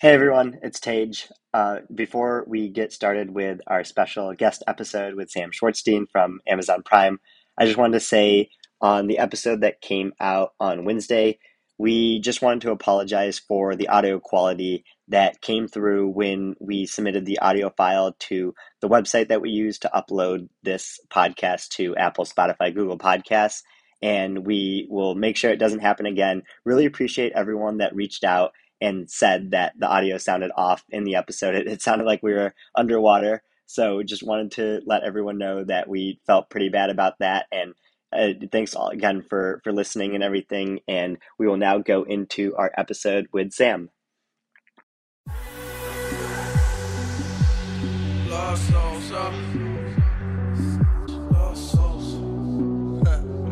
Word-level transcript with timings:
Hey 0.00 0.14
everyone, 0.14 0.60
it's 0.62 0.78
Tej. 0.78 1.10
Uh, 1.52 1.78
before 1.92 2.44
we 2.46 2.68
get 2.68 2.92
started 2.92 3.34
with 3.34 3.60
our 3.66 3.82
special 3.82 4.32
guest 4.32 4.62
episode 4.68 5.16
with 5.16 5.28
Sam 5.28 5.50
Schwartzstein 5.50 6.08
from 6.08 6.38
Amazon 6.46 6.84
Prime, 6.84 7.18
I 7.58 7.64
just 7.64 7.78
wanted 7.78 7.94
to 7.94 8.06
say 8.06 8.50
on 8.80 9.08
the 9.08 9.18
episode 9.18 9.62
that 9.62 9.80
came 9.80 10.12
out 10.20 10.50
on 10.60 10.84
Wednesday, 10.84 11.40
we 11.78 12.20
just 12.20 12.42
wanted 12.42 12.60
to 12.60 12.70
apologize 12.70 13.40
for 13.40 13.74
the 13.74 13.88
audio 13.88 14.20
quality 14.20 14.84
that 15.08 15.40
came 15.40 15.66
through 15.66 16.10
when 16.10 16.54
we 16.60 16.86
submitted 16.86 17.26
the 17.26 17.40
audio 17.40 17.68
file 17.68 18.14
to 18.20 18.54
the 18.80 18.88
website 18.88 19.26
that 19.30 19.42
we 19.42 19.50
use 19.50 19.80
to 19.80 19.90
upload 19.92 20.48
this 20.62 21.00
podcast 21.10 21.70
to 21.70 21.96
Apple, 21.96 22.24
Spotify, 22.24 22.72
Google 22.72 22.98
Podcasts. 22.98 23.62
And 24.00 24.46
we 24.46 24.86
will 24.88 25.16
make 25.16 25.36
sure 25.36 25.50
it 25.50 25.58
doesn't 25.58 25.80
happen 25.80 26.06
again. 26.06 26.44
Really 26.64 26.86
appreciate 26.86 27.32
everyone 27.32 27.78
that 27.78 27.96
reached 27.96 28.22
out 28.22 28.52
and 28.80 29.10
said 29.10 29.50
that 29.50 29.72
the 29.78 29.88
audio 29.88 30.18
sounded 30.18 30.50
off 30.56 30.84
in 30.90 31.04
the 31.04 31.16
episode. 31.16 31.54
It, 31.54 31.66
it 31.66 31.82
sounded 31.82 32.04
like 32.04 32.22
we 32.22 32.32
were 32.32 32.54
underwater. 32.74 33.42
So 33.66 34.02
just 34.02 34.22
wanted 34.22 34.52
to 34.52 34.80
let 34.86 35.02
everyone 35.02 35.38
know 35.38 35.64
that 35.64 35.88
we 35.88 36.20
felt 36.26 36.50
pretty 36.50 36.68
bad 36.68 36.90
about 36.90 37.18
that. 37.18 37.46
And 37.52 37.74
uh, 38.12 38.46
thanks 38.50 38.74
all 38.74 38.88
again 38.88 39.22
for 39.22 39.60
for 39.62 39.72
listening 39.72 40.14
and 40.14 40.24
everything. 40.24 40.80
And 40.88 41.18
we 41.38 41.46
will 41.46 41.58
now 41.58 41.78
go 41.78 42.04
into 42.04 42.54
our 42.56 42.72
episode 42.76 43.28
with 43.32 43.52
Sam. 43.52 43.90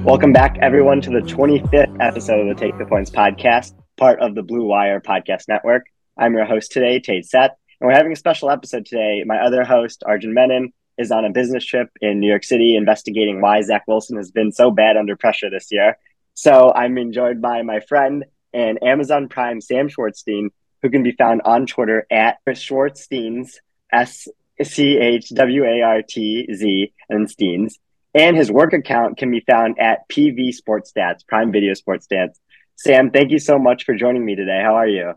Welcome 0.03 0.33
back, 0.33 0.57
everyone, 0.63 1.01
to 1.01 1.11
the 1.11 1.21
25th 1.21 1.97
episode 2.01 2.49
of 2.49 2.57
the 2.57 2.61
Take 2.61 2.79
the 2.79 2.87
Points 2.87 3.11
podcast 3.11 3.75
part 3.97 4.21
of 4.21 4.35
the 4.35 4.43
Blue 4.43 4.65
Wire 4.65 5.01
Podcast 5.01 5.49
Network. 5.49 5.87
I'm 6.17 6.35
your 6.35 6.45
host 6.45 6.73
today, 6.73 7.01
Tej 7.01 7.23
Seth, 7.23 7.53
and 7.81 7.89
we're 7.89 7.97
having 7.97 8.13
a 8.13 8.17
special 8.17 8.51
episode 8.51 8.87
today. 8.87 9.23
My 9.25 9.39
other 9.39 9.65
host, 9.65 10.03
Arjun 10.05 10.35
Menon, 10.35 10.73
is 10.99 11.11
on 11.11 11.25
a 11.25 11.31
business 11.31 11.65
trip 11.65 11.89
in 12.01 12.21
New 12.21 12.29
York 12.29 12.45
City 12.45 12.77
investigating 12.77 13.41
why 13.41 13.63
Zach 13.63 13.85
Wilson 13.87 14.17
has 14.17 14.31
been 14.31 14.53
so 14.53 14.71
bad 14.71 14.97
under 14.97 15.17
pressure 15.17 15.51
this 15.51 15.69
year. 15.71 15.97
So 16.35 16.73
I'm 16.75 16.99
enjoyed 16.99 17.41
by 17.41 17.63
my 17.63 17.81
friend 17.81 18.25
and 18.53 18.83
Amazon 18.83 19.29
Prime 19.29 19.61
Sam 19.61 19.89
Schwartzstein, 19.89 20.49
who 20.83 20.91
can 20.91 21.03
be 21.03 21.13
found 21.13 21.43
on 21.45 21.67
Twitter 21.67 22.07
at 22.11 22.37
Schwartzsteins, 22.47 23.55
S 23.93 24.29
C 24.63 24.99
H 24.99 25.31
W 25.31 25.65
A 25.65 25.83
R 25.83 26.03
T 26.03 26.49
Z, 26.53 26.93
and 27.09 27.29
Steens. 27.29 27.75
And 28.15 28.37
his 28.37 28.51
work 28.51 28.73
account 28.73 29.19
can 29.19 29.31
be 29.31 29.41
found 29.41 29.79
at 29.79 30.09
PV 30.09 30.55
Sports 30.55 30.93
Stats, 30.97 31.27
Prime 31.27 31.53
Video 31.53 31.75
Sports 31.75 32.07
Stats, 32.11 32.39
Sam, 32.77 33.11
thank 33.11 33.31
you 33.31 33.39
so 33.39 33.59
much 33.59 33.85
for 33.85 33.95
joining 33.95 34.25
me 34.25 34.37
today. 34.37 34.61
How 34.63 34.75
are 34.75 34.87
you? 34.87 35.15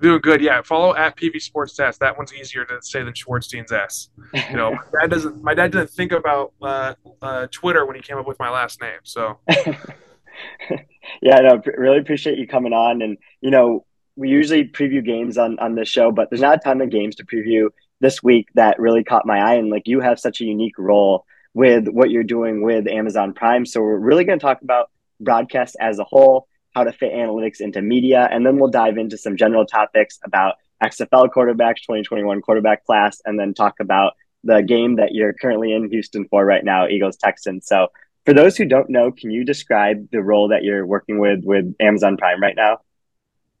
Doing 0.00 0.20
good, 0.20 0.42
yeah. 0.42 0.60
Follow 0.62 0.94
at 0.94 1.16
PV 1.16 1.40
Sports 1.40 1.74
Stats. 1.74 1.96
That 1.98 2.18
one's 2.18 2.34
easier 2.34 2.64
to 2.66 2.82
say 2.82 3.02
than 3.02 3.14
Schwartzstein's 3.14 3.72
S. 3.72 4.10
You 4.50 4.56
know, 4.56 4.72
my 4.92 5.00
dad 5.00 5.10
doesn't. 5.10 5.42
My 5.42 5.54
dad 5.54 5.72
didn't 5.72 5.90
think 5.90 6.12
about 6.12 6.52
uh, 6.60 6.94
uh, 7.22 7.46
Twitter 7.50 7.86
when 7.86 7.96
he 7.96 8.02
came 8.02 8.18
up 8.18 8.26
with 8.26 8.38
my 8.38 8.50
last 8.50 8.80
name. 8.80 8.98
So, 9.04 9.38
yeah, 11.22 11.36
no, 11.40 11.62
really 11.78 11.98
appreciate 11.98 12.36
you 12.36 12.46
coming 12.46 12.72
on. 12.72 13.00
And 13.00 13.16
you 13.40 13.50
know, 13.50 13.86
we 14.16 14.28
usually 14.28 14.64
preview 14.64 15.04
games 15.04 15.38
on 15.38 15.58
on 15.60 15.76
this 15.76 15.88
show, 15.88 16.10
but 16.10 16.30
there's 16.30 16.42
not 16.42 16.56
a 16.56 16.60
ton 16.60 16.80
of 16.80 16.90
games 16.90 17.16
to 17.16 17.24
preview 17.24 17.68
this 18.00 18.22
week 18.22 18.48
that 18.54 18.80
really 18.80 19.04
caught 19.04 19.24
my 19.24 19.38
eye. 19.38 19.54
And 19.54 19.70
like, 19.70 19.86
you 19.86 20.00
have 20.00 20.18
such 20.18 20.40
a 20.40 20.44
unique 20.44 20.78
role 20.78 21.24
with 21.54 21.86
what 21.86 22.10
you're 22.10 22.24
doing 22.24 22.62
with 22.62 22.88
Amazon 22.88 23.32
Prime. 23.34 23.64
So 23.64 23.80
we're 23.80 23.98
really 23.98 24.24
going 24.24 24.38
to 24.38 24.44
talk 24.44 24.62
about 24.62 24.90
broadcast 25.20 25.76
as 25.80 26.00
a 26.00 26.04
whole 26.04 26.48
how 26.74 26.84
to 26.84 26.92
fit 26.92 27.12
analytics 27.12 27.60
into 27.60 27.82
media, 27.82 28.28
and 28.30 28.46
then 28.46 28.58
we'll 28.58 28.70
dive 28.70 28.98
into 28.98 29.18
some 29.18 29.36
general 29.36 29.66
topics 29.66 30.18
about 30.24 30.56
XFL 30.82 31.28
quarterbacks, 31.28 31.82
2021 31.82 32.42
quarterback 32.42 32.84
class, 32.84 33.20
and 33.24 33.38
then 33.38 33.54
talk 33.54 33.80
about 33.80 34.14
the 34.44 34.62
game 34.62 34.96
that 34.96 35.12
you're 35.12 35.32
currently 35.32 35.72
in 35.72 35.90
Houston 35.90 36.26
for 36.28 36.44
right 36.44 36.64
now, 36.64 36.88
Eagles 36.88 37.16
Texans. 37.16 37.66
So, 37.66 37.88
for 38.24 38.34
those 38.34 38.56
who 38.56 38.64
don't 38.64 38.88
know, 38.88 39.10
can 39.10 39.30
you 39.30 39.44
describe 39.44 40.08
the 40.10 40.22
role 40.22 40.48
that 40.48 40.62
you're 40.62 40.86
working 40.86 41.18
with 41.18 41.40
with 41.44 41.74
Amazon 41.80 42.16
Prime 42.16 42.40
right 42.40 42.56
now? 42.56 42.78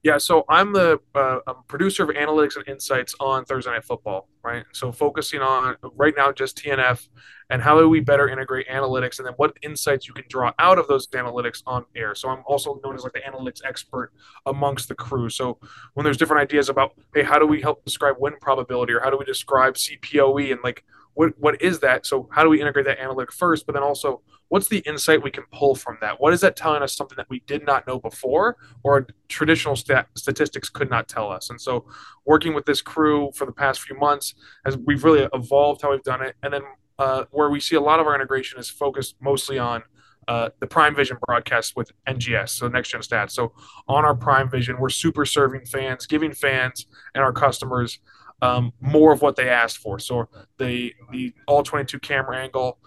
Yeah, 0.02 0.18
so 0.18 0.44
I'm 0.48 0.72
the 0.72 0.98
uh, 1.14 1.38
I'm 1.46 1.62
producer 1.68 2.02
of 2.02 2.08
analytics 2.08 2.56
and 2.56 2.66
insights 2.66 3.14
on 3.20 3.44
Thursday 3.44 3.70
Night 3.70 3.84
Football, 3.84 4.28
right? 4.42 4.64
So 4.72 4.90
focusing 4.90 5.40
on 5.40 5.76
right 5.94 6.12
now 6.16 6.32
just 6.32 6.58
TNF 6.58 7.08
and 7.50 7.62
how 7.62 7.78
do 7.78 7.88
we 7.88 8.00
better 8.00 8.28
integrate 8.28 8.66
analytics 8.66 9.18
and 9.18 9.26
then 9.26 9.34
what 9.36 9.56
insights 9.62 10.08
you 10.08 10.14
can 10.14 10.24
draw 10.28 10.52
out 10.58 10.78
of 10.78 10.88
those 10.88 11.06
analytics 11.06 11.62
on 11.66 11.84
air. 11.94 12.16
So 12.16 12.30
I'm 12.30 12.42
also 12.46 12.80
known 12.82 12.96
as 12.96 13.04
like 13.04 13.12
the 13.12 13.20
analytics 13.20 13.60
expert 13.64 14.10
amongst 14.44 14.88
the 14.88 14.96
crew. 14.96 15.30
So 15.30 15.58
when 15.94 16.02
there's 16.02 16.16
different 16.16 16.42
ideas 16.42 16.68
about 16.68 16.94
hey, 17.14 17.22
how 17.22 17.38
do 17.38 17.46
we 17.46 17.60
help 17.60 17.84
describe 17.84 18.16
win 18.18 18.34
probability 18.40 18.94
or 18.94 19.00
how 19.00 19.10
do 19.10 19.16
we 19.18 19.24
describe 19.24 19.74
CPOE 19.74 20.50
and 20.50 20.60
like 20.64 20.84
what 21.14 21.38
what 21.38 21.60
is 21.60 21.80
that? 21.80 22.06
So 22.06 22.28
how 22.32 22.42
do 22.42 22.48
we 22.48 22.60
integrate 22.60 22.86
that 22.86 22.98
analytic 22.98 23.32
first, 23.32 23.66
but 23.66 23.72
then 23.72 23.82
also 23.82 24.22
what's 24.48 24.68
the 24.68 24.78
insight 24.78 25.22
we 25.22 25.30
can 25.30 25.44
pull 25.52 25.74
from 25.74 25.98
that? 26.00 26.20
What 26.20 26.32
is 26.32 26.40
that 26.42 26.56
telling 26.56 26.82
us 26.82 26.94
something 26.94 27.16
that 27.16 27.28
we 27.30 27.40
did 27.46 27.64
not 27.64 27.86
know 27.86 27.98
before 27.98 28.56
or 28.82 29.06
traditional 29.28 29.76
stat- 29.76 30.08
statistics 30.14 30.68
could 30.68 30.90
not 30.90 31.08
tell 31.08 31.30
us? 31.30 31.50
And 31.50 31.60
so 31.60 31.86
working 32.26 32.54
with 32.54 32.66
this 32.66 32.82
crew 32.82 33.30
for 33.34 33.46
the 33.46 33.52
past 33.52 33.80
few 33.80 33.98
months 33.98 34.34
as 34.66 34.76
we've 34.76 35.04
really 35.04 35.28
evolved 35.32 35.82
how 35.82 35.90
we've 35.90 36.02
done 36.02 36.22
it 36.22 36.36
and 36.42 36.52
then 36.52 36.62
uh, 36.98 37.24
where 37.30 37.50
we 37.50 37.60
see 37.60 37.76
a 37.76 37.80
lot 37.80 37.98
of 37.98 38.06
our 38.06 38.14
integration 38.14 38.58
is 38.58 38.68
focused 38.68 39.16
mostly 39.20 39.58
on 39.58 39.82
uh, 40.28 40.50
the 40.60 40.66
Prime 40.66 40.94
Vision 40.94 41.16
broadcast 41.26 41.74
with 41.74 41.90
NGS, 42.06 42.50
so 42.50 42.68
Next 42.68 42.90
Gen 42.90 43.00
Stats. 43.00 43.32
So 43.32 43.52
on 43.88 44.04
our 44.04 44.14
Prime 44.14 44.48
Vision, 44.48 44.78
we're 44.78 44.88
super 44.88 45.24
serving 45.24 45.64
fans, 45.64 46.06
giving 46.06 46.32
fans 46.32 46.86
and 47.14 47.24
our 47.24 47.32
customers 47.32 47.98
um, 48.42 48.72
more 48.80 49.12
of 49.12 49.22
what 49.22 49.36
they 49.36 49.48
asked 49.48 49.78
for. 49.78 49.98
So 49.98 50.28
the 50.58 50.92
the 51.10 51.32
all 51.46 51.62
22 51.62 51.98
camera 52.00 52.36
angle, 52.38 52.78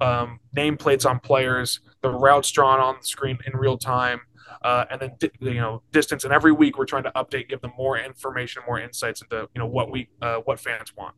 um, 0.00 0.38
nameplates 0.56 1.08
on 1.08 1.18
players, 1.18 1.80
the 2.02 2.10
routes 2.10 2.50
drawn 2.52 2.78
on 2.78 2.96
the 3.00 3.06
screen 3.06 3.38
in 3.46 3.58
real 3.58 3.78
time, 3.78 4.20
uh, 4.62 4.84
and 4.90 5.00
then 5.00 5.16
you 5.40 5.54
know 5.54 5.82
distance. 5.90 6.24
And 6.24 6.32
every 6.32 6.52
week 6.52 6.78
we're 6.78 6.84
trying 6.84 7.04
to 7.04 7.12
update, 7.12 7.48
give 7.48 7.62
them 7.62 7.72
more 7.76 7.98
information, 7.98 8.62
more 8.66 8.78
insights 8.78 9.22
into 9.22 9.48
you 9.54 9.58
know 9.58 9.66
what 9.66 9.90
we 9.90 10.08
uh, 10.20 10.36
what 10.44 10.60
fans 10.60 10.94
want. 10.96 11.14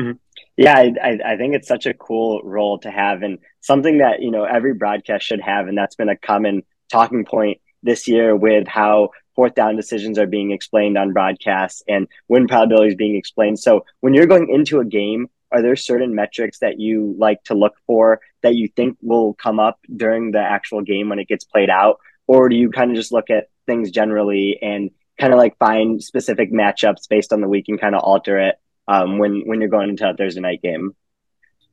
Mm-hmm. 0.00 0.12
Yeah, 0.56 0.76
I, 0.76 1.18
I 1.24 1.36
think 1.36 1.54
it's 1.54 1.66
such 1.66 1.86
a 1.86 1.94
cool 1.94 2.40
role 2.44 2.78
to 2.78 2.90
have, 2.90 3.22
and 3.22 3.38
something 3.60 3.98
that 3.98 4.22
you 4.22 4.30
know 4.30 4.44
every 4.44 4.74
broadcast 4.74 5.26
should 5.26 5.40
have, 5.40 5.66
and 5.66 5.76
that's 5.76 5.96
been 5.96 6.08
a 6.08 6.16
common 6.16 6.62
talking 6.88 7.24
point 7.24 7.60
this 7.82 8.06
year 8.06 8.34
with 8.34 8.66
how 8.68 9.10
fourth 9.38 9.54
down 9.54 9.76
decisions 9.76 10.18
are 10.18 10.26
being 10.26 10.50
explained 10.50 10.98
on 10.98 11.12
broadcasts 11.12 11.80
and 11.86 12.08
win 12.26 12.48
probabilities 12.48 12.96
being 12.96 13.14
explained. 13.14 13.56
So 13.56 13.84
when 14.00 14.12
you're 14.12 14.26
going 14.26 14.48
into 14.52 14.80
a 14.80 14.84
game, 14.84 15.30
are 15.52 15.62
there 15.62 15.76
certain 15.76 16.12
metrics 16.12 16.58
that 16.58 16.80
you 16.80 17.14
like 17.16 17.44
to 17.44 17.54
look 17.54 17.76
for 17.86 18.20
that 18.42 18.56
you 18.56 18.66
think 18.74 18.98
will 19.00 19.34
come 19.34 19.60
up 19.60 19.78
during 19.94 20.32
the 20.32 20.40
actual 20.40 20.82
game 20.82 21.08
when 21.08 21.20
it 21.20 21.28
gets 21.28 21.44
played 21.44 21.70
out? 21.70 22.00
Or 22.26 22.48
do 22.48 22.56
you 22.56 22.68
kind 22.72 22.90
of 22.90 22.96
just 22.96 23.12
look 23.12 23.30
at 23.30 23.48
things 23.64 23.92
generally 23.92 24.58
and 24.60 24.90
kind 25.20 25.32
of 25.32 25.38
like 25.38 25.56
find 25.58 26.02
specific 26.02 26.52
matchups 26.52 27.08
based 27.08 27.32
on 27.32 27.40
the 27.40 27.48
week 27.48 27.66
and 27.68 27.80
kind 27.80 27.94
of 27.94 28.02
alter 28.02 28.40
it 28.40 28.56
um, 28.88 29.18
when, 29.18 29.42
when 29.46 29.60
you're 29.60 29.70
going 29.70 29.90
into 29.90 30.10
a 30.10 30.14
Thursday 30.14 30.40
night 30.40 30.62
game? 30.62 30.96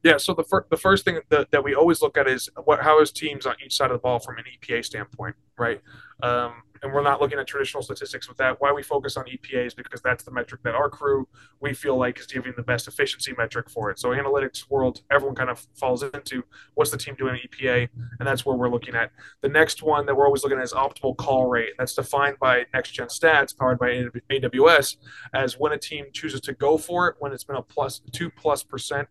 Yeah, 0.03 0.17
so 0.17 0.35
the, 0.35 0.43
fir- 0.43 0.67
the 0.69 0.77
first 0.77 1.03
thing 1.03 1.17
that, 1.29 1.49
that 1.49 1.63
we 1.63 1.73
always 1.73 2.03
look 2.03 2.15
at 2.15 2.27
is 2.27 2.47
what 2.63 2.83
how 2.83 3.01
is 3.01 3.11
teams 3.11 3.47
on 3.47 3.55
each 3.65 3.75
side 3.75 3.89
of 3.89 3.93
the 3.93 4.01
ball 4.01 4.19
from 4.19 4.37
an 4.37 4.43
EPA 4.55 4.85
standpoint, 4.85 5.35
right? 5.57 5.81
Um, 6.21 6.61
and 6.85 6.93
we're 6.93 7.01
not 7.01 7.19
looking 7.19 7.39
at 7.39 7.47
traditional 7.47 7.81
statistics 7.81 8.29
with 8.29 8.37
that. 8.37 8.61
Why 8.61 8.71
we 8.71 8.83
focus 8.83 9.17
on 9.17 9.25
EPA 9.25 9.65
is 9.65 9.73
because 9.73 10.01
that's 10.01 10.23
the 10.23 10.31
metric 10.31 10.61
that 10.63 10.75
our 10.75 10.87
crew 10.87 11.27
we 11.59 11.73
feel 11.73 11.97
like 11.97 12.19
is 12.19 12.27
giving 12.27 12.53
the 12.55 12.61
best 12.61 12.87
efficiency 12.87 13.33
metric 13.35 13.71
for 13.71 13.89
it. 13.89 13.97
So 13.97 14.09
analytics 14.09 14.69
world, 14.69 15.01
everyone 15.09 15.35
kind 15.35 15.49
of 15.49 15.65
falls 15.73 16.03
into 16.03 16.43
what's 16.75 16.91
the 16.91 16.97
team 16.97 17.15
doing 17.15 17.39
EPA, 17.43 17.89
and 18.19 18.27
that's 18.27 18.45
where 18.45 18.55
we're 18.55 18.69
looking 18.69 18.93
at. 18.93 19.11
The 19.41 19.49
next 19.49 19.81
one 19.81 20.05
that 20.05 20.15
we're 20.15 20.27
always 20.27 20.43
looking 20.43 20.59
at 20.59 20.63
is 20.63 20.73
optimal 20.73 21.17
call 21.17 21.47
rate. 21.47 21.71
That's 21.79 21.95
defined 21.95 22.37
by 22.39 22.65
Next 22.71 22.91
Gen 22.91 23.07
Stats, 23.07 23.57
powered 23.57 23.79
by 23.79 24.05
AWS, 24.29 24.97
as 25.33 25.59
when 25.59 25.71
a 25.71 25.79
team 25.79 26.05
chooses 26.13 26.39
to 26.41 26.53
go 26.53 26.77
for 26.77 27.07
it 27.07 27.15
when 27.17 27.33
it's 27.33 27.43
been 27.43 27.55
a 27.55 27.63
plus 27.63 28.01
two 28.11 28.29
plus 28.29 28.61
percent 28.61 29.07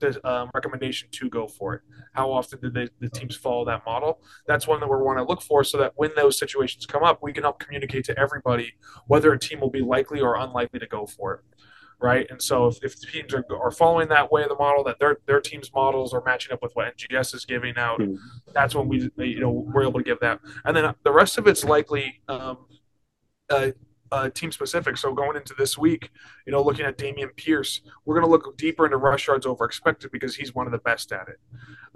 the 0.00 0.28
um, 0.28 0.50
recommendation 0.54 1.08
to 1.12 1.28
go 1.28 1.46
for 1.46 1.74
it. 1.74 1.82
How 2.12 2.30
often 2.30 2.60
did 2.60 2.74
they, 2.74 2.88
the 3.00 3.08
teams 3.08 3.36
follow 3.36 3.64
that 3.66 3.84
model? 3.84 4.20
That's 4.46 4.66
one 4.66 4.80
that 4.80 4.88
we 4.88 4.96
want 4.96 5.18
to 5.18 5.24
look 5.24 5.42
for 5.42 5.64
so 5.64 5.78
that 5.78 5.92
when 5.96 6.10
those 6.16 6.38
situations 6.38 6.86
come 6.86 7.02
up, 7.02 7.22
we 7.22 7.32
can 7.32 7.42
help 7.42 7.58
communicate 7.58 8.04
to 8.06 8.18
everybody 8.18 8.74
whether 9.06 9.32
a 9.32 9.38
team 9.38 9.60
will 9.60 9.70
be 9.70 9.80
likely 9.80 10.20
or 10.20 10.36
unlikely 10.36 10.80
to 10.80 10.86
go 10.86 11.06
for 11.06 11.34
it. 11.34 11.40
Right. 12.00 12.26
And 12.28 12.42
so 12.42 12.66
if, 12.66 12.82
if 12.82 13.00
the 13.00 13.06
teams 13.06 13.32
are, 13.32 13.44
are 13.50 13.70
following 13.70 14.08
that 14.08 14.30
way 14.30 14.42
of 14.42 14.48
the 14.48 14.56
model, 14.56 14.84
that 14.84 14.98
their 14.98 15.18
their 15.26 15.40
team's 15.40 15.72
models 15.72 16.12
are 16.12 16.22
matching 16.26 16.52
up 16.52 16.60
with 16.60 16.72
what 16.74 16.94
NGS 16.94 17.34
is 17.34 17.44
giving 17.46 17.78
out, 17.78 18.00
mm-hmm. 18.00 18.16
that's 18.52 18.74
when 18.74 18.88
we 18.88 19.10
you 19.16 19.40
know 19.40 19.50
we're 19.50 19.84
able 19.84 20.00
to 20.00 20.04
give 20.04 20.18
that. 20.20 20.40
And 20.64 20.76
then 20.76 20.92
the 21.04 21.12
rest 21.12 21.38
of 21.38 21.46
it's 21.46 21.64
likely 21.64 22.20
um, 22.28 22.66
uh, 23.48 23.70
uh, 24.14 24.30
team 24.30 24.52
specific. 24.52 24.96
So 24.96 25.12
going 25.12 25.36
into 25.36 25.54
this 25.58 25.76
week, 25.76 26.10
you 26.46 26.52
know, 26.52 26.62
looking 26.62 26.86
at 26.86 26.96
Dameon 26.96 27.34
Pierce, 27.34 27.80
we're 28.04 28.14
going 28.14 28.24
to 28.24 28.30
look 28.30 28.56
deeper 28.56 28.84
into 28.84 28.96
rush 28.96 29.26
yards 29.26 29.44
over 29.44 29.64
expected 29.64 30.12
because 30.12 30.36
he's 30.36 30.54
one 30.54 30.66
of 30.66 30.72
the 30.72 30.78
best 30.78 31.10
at 31.10 31.26
it. 31.28 31.40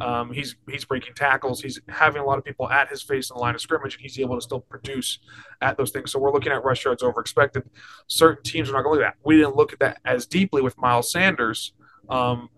Um, 0.02 0.32
he's 0.32 0.56
he's 0.68 0.84
breaking 0.84 1.14
tackles. 1.14 1.62
He's 1.62 1.80
having 1.88 2.20
a 2.20 2.24
lot 2.24 2.36
of 2.36 2.44
people 2.44 2.68
at 2.68 2.88
his 2.88 3.02
face 3.02 3.30
in 3.30 3.36
the 3.36 3.40
line 3.40 3.54
of 3.54 3.60
scrimmage, 3.60 3.94
and 3.94 4.02
he's 4.02 4.18
able 4.18 4.34
to 4.34 4.40
still 4.40 4.60
produce 4.60 5.20
at 5.60 5.76
those 5.76 5.92
things. 5.92 6.10
So 6.10 6.18
we're 6.18 6.32
looking 6.32 6.50
at 6.50 6.64
rush 6.64 6.84
yards 6.84 7.04
over 7.04 7.20
expected. 7.20 7.62
Certain 8.08 8.42
teams 8.42 8.68
are 8.68 8.72
not 8.72 8.82
going 8.82 8.98
to 8.98 9.00
look 9.00 9.08
at 9.08 9.14
that. 9.14 9.24
We 9.24 9.36
didn't 9.36 9.54
look 9.54 9.72
at 9.72 9.78
that 9.78 9.98
as 10.04 10.26
deeply 10.26 10.60
with 10.60 10.76
Miles 10.76 11.12
Sanders. 11.12 11.72
Um, 12.08 12.48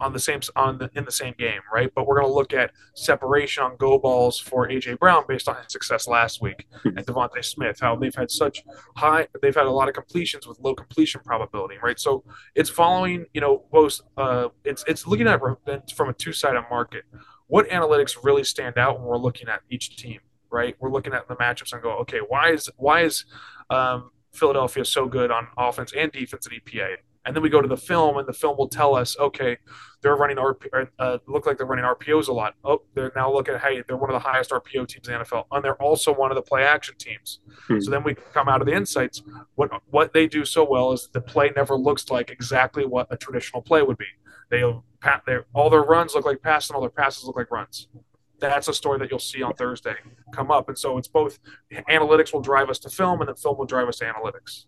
on 0.00 0.12
the 0.12 0.18
same 0.18 0.40
on 0.56 0.78
the 0.78 0.90
in 0.94 1.04
the 1.04 1.12
same 1.12 1.34
game, 1.38 1.60
right? 1.72 1.90
But 1.94 2.06
we're 2.06 2.18
going 2.20 2.28
to 2.28 2.34
look 2.34 2.52
at 2.52 2.70
separation 2.94 3.62
on 3.62 3.76
go 3.76 3.98
balls 3.98 4.38
for 4.38 4.68
AJ 4.68 4.98
Brown 4.98 5.24
based 5.28 5.48
on 5.48 5.56
his 5.56 5.66
success 5.68 6.08
last 6.08 6.40
week, 6.40 6.66
and 6.84 6.96
DeVonta 6.98 7.44
Smith, 7.44 7.78
how 7.80 7.96
they've 7.96 8.14
had 8.14 8.30
such 8.30 8.62
high, 8.96 9.28
they've 9.42 9.54
had 9.54 9.66
a 9.66 9.70
lot 9.70 9.88
of 9.88 9.94
completions 9.94 10.46
with 10.46 10.58
low 10.60 10.74
completion 10.74 11.20
probability, 11.24 11.76
right? 11.82 11.98
So 11.98 12.24
it's 12.54 12.70
following, 12.70 13.26
you 13.34 13.40
know, 13.40 13.64
both. 13.70 14.00
Uh, 14.16 14.48
it's 14.64 14.84
it's 14.86 15.06
looking 15.06 15.26
at 15.26 15.40
it 15.66 15.92
from 15.94 16.08
a 16.08 16.12
two 16.12 16.32
sided 16.32 16.64
market. 16.70 17.04
What 17.46 17.68
analytics 17.68 18.16
really 18.22 18.44
stand 18.44 18.78
out 18.78 19.00
when 19.00 19.08
we're 19.08 19.18
looking 19.18 19.48
at 19.48 19.60
each 19.70 19.96
team, 19.96 20.20
right? 20.50 20.76
We're 20.78 20.90
looking 20.90 21.12
at 21.12 21.28
the 21.28 21.36
matchups 21.36 21.72
and 21.72 21.82
go, 21.82 21.92
okay, 21.98 22.20
why 22.26 22.50
is 22.52 22.70
why 22.76 23.02
is 23.02 23.24
um, 23.68 24.10
Philadelphia 24.32 24.84
so 24.84 25.06
good 25.06 25.30
on 25.30 25.48
offense 25.58 25.92
and 25.96 26.10
defense 26.12 26.46
at 26.46 26.52
EPA? 26.52 26.96
And 27.24 27.36
then 27.36 27.42
we 27.42 27.50
go 27.50 27.60
to 27.60 27.68
the 27.68 27.76
film, 27.76 28.16
and 28.16 28.26
the 28.26 28.32
film 28.32 28.56
will 28.56 28.68
tell 28.68 28.94
us, 28.94 29.16
okay, 29.18 29.58
they're 30.02 30.16
running 30.16 30.38
RP, 30.38 30.88
uh, 30.98 31.18
look 31.26 31.46
like 31.46 31.58
they're 31.58 31.66
running 31.66 31.84
RPOs 31.84 32.28
a 32.28 32.32
lot. 32.32 32.54
Oh, 32.64 32.82
they're 32.94 33.12
now 33.14 33.32
looking 33.32 33.54
at 33.54 33.60
hey, 33.60 33.82
they're 33.86 33.96
one 33.96 34.10
of 34.10 34.14
the 34.14 34.28
highest 34.28 34.50
RPO 34.50 34.88
teams 34.88 35.08
in 35.08 35.14
the 35.14 35.24
NFL, 35.24 35.44
and 35.52 35.64
they're 35.64 35.80
also 35.82 36.14
one 36.14 36.30
of 36.30 36.36
the 36.36 36.42
play 36.42 36.64
action 36.64 36.94
teams. 36.98 37.40
Hmm. 37.66 37.80
So 37.80 37.90
then 37.90 38.02
we 38.02 38.14
come 38.14 38.48
out 38.48 38.60
of 38.60 38.66
the 38.66 38.72
insights. 38.72 39.22
What 39.56 39.70
what 39.90 40.12
they 40.14 40.26
do 40.26 40.44
so 40.44 40.64
well 40.68 40.92
is 40.92 41.08
the 41.12 41.20
play 41.20 41.50
never 41.54 41.76
looks 41.76 42.10
like 42.10 42.30
exactly 42.30 42.86
what 42.86 43.06
a 43.10 43.16
traditional 43.16 43.60
play 43.60 43.82
would 43.82 43.98
be. 43.98 44.06
They 44.50 44.62
all 44.62 45.70
their 45.70 45.82
runs 45.82 46.14
look 46.14 46.24
like 46.24 46.42
passes, 46.42 46.70
and 46.70 46.76
all 46.76 46.80
their 46.80 46.90
passes 46.90 47.24
look 47.24 47.36
like 47.36 47.50
runs. 47.50 47.88
That's 48.38 48.68
a 48.68 48.74
story 48.74 48.98
that 49.00 49.10
you'll 49.10 49.18
see 49.18 49.42
on 49.42 49.52
Thursday 49.52 49.96
come 50.32 50.50
up, 50.50 50.68
and 50.68 50.78
so 50.78 50.96
it's 50.96 51.08
both 51.08 51.38
analytics 51.90 52.32
will 52.32 52.40
drive 52.40 52.70
us 52.70 52.78
to 52.80 52.90
film, 52.90 53.20
and 53.20 53.28
then 53.28 53.36
film 53.36 53.58
will 53.58 53.66
drive 53.66 53.88
us 53.88 53.98
to 53.98 54.06
analytics. 54.06 54.64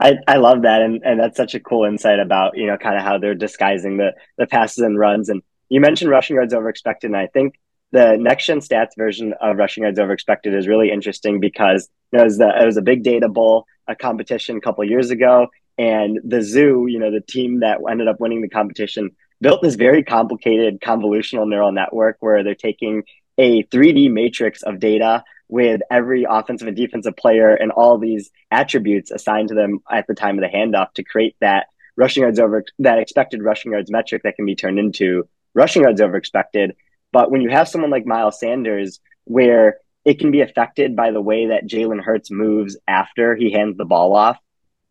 I, 0.00 0.16
I 0.26 0.36
love 0.36 0.62
that 0.62 0.82
and, 0.82 1.02
and 1.04 1.20
that's 1.20 1.36
such 1.36 1.54
a 1.54 1.60
cool 1.60 1.84
insight 1.84 2.18
about 2.18 2.56
you 2.56 2.66
know 2.66 2.76
kind 2.76 2.96
of 2.96 3.02
how 3.02 3.18
they're 3.18 3.34
disguising 3.34 3.96
the 3.96 4.12
the 4.38 4.46
passes 4.46 4.78
and 4.78 4.98
runs 4.98 5.28
and 5.28 5.42
you 5.68 5.80
mentioned 5.80 6.10
rushing 6.10 6.36
yards 6.36 6.54
over 6.54 6.68
expected 6.68 7.08
and 7.08 7.16
I 7.16 7.26
think 7.28 7.58
the 7.92 8.16
next 8.16 8.46
gen 8.46 8.60
stats 8.60 8.96
version 8.96 9.34
of 9.40 9.56
rushing 9.56 9.82
yards 9.82 9.98
over 9.98 10.12
expected 10.12 10.54
is 10.54 10.66
really 10.66 10.90
interesting 10.90 11.40
because 11.40 11.88
you 12.10 12.16
know, 12.18 12.22
it, 12.22 12.26
was 12.26 12.38
the, 12.38 12.62
it 12.62 12.66
was 12.66 12.76
a 12.76 12.82
big 12.82 13.02
data 13.02 13.28
bowl 13.28 13.66
a 13.86 13.94
competition 13.94 14.56
a 14.56 14.60
couple 14.60 14.84
years 14.84 15.10
ago 15.10 15.48
and 15.78 16.18
the 16.24 16.42
zoo 16.42 16.86
you 16.88 16.98
know 16.98 17.10
the 17.10 17.20
team 17.20 17.60
that 17.60 17.78
ended 17.90 18.08
up 18.08 18.20
winning 18.20 18.42
the 18.42 18.48
competition 18.48 19.10
built 19.40 19.62
this 19.62 19.74
very 19.74 20.02
complicated 20.02 20.80
convolutional 20.80 21.48
neural 21.48 21.72
network 21.72 22.16
where 22.20 22.44
they're 22.44 22.54
taking 22.54 23.02
a 23.38 23.62
3D 23.64 24.10
matrix 24.10 24.62
of 24.62 24.78
data 24.78 25.24
with 25.52 25.82
every 25.90 26.24
offensive 26.26 26.66
and 26.66 26.74
defensive 26.78 27.14
player 27.14 27.54
and 27.54 27.70
all 27.72 27.98
these 27.98 28.30
attributes 28.50 29.10
assigned 29.10 29.50
to 29.50 29.54
them 29.54 29.80
at 29.90 30.06
the 30.06 30.14
time 30.14 30.38
of 30.38 30.40
the 30.40 30.48
handoff 30.48 30.90
to 30.94 31.04
create 31.04 31.36
that 31.42 31.66
rushing 31.94 32.22
yards 32.22 32.38
over 32.38 32.64
that 32.78 32.98
expected 32.98 33.42
rushing 33.42 33.72
yards 33.72 33.90
metric 33.90 34.22
that 34.22 34.34
can 34.34 34.46
be 34.46 34.56
turned 34.56 34.78
into 34.78 35.28
rushing 35.52 35.82
yards 35.82 36.00
over 36.00 36.16
expected. 36.16 36.74
But 37.12 37.30
when 37.30 37.42
you 37.42 37.50
have 37.50 37.68
someone 37.68 37.90
like 37.90 38.06
Miles 38.06 38.40
Sanders, 38.40 38.98
where 39.24 39.76
it 40.06 40.18
can 40.18 40.30
be 40.30 40.40
affected 40.40 40.96
by 40.96 41.10
the 41.10 41.20
way 41.20 41.48
that 41.48 41.66
Jalen 41.66 42.00
Hurts 42.00 42.30
moves 42.30 42.78
after 42.88 43.36
he 43.36 43.52
hands 43.52 43.76
the 43.76 43.84
ball 43.84 44.16
off, 44.16 44.38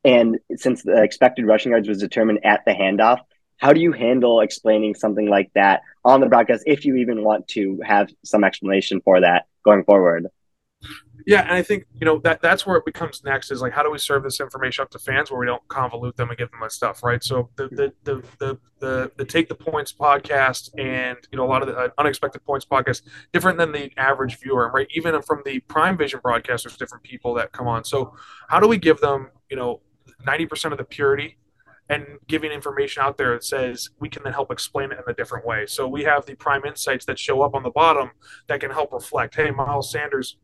and 0.05 0.37
since 0.57 0.83
the 0.83 1.01
expected 1.01 1.47
rushing 1.47 1.71
yards 1.71 1.89
was 1.89 1.97
determined 1.97 2.45
at 2.45 2.61
the 2.67 2.73
handoff, 2.73 3.17
how 3.57 3.73
do 3.73 3.81
you 3.81 3.93
handle 3.93 4.41
explaining 4.41 4.93
something 4.93 5.27
like 5.27 5.49
that 5.55 5.81
on 6.05 6.19
the 6.19 6.27
broadcast 6.27 6.65
if 6.67 6.85
you 6.85 6.97
even 6.97 7.23
want 7.23 7.47
to 7.47 7.79
have 7.83 8.11
some 8.23 8.43
explanation 8.43 9.01
for 9.01 9.21
that 9.21 9.47
going 9.65 9.83
forward? 9.85 10.27
Yeah, 11.25 11.41
and 11.41 11.51
I 11.51 11.61
think 11.61 11.85
you 11.99 12.05
know 12.05 12.19
that 12.19 12.41
that's 12.41 12.65
where 12.65 12.77
it 12.77 12.85
becomes 12.85 13.23
next 13.23 13.51
is 13.51 13.61
like 13.61 13.73
how 13.73 13.83
do 13.83 13.91
we 13.91 13.97
serve 13.97 14.23
this 14.23 14.39
information 14.39 14.83
up 14.83 14.89
to 14.91 14.99
fans 14.99 15.31
where 15.31 15.39
we 15.39 15.45
don't 15.45 15.65
convolute 15.67 16.15
them 16.15 16.29
and 16.29 16.37
give 16.37 16.49
them 16.51 16.69
stuff, 16.69 17.03
right? 17.03 17.23
So 17.23 17.49
the 17.55 17.67
the 17.69 17.93
the 18.03 18.23
the 18.39 18.59
the, 18.79 19.11
the 19.17 19.25
take 19.25 19.47
the 19.49 19.55
points 19.55 19.93
podcast 19.93 20.69
and 20.79 21.17
you 21.31 21.37
know 21.37 21.45
a 21.45 21.49
lot 21.49 21.61
of 21.61 21.67
the 21.67 21.77
uh, 21.77 21.89
unexpected 21.97 22.43
points 22.45 22.65
podcast 22.65 23.03
different 23.33 23.57
than 23.57 23.71
the 23.71 23.91
average 23.97 24.39
viewer, 24.39 24.71
right? 24.73 24.87
Even 24.95 25.21
from 25.21 25.41
the 25.45 25.59
Prime 25.61 25.97
Vision 25.97 26.19
broadcast, 26.23 26.63
there's 26.63 26.77
different 26.77 27.03
people 27.03 27.33
that 27.35 27.51
come 27.51 27.67
on. 27.67 27.83
So 27.83 28.15
how 28.49 28.59
do 28.59 28.67
we 28.67 28.77
give 28.77 28.99
them 28.99 29.29
you 29.49 29.57
know 29.57 29.81
ninety 30.25 30.45
percent 30.45 30.71
of 30.73 30.77
the 30.77 30.85
purity 30.85 31.37
and 31.89 32.05
giving 32.27 32.51
information 32.51 33.03
out 33.03 33.17
there 33.17 33.33
that 33.33 33.43
says 33.43 33.89
we 33.99 34.07
can 34.07 34.23
then 34.23 34.31
help 34.31 34.49
explain 34.49 34.91
it 34.91 34.97
in 34.97 35.11
a 35.11 35.13
different 35.13 35.45
way. 35.45 35.65
So 35.67 35.87
we 35.87 36.03
have 36.03 36.25
the 36.25 36.35
prime 36.35 36.63
insights 36.65 37.05
that 37.05 37.19
show 37.19 37.41
up 37.41 37.53
on 37.53 37.63
the 37.63 37.69
bottom 37.69 38.11
that 38.47 38.61
can 38.61 38.71
help 38.71 38.93
reflect, 38.93 39.35
hey, 39.35 39.51
Miles 39.51 39.91
Sanders 39.91 40.37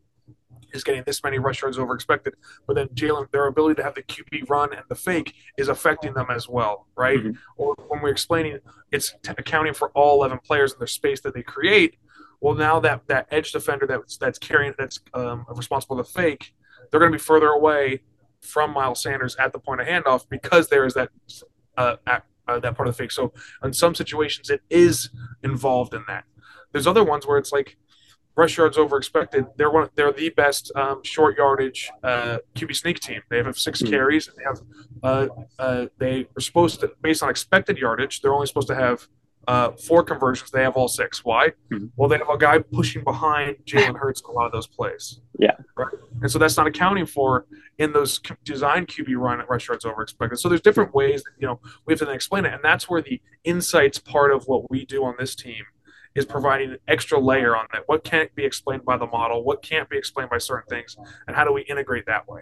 is 0.73 0.83
getting 0.83 1.03
this 1.05 1.23
many 1.23 1.39
rush 1.39 1.61
yards 1.61 1.77
over 1.77 1.93
expected. 1.93 2.35
But 2.65 2.75
then 2.75 2.87
Jalen, 2.89 3.31
their 3.31 3.47
ability 3.47 3.75
to 3.75 3.83
have 3.83 3.95
the 3.95 4.03
QB 4.03 4.49
run 4.49 4.73
and 4.73 4.83
the 4.89 4.95
fake 4.95 5.33
is 5.57 5.67
affecting 5.67 6.13
them 6.13 6.27
as 6.29 6.47
well, 6.47 6.87
right? 6.95 7.19
Mm-hmm. 7.19 7.31
Or 7.57 7.75
when 7.87 8.01
we're 8.01 8.09
explaining, 8.09 8.59
it's 8.91 9.15
accounting 9.27 9.73
for 9.73 9.89
all 9.89 10.15
11 10.15 10.39
players 10.45 10.73
and 10.73 10.81
their 10.81 10.87
space 10.87 11.21
that 11.21 11.33
they 11.33 11.43
create. 11.43 11.97
Well, 12.39 12.55
now 12.55 12.79
that 12.81 13.07
that 13.07 13.27
edge 13.31 13.51
defender 13.51 13.87
that's 13.87 14.17
that's 14.17 14.37
carrying 14.37 14.73
that's 14.77 14.99
um, 15.13 15.45
responsible 15.49 15.97
for 15.97 16.03
the 16.03 16.09
fake, 16.09 16.53
they're 16.91 16.99
going 16.99 17.11
to 17.11 17.17
be 17.17 17.23
further 17.23 17.47
away 17.47 18.01
from 18.41 18.73
Miles 18.73 19.01
Sanders 19.01 19.35
at 19.37 19.53
the 19.53 19.59
point 19.59 19.81
of 19.81 19.87
handoff 19.87 20.27
because 20.29 20.69
there 20.69 20.85
is 20.85 20.93
that 20.93 21.09
uh, 21.77 21.95
at, 22.05 22.23
uh, 22.47 22.59
that 22.59 22.75
part 22.75 22.87
of 22.87 22.95
the 22.95 23.03
fake. 23.03 23.11
So 23.11 23.33
in 23.63 23.73
some 23.73 23.95
situations, 23.95 24.49
it 24.49 24.61
is 24.69 25.09
involved 25.43 25.93
in 25.93 26.03
that. 26.07 26.25
There's 26.71 26.87
other 26.87 27.03
ones 27.03 27.25
where 27.25 27.37
it's 27.37 27.51
like 27.51 27.77
rush 28.37 28.55
yards 28.57 28.77
over 28.77 28.97
expected. 28.97 29.45
They're 29.57 29.71
one. 29.71 29.89
They're 29.95 30.13
the 30.13 30.29
best 30.29 30.71
um, 30.75 31.03
short 31.03 31.37
yardage 31.37 31.89
uh, 32.03 32.37
QB 32.55 32.75
sneak 32.75 32.99
team. 32.99 33.21
They 33.29 33.37
have 33.37 33.57
6 33.57 33.81
mm-hmm. 33.81 33.91
carries. 33.91 34.29
They 34.37 34.43
have. 34.43 34.61
Uh, 35.03 35.27
uh, 35.59 35.85
they 35.97 36.27
are 36.37 36.41
supposed 36.41 36.79
to, 36.81 36.91
based 37.01 37.23
on 37.23 37.29
expected 37.29 37.77
yardage, 37.77 38.21
they're 38.21 38.33
only 38.33 38.47
supposed 38.47 38.67
to 38.69 38.75
have 38.75 39.07
uh, 39.47 39.71
four 39.71 40.03
conversions. 40.03 40.51
They 40.51 40.61
have 40.61 40.75
all 40.75 40.87
six. 40.87 41.23
Why? 41.23 41.49
Mm-hmm. 41.71 41.87
Well, 41.95 42.09
they 42.09 42.17
have 42.17 42.29
a 42.29 42.37
guy 42.37 42.59
pushing 42.59 43.03
behind 43.03 43.57
Jalen 43.65 43.97
Hurts 43.97 44.21
in 44.21 44.29
a 44.29 44.33
lot 44.33 44.45
of 44.45 44.51
those 44.51 44.67
plays. 44.67 45.21
Yeah. 45.39 45.51
Right. 45.75 45.93
And 46.21 46.29
so 46.29 46.37
that's 46.37 46.57
not 46.57 46.67
accounting 46.67 47.05
for 47.05 47.45
in 47.77 47.93
those 47.93 48.19
design 48.43 48.85
QB 48.85 49.15
run 49.17 49.41
rush 49.49 49.67
yards 49.69 49.85
over 49.85 50.01
expected. 50.01 50.37
So 50.37 50.49
there's 50.49 50.61
different 50.61 50.93
ways 50.93 51.23
that, 51.23 51.31
you 51.39 51.47
know 51.47 51.59
we 51.85 51.93
have 51.93 51.99
to 51.99 52.05
then 52.05 52.15
explain 52.15 52.45
it, 52.45 52.53
and 52.53 52.63
that's 52.63 52.89
where 52.89 53.01
the 53.01 53.21
insights 53.43 53.99
part 53.99 54.31
of 54.31 54.47
what 54.47 54.69
we 54.69 54.85
do 54.85 55.05
on 55.05 55.15
this 55.17 55.35
team 55.35 55.63
is 56.17 56.25
providing 56.25 56.71
an 56.71 56.79
extra 56.87 57.19
layer 57.19 57.55
on 57.55 57.67
that. 57.71 57.83
What 57.85 58.03
can't 58.03 58.33
be 58.33 58.43
explained 58.43 58.83
by 58.83 58.97
the 58.97 59.05
model? 59.05 59.43
What 59.43 59.61
can't 59.61 59.87
be 59.87 59.97
explained 59.97 60.31
by 60.31 60.39
certain 60.39 60.67
things? 60.67 60.97
And 61.27 61.35
how 61.35 61.45
do 61.45 61.53
we 61.53 61.61
integrate 61.61 62.07
that 62.07 62.27
way? 62.27 62.41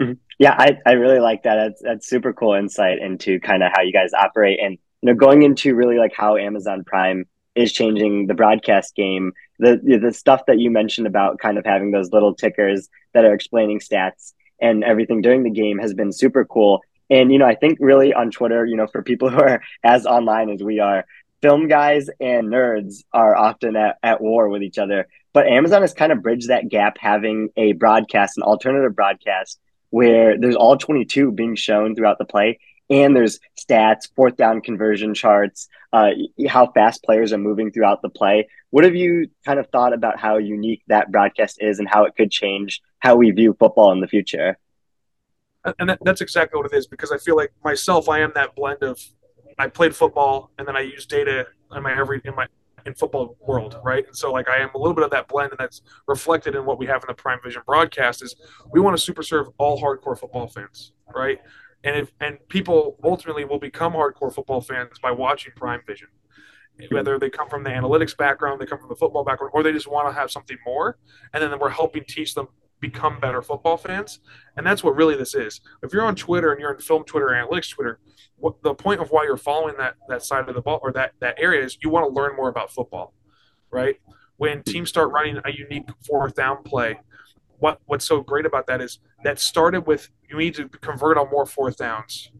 Mm-hmm. 0.00 0.14
Yeah, 0.38 0.56
I, 0.58 0.78
I 0.86 0.92
really 0.92 1.20
like 1.20 1.42
that. 1.42 1.56
That's, 1.56 1.82
that's 1.82 2.08
super 2.08 2.32
cool 2.32 2.54
insight 2.54 2.98
into 3.00 3.38
kind 3.40 3.62
of 3.62 3.70
how 3.74 3.82
you 3.82 3.92
guys 3.92 4.12
operate 4.14 4.58
and, 4.60 4.72
you 5.02 5.12
know, 5.12 5.14
going 5.14 5.42
into 5.42 5.74
really 5.74 5.98
like 5.98 6.12
how 6.16 6.36
Amazon 6.36 6.82
Prime 6.82 7.26
is 7.54 7.72
changing 7.72 8.26
the 8.26 8.34
broadcast 8.34 8.96
game. 8.96 9.32
The, 9.58 10.00
the 10.02 10.12
stuff 10.12 10.46
that 10.46 10.58
you 10.58 10.70
mentioned 10.70 11.06
about 11.06 11.38
kind 11.38 11.58
of 11.58 11.66
having 11.66 11.90
those 11.90 12.10
little 12.10 12.34
tickers 12.34 12.88
that 13.12 13.26
are 13.26 13.34
explaining 13.34 13.80
stats 13.80 14.32
and 14.60 14.82
everything 14.82 15.20
during 15.20 15.42
the 15.42 15.50
game 15.50 15.78
has 15.78 15.92
been 15.92 16.10
super 16.10 16.46
cool. 16.46 16.80
And, 17.10 17.30
you 17.30 17.38
know, 17.38 17.46
I 17.46 17.54
think 17.54 17.78
really 17.80 18.14
on 18.14 18.30
Twitter, 18.30 18.64
you 18.64 18.76
know, 18.76 18.86
for 18.86 19.02
people 19.02 19.28
who 19.30 19.38
are 19.40 19.62
as 19.84 20.06
online 20.06 20.48
as 20.48 20.62
we 20.62 20.80
are, 20.80 21.04
film 21.44 21.68
guys 21.68 22.08
and 22.20 22.48
nerds 22.48 23.04
are 23.12 23.36
often 23.36 23.76
at, 23.76 23.98
at 24.02 24.22
war 24.22 24.48
with 24.48 24.62
each 24.62 24.78
other. 24.78 25.06
But 25.34 25.46
Amazon 25.46 25.82
has 25.82 25.92
kind 25.92 26.10
of 26.10 26.22
bridged 26.22 26.48
that 26.48 26.70
gap, 26.70 26.96
having 26.98 27.50
a 27.54 27.72
broadcast, 27.72 28.38
an 28.38 28.44
alternative 28.44 28.96
broadcast, 28.96 29.60
where 29.90 30.38
there's 30.38 30.56
all 30.56 30.78
22 30.78 31.32
being 31.32 31.54
shown 31.54 31.94
throughout 31.94 32.16
the 32.16 32.24
play. 32.24 32.60
And 32.88 33.14
there's 33.14 33.40
stats, 33.60 34.08
fourth 34.16 34.38
down 34.38 34.62
conversion 34.62 35.12
charts, 35.12 35.68
uh, 35.92 36.12
how 36.48 36.72
fast 36.72 37.04
players 37.04 37.30
are 37.34 37.38
moving 37.38 37.70
throughout 37.70 38.00
the 38.00 38.08
play. 38.08 38.48
What 38.70 38.84
have 38.84 38.94
you 38.94 39.28
kind 39.44 39.58
of 39.58 39.68
thought 39.68 39.92
about 39.92 40.18
how 40.18 40.38
unique 40.38 40.82
that 40.86 41.12
broadcast 41.12 41.58
is 41.60 41.78
and 41.78 41.86
how 41.86 42.04
it 42.04 42.16
could 42.16 42.30
change 42.30 42.80
how 43.00 43.16
we 43.16 43.30
view 43.32 43.54
football 43.60 43.92
in 43.92 44.00
the 44.00 44.08
future? 44.08 44.56
And 45.78 45.90
that, 45.90 45.98
that's 46.00 46.22
exactly 46.22 46.56
what 46.56 46.72
it 46.72 46.76
is 46.76 46.86
because 46.86 47.12
I 47.12 47.18
feel 47.18 47.36
like 47.36 47.52
myself, 47.62 48.08
I 48.08 48.20
am 48.20 48.32
that 48.34 48.54
blend 48.54 48.82
of 48.82 48.98
I 49.58 49.68
played 49.68 49.94
football 49.94 50.50
and 50.58 50.66
then 50.66 50.76
I 50.76 50.80
use 50.80 51.06
data 51.06 51.46
in 51.74 51.82
my 51.82 51.96
every 51.96 52.20
in 52.24 52.34
my 52.34 52.46
in 52.86 52.94
football 52.94 53.36
world, 53.40 53.78
right? 53.82 54.06
And 54.06 54.16
so 54.16 54.32
like 54.32 54.48
I 54.48 54.58
am 54.58 54.70
a 54.74 54.78
little 54.78 54.94
bit 54.94 55.04
of 55.04 55.10
that 55.10 55.28
blend, 55.28 55.52
and 55.52 55.58
that's 55.58 55.82
reflected 56.06 56.54
in 56.54 56.64
what 56.66 56.78
we 56.78 56.86
have 56.86 57.02
in 57.02 57.06
the 57.08 57.14
Prime 57.14 57.38
Vision 57.42 57.62
broadcast. 57.66 58.22
Is 58.22 58.36
we 58.70 58.80
want 58.80 58.96
to 58.96 59.02
super 59.02 59.22
serve 59.22 59.48
all 59.58 59.80
hardcore 59.80 60.18
football 60.18 60.46
fans, 60.46 60.92
right? 61.14 61.38
And 61.82 61.96
if 61.96 62.12
and 62.20 62.38
people 62.48 62.98
ultimately 63.02 63.44
will 63.44 63.58
become 63.58 63.92
hardcore 63.92 64.34
football 64.34 64.60
fans 64.60 64.98
by 65.02 65.10
watching 65.10 65.52
Prime 65.56 65.80
Vision, 65.86 66.08
whether 66.90 67.18
they 67.18 67.30
come 67.30 67.48
from 67.48 67.64
the 67.64 67.70
analytics 67.70 68.16
background, 68.16 68.60
they 68.60 68.66
come 68.66 68.78
from 68.78 68.88
the 68.88 68.96
football 68.96 69.24
background, 69.24 69.52
or 69.54 69.62
they 69.62 69.72
just 69.72 69.90
want 69.90 70.08
to 70.08 70.12
have 70.12 70.30
something 70.30 70.58
more, 70.66 70.98
and 71.32 71.42
then 71.42 71.58
we're 71.58 71.70
helping 71.70 72.04
teach 72.06 72.34
them 72.34 72.48
become 72.88 73.18
better 73.20 73.42
football 73.42 73.76
fans. 73.76 74.20
And 74.56 74.66
that's 74.66 74.84
what 74.84 74.94
really 74.94 75.16
this 75.16 75.34
is. 75.34 75.60
If 75.82 75.92
you're 75.92 76.04
on 76.04 76.14
Twitter 76.14 76.52
and 76.52 76.60
you're 76.60 76.72
in 76.72 76.78
film 76.78 77.04
Twitter, 77.04 77.28
analytics 77.28 77.70
Twitter, 77.70 77.98
what 78.36 78.62
the 78.62 78.74
point 78.74 79.00
of 79.00 79.08
why 79.10 79.24
you're 79.24 79.36
following 79.36 79.76
that 79.78 79.94
that 80.08 80.22
side 80.22 80.48
of 80.48 80.54
the 80.54 80.60
ball 80.60 80.80
or 80.82 80.92
that 80.92 81.12
that 81.20 81.36
area 81.38 81.64
is 81.64 81.78
you 81.82 81.90
want 81.90 82.06
to 82.06 82.12
learn 82.12 82.36
more 82.36 82.48
about 82.48 82.70
football, 82.70 83.14
right? 83.70 83.96
When 84.36 84.62
teams 84.62 84.88
start 84.88 85.10
running 85.12 85.38
a 85.44 85.50
unique 85.50 85.88
fourth 86.06 86.34
down 86.34 86.62
play, 86.62 87.00
what 87.58 87.80
what's 87.86 88.04
so 88.04 88.20
great 88.20 88.46
about 88.46 88.66
that 88.66 88.80
is 88.80 88.98
that 89.22 89.38
started 89.38 89.86
with 89.86 90.10
you 90.28 90.36
need 90.36 90.54
to 90.54 90.68
convert 90.68 91.16
on 91.16 91.30
more 91.30 91.46
fourth 91.46 91.76
downs 91.78 92.30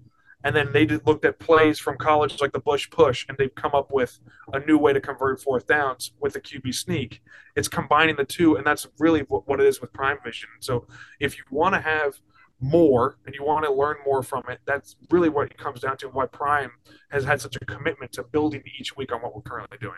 and 0.45 0.55
then 0.55 0.71
they 0.73 0.87
looked 0.87 1.25
at 1.25 1.39
plays 1.39 1.79
from 1.79 1.97
college 1.97 2.41
like 2.41 2.53
the 2.53 2.61
Bush 2.61 2.89
push, 2.91 3.25
and 3.29 3.37
they've 3.39 3.55
come 3.55 3.75
up 3.75 3.91
with 3.91 4.21
a 4.53 4.61
new 4.61 4.77
way 4.77 4.93
to 4.93 5.01
convert 5.01 5.41
fourth 5.41 5.67
downs 5.67 6.13
with 6.21 6.35
the 6.35 6.41
QB 6.41 6.75
sneak. 6.75 7.23
It's 7.57 7.67
combining 7.67 8.17
the 8.17 8.25
two, 8.25 8.57
and 8.57 8.67
that's 8.67 8.87
really 8.99 9.21
what 9.23 9.59
it 9.59 9.67
is 9.67 9.81
with 9.81 9.93
Prime 9.95 10.19
Vision. 10.23 10.51
So 10.61 10.87
if 11.19 11.39
you 11.39 11.45
want 11.51 11.75
to 11.75 11.81
have 11.81 12.21
more 12.61 13.17
and 13.25 13.35
you 13.35 13.43
want 13.43 13.65
to 13.65 13.73
learn 13.73 13.97
more 14.05 14.23
from 14.23 14.45
it, 14.49 14.61
that's 14.67 14.97
really 15.11 15.31
what 15.31 15.51
it 15.51 15.57
comes 15.57 15.81
down 15.81 15.97
to. 15.99 16.09
Why 16.09 16.27
Prime 16.27 16.73
has 17.11 17.25
had 17.25 17.41
such 17.41 17.57
a 17.57 17.65
commitment 17.65 18.13
to 18.13 18.23
building 18.23 18.63
each 18.79 18.97
week 18.97 19.13
on 19.13 19.23
what 19.23 19.35
we're 19.35 19.43
currently 19.43 19.79
doing. 19.81 19.95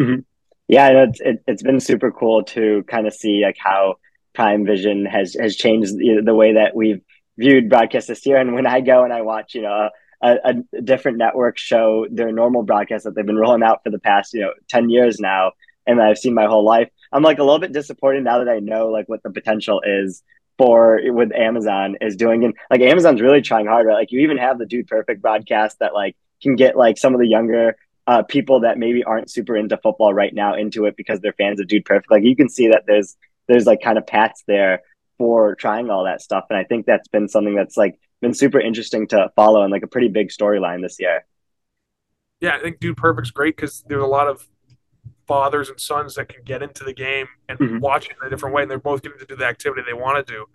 Mm-hmm. 0.00 0.20
Yeah, 0.68 1.04
it's 1.08 1.20
it, 1.20 1.42
has 1.48 1.62
been 1.62 1.80
super 1.80 2.12
cool 2.12 2.44
to 2.44 2.84
kind 2.84 3.08
of 3.08 3.14
see 3.14 3.42
like 3.44 3.56
how 3.58 3.96
Prime 4.32 4.64
Vision 4.64 5.06
has 5.06 5.34
has 5.38 5.56
changed 5.56 5.96
the, 5.96 6.22
the 6.24 6.34
way 6.34 6.54
that 6.54 6.76
we've 6.76 7.02
viewed 7.38 7.68
broadcast 7.68 8.08
this 8.08 8.26
year. 8.26 8.38
And 8.38 8.54
when 8.54 8.66
I 8.66 8.80
go 8.80 9.04
and 9.04 9.12
I 9.12 9.22
watch, 9.22 9.54
you 9.54 9.62
know, 9.62 9.90
a, 10.22 10.36
a, 10.44 10.82
different 10.82 11.18
network 11.18 11.58
show 11.58 12.06
their 12.10 12.30
normal 12.30 12.62
broadcast 12.62 13.04
that 13.04 13.14
they've 13.14 13.26
been 13.26 13.38
rolling 13.38 13.62
out 13.62 13.82
for 13.82 13.90
the 13.90 13.98
past, 13.98 14.34
you 14.34 14.40
know, 14.40 14.52
10 14.68 14.88
years 14.88 15.18
now, 15.18 15.52
and 15.86 16.00
I've 16.00 16.18
seen 16.18 16.34
my 16.34 16.46
whole 16.46 16.64
life, 16.64 16.88
I'm 17.10 17.22
like 17.22 17.38
a 17.38 17.44
little 17.44 17.58
bit 17.58 17.72
disappointed 17.72 18.24
now 18.24 18.38
that 18.38 18.48
I 18.48 18.60
know 18.60 18.88
like 18.88 19.08
what 19.08 19.22
the 19.22 19.30
potential 19.30 19.82
is 19.84 20.22
for 20.58 21.00
with 21.04 21.32
Amazon 21.32 21.96
is 22.00 22.16
doing. 22.16 22.44
And 22.44 22.54
like 22.70 22.80
Amazon's 22.80 23.20
really 23.20 23.42
trying 23.42 23.66
hard, 23.66 23.86
right? 23.86 23.94
Like 23.94 24.12
you 24.12 24.20
even 24.20 24.38
have 24.38 24.58
the 24.58 24.66
Dude 24.66 24.86
Perfect 24.86 25.20
broadcast 25.20 25.78
that 25.80 25.92
like 25.92 26.16
can 26.40 26.56
get 26.56 26.76
like 26.76 26.98
some 26.98 27.14
of 27.14 27.20
the 27.20 27.26
younger 27.26 27.76
uh, 28.06 28.22
people 28.22 28.60
that 28.60 28.78
maybe 28.78 29.04
aren't 29.04 29.30
super 29.30 29.56
into 29.56 29.76
football 29.76 30.12
right 30.12 30.34
now 30.34 30.54
into 30.54 30.86
it 30.86 30.96
because 30.96 31.20
they're 31.20 31.32
fans 31.32 31.60
of 31.60 31.66
Dude 31.66 31.84
Perfect. 31.84 32.10
Like 32.10 32.24
you 32.24 32.36
can 32.36 32.48
see 32.48 32.68
that 32.68 32.84
there's 32.86 33.16
there's 33.48 33.66
like 33.66 33.82
kind 33.82 33.98
of 33.98 34.06
paths 34.06 34.44
there 34.46 34.82
for 35.18 35.54
trying 35.54 35.90
all 35.90 36.04
that 36.04 36.22
stuff. 36.22 36.44
And 36.50 36.58
I 36.58 36.64
think 36.64 36.86
that's 36.86 37.08
been 37.08 37.28
something 37.28 37.54
that's 37.54 37.76
like 37.76 37.98
been 38.20 38.34
super 38.34 38.60
interesting 38.60 39.06
to 39.08 39.30
follow 39.36 39.62
and 39.62 39.72
like 39.72 39.82
a 39.82 39.88
pretty 39.88 40.08
big 40.08 40.28
storyline 40.28 40.82
this 40.82 40.96
year. 40.98 41.24
Yeah, 42.40 42.56
I 42.56 42.60
think 42.60 42.80
Dude 42.80 42.96
Perfect's 42.96 43.30
great 43.30 43.56
because 43.56 43.84
there's 43.86 44.02
a 44.02 44.06
lot 44.06 44.26
of 44.26 44.48
fathers 45.26 45.68
and 45.68 45.80
sons 45.80 46.16
that 46.16 46.28
can 46.28 46.42
get 46.44 46.62
into 46.62 46.84
the 46.84 46.92
game 46.92 47.26
and 47.48 47.58
mm-hmm. 47.58 47.78
watch 47.78 48.06
it 48.06 48.16
in 48.20 48.26
a 48.26 48.30
different 48.30 48.54
way, 48.54 48.62
and 48.62 48.70
they're 48.70 48.78
both 48.78 49.02
getting 49.02 49.18
to 49.18 49.24
do 49.24 49.36
the 49.36 49.46
activity 49.46 49.82
they 49.86 49.92
want 49.92 50.26
to 50.26 50.32
do. 50.32 50.46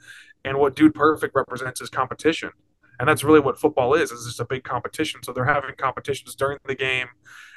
And 0.44 0.58
what 0.58 0.76
Dude 0.76 0.94
Perfect 0.94 1.36
represents 1.36 1.82
is 1.82 1.90
competition, 1.90 2.52
and 3.00 3.08
that's 3.08 3.24
really 3.24 3.40
what 3.40 3.60
football 3.60 3.94
is. 3.94 4.12
Is 4.12 4.26
just 4.26 4.40
a 4.40 4.46
big 4.46 4.64
competition. 4.64 5.24
So 5.24 5.32
they're 5.32 5.46
having 5.46 5.76
competitions 5.78 6.36
during 6.36 6.60
the 6.66 6.76
game, 6.76 7.08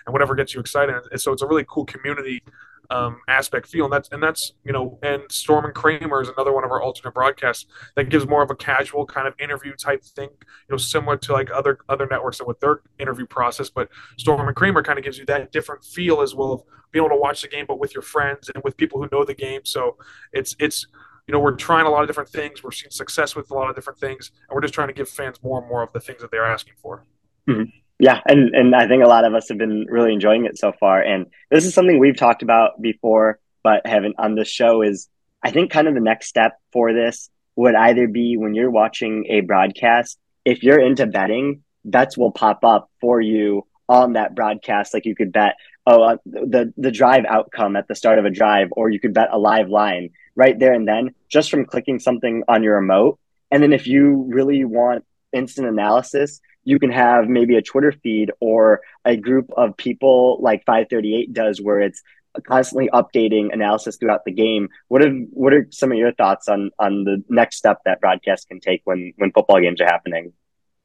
and 0.07 0.13
whatever 0.13 0.35
gets 0.35 0.55
you 0.55 0.61
excited. 0.61 0.95
And 1.11 1.21
so 1.21 1.33
it's 1.33 1.43
a 1.43 1.47
really 1.47 1.65
cool 1.69 1.85
community 1.85 2.43
um, 2.91 3.21
aspect 3.29 3.67
feel, 3.67 3.85
and 3.85 3.93
that's 3.93 4.09
and 4.11 4.23
that's 4.23 4.53
you 4.65 4.73
know, 4.73 4.99
and 5.03 5.23
Storm 5.31 5.65
and 5.65 5.75
Kramer 5.75 6.21
is 6.21 6.29
another 6.29 6.53
one 6.53 6.65
of 6.65 6.71
our 6.71 6.83
alternate 6.83 7.15
broadcasts 7.15 7.67
that 7.97 8.09
gives 8.09 8.27
more 8.27 8.43
of 8.43 8.51
a 8.51 8.57
casual 8.57 9.07
kind 9.07 9.29
of 9.29 9.35
interview 9.39 9.75
type 9.75 10.03
thing, 10.03 10.29
you 10.31 10.71
know, 10.71 10.77
similar 10.77 11.17
to 11.19 11.33
like 11.33 11.51
other 11.53 11.79
other 11.89 12.07
networks 12.11 12.41
and 12.41 12.49
with 12.49 12.61
their 12.61 12.83
interview 12.99 13.27
process. 13.27 13.71
But 13.71 13.89
Storm 14.19 14.47
and 14.47 14.57
Kramer 14.57 14.83
kind 14.83 14.99
of 14.99 15.05
gives 15.05 15.19
you 15.19 15.25
that 15.27 15.53
different 15.53 15.85
feel 15.85 16.21
as 16.21 16.35
well 16.35 16.53
of 16.53 16.63
being 16.91 17.05
able 17.05 17.15
to 17.15 17.21
watch 17.21 17.43
the 17.43 17.49
game, 17.49 17.67
but 17.67 17.79
with 17.79 17.95
your 17.95 18.03
friends 18.03 18.51
and 18.53 18.63
with 18.65 18.77
people 18.77 19.01
who 19.01 19.09
know 19.13 19.25
the 19.25 19.35
game. 19.35 19.61
So 19.65 19.97
it's 20.33 20.57
it's 20.59 20.87
you 21.29 21.33
know 21.33 21.39
we're 21.39 21.57
trying 21.57 21.87
a 21.87 21.91
lot 21.91 22.03
of 22.03 22.09
different 22.09 22.31
things. 22.31 22.63
We're 22.63 22.73
seeing 22.73 22.91
success 22.91 23.37
with 23.37 23.51
a 23.51 23.55
lot 23.55 23.71
of 23.71 23.77
different 23.77 24.01
things, 24.01 24.33
and 24.49 24.55
we're 24.55 24.63
just 24.63 24.75
trying 24.75 24.89
to 24.89 24.95
give 24.95 25.09
fans 25.09 25.43
more 25.43 25.61
and 25.61 25.69
more 25.69 25.83
of 25.83 25.93
the 25.93 26.01
things 26.01 26.21
that 26.23 26.31
they're 26.31 26.47
asking 26.47 26.75
for. 26.83 27.05
Mm-hmm. 27.49 27.71
Yeah, 28.01 28.19
and 28.27 28.55
and 28.55 28.75
I 28.75 28.89
think 28.89 29.05
a 29.05 29.09
lot 29.09 29.27
of 29.27 29.35
us 29.35 29.51
have 29.51 29.59
been 29.59 29.85
really 29.87 30.15
enjoying 30.15 30.47
it 30.47 30.59
so 30.59 30.73
far. 30.73 31.03
And 31.03 31.27
this 31.51 31.67
is 31.67 31.75
something 31.75 31.99
we've 31.99 32.17
talked 32.17 32.43
about 32.43 32.81
before, 32.81 33.39
but 33.63 33.87
haven't 33.87 34.17
on 34.19 34.35
this 34.35 34.49
show. 34.49 34.81
Is 34.81 35.09
I 35.43 35.51
think 35.51 35.71
kind 35.71 35.87
of 35.87 35.93
the 35.93 36.01
next 36.01 36.29
step 36.29 36.59
for 36.73 36.95
this 36.95 37.29
would 37.57 37.75
either 37.75 38.09
be 38.09 38.39
when 38.39 38.55
you're 38.55 38.71
watching 38.71 39.27
a 39.29 39.43
broadcast, 39.43 40.19
if 40.47 40.63
you're 40.63 40.81
into 40.81 41.07
betting, 41.07 41.63
bets 41.85 42.17
will 42.17 42.33
pop 42.33 42.65
up 42.65 42.91
for 43.03 43.21
you 43.21 43.67
on 43.87 44.15
that 44.15 44.35
broadcast. 44.35 44.95
Like 44.95 45.05
you 45.05 45.15
could 45.15 45.31
bet, 45.31 45.57
oh, 45.87 46.03
uh, 46.03 46.17
the 46.25 46.73
the 46.79 46.91
drive 46.91 47.27
outcome 47.29 47.77
at 47.77 47.87
the 47.87 47.95
start 47.95 48.19
of 48.19 48.25
a 48.25 48.31
drive, 48.31 48.69
or 48.73 48.89
you 48.89 48.99
could 48.99 49.13
bet 49.13 49.29
a 49.31 49.39
live 49.39 49.69
line 49.69 50.09
right 50.35 50.59
there 50.59 50.73
and 50.73 50.89
then, 50.89 51.15
just 51.29 51.51
from 51.51 51.67
clicking 51.67 51.99
something 51.99 52.45
on 52.49 52.63
your 52.63 52.77
remote. 52.77 53.19
And 53.51 53.63
then 53.63 53.75
if 53.75 53.87
you 53.87 54.25
really 54.29 54.65
want 54.65 55.05
instant 55.35 55.69
analysis, 55.69 56.41
you 56.65 56.79
can 56.79 56.91
have 56.91 57.29
maybe 57.29 57.57
a 57.57 57.63
Twitter 57.63 57.93
feed 57.93 58.31
or 58.41 58.81
a 59.05 59.17
group 59.17 59.51
of 59.57 59.77
people 59.77 60.39
like 60.41 60.65
538 60.67 61.33
does 61.33 61.61
where 61.61 61.81
it's 61.81 62.03
constantly 62.47 62.89
updating 62.93 63.53
analysis 63.53 63.97
throughout 63.97 64.25
the 64.25 64.33
game. 64.33 64.69
What 64.89 65.03
are 65.03 65.11
what 65.11 65.53
are 65.53 65.67
some 65.71 65.93
of 65.93 65.99
your 65.99 66.13
thoughts 66.13 66.49
on 66.49 66.71
on 66.79 67.05
the 67.05 67.23
next 67.29 67.57
step 67.57 67.79
that 67.85 68.01
broadcast 68.01 68.49
can 68.49 68.61
take 68.61 68.83
when 68.85 69.13
when 69.17 69.33
football 69.33 69.61
games 69.61 69.81
are 69.81 69.87
happening? 69.87 70.33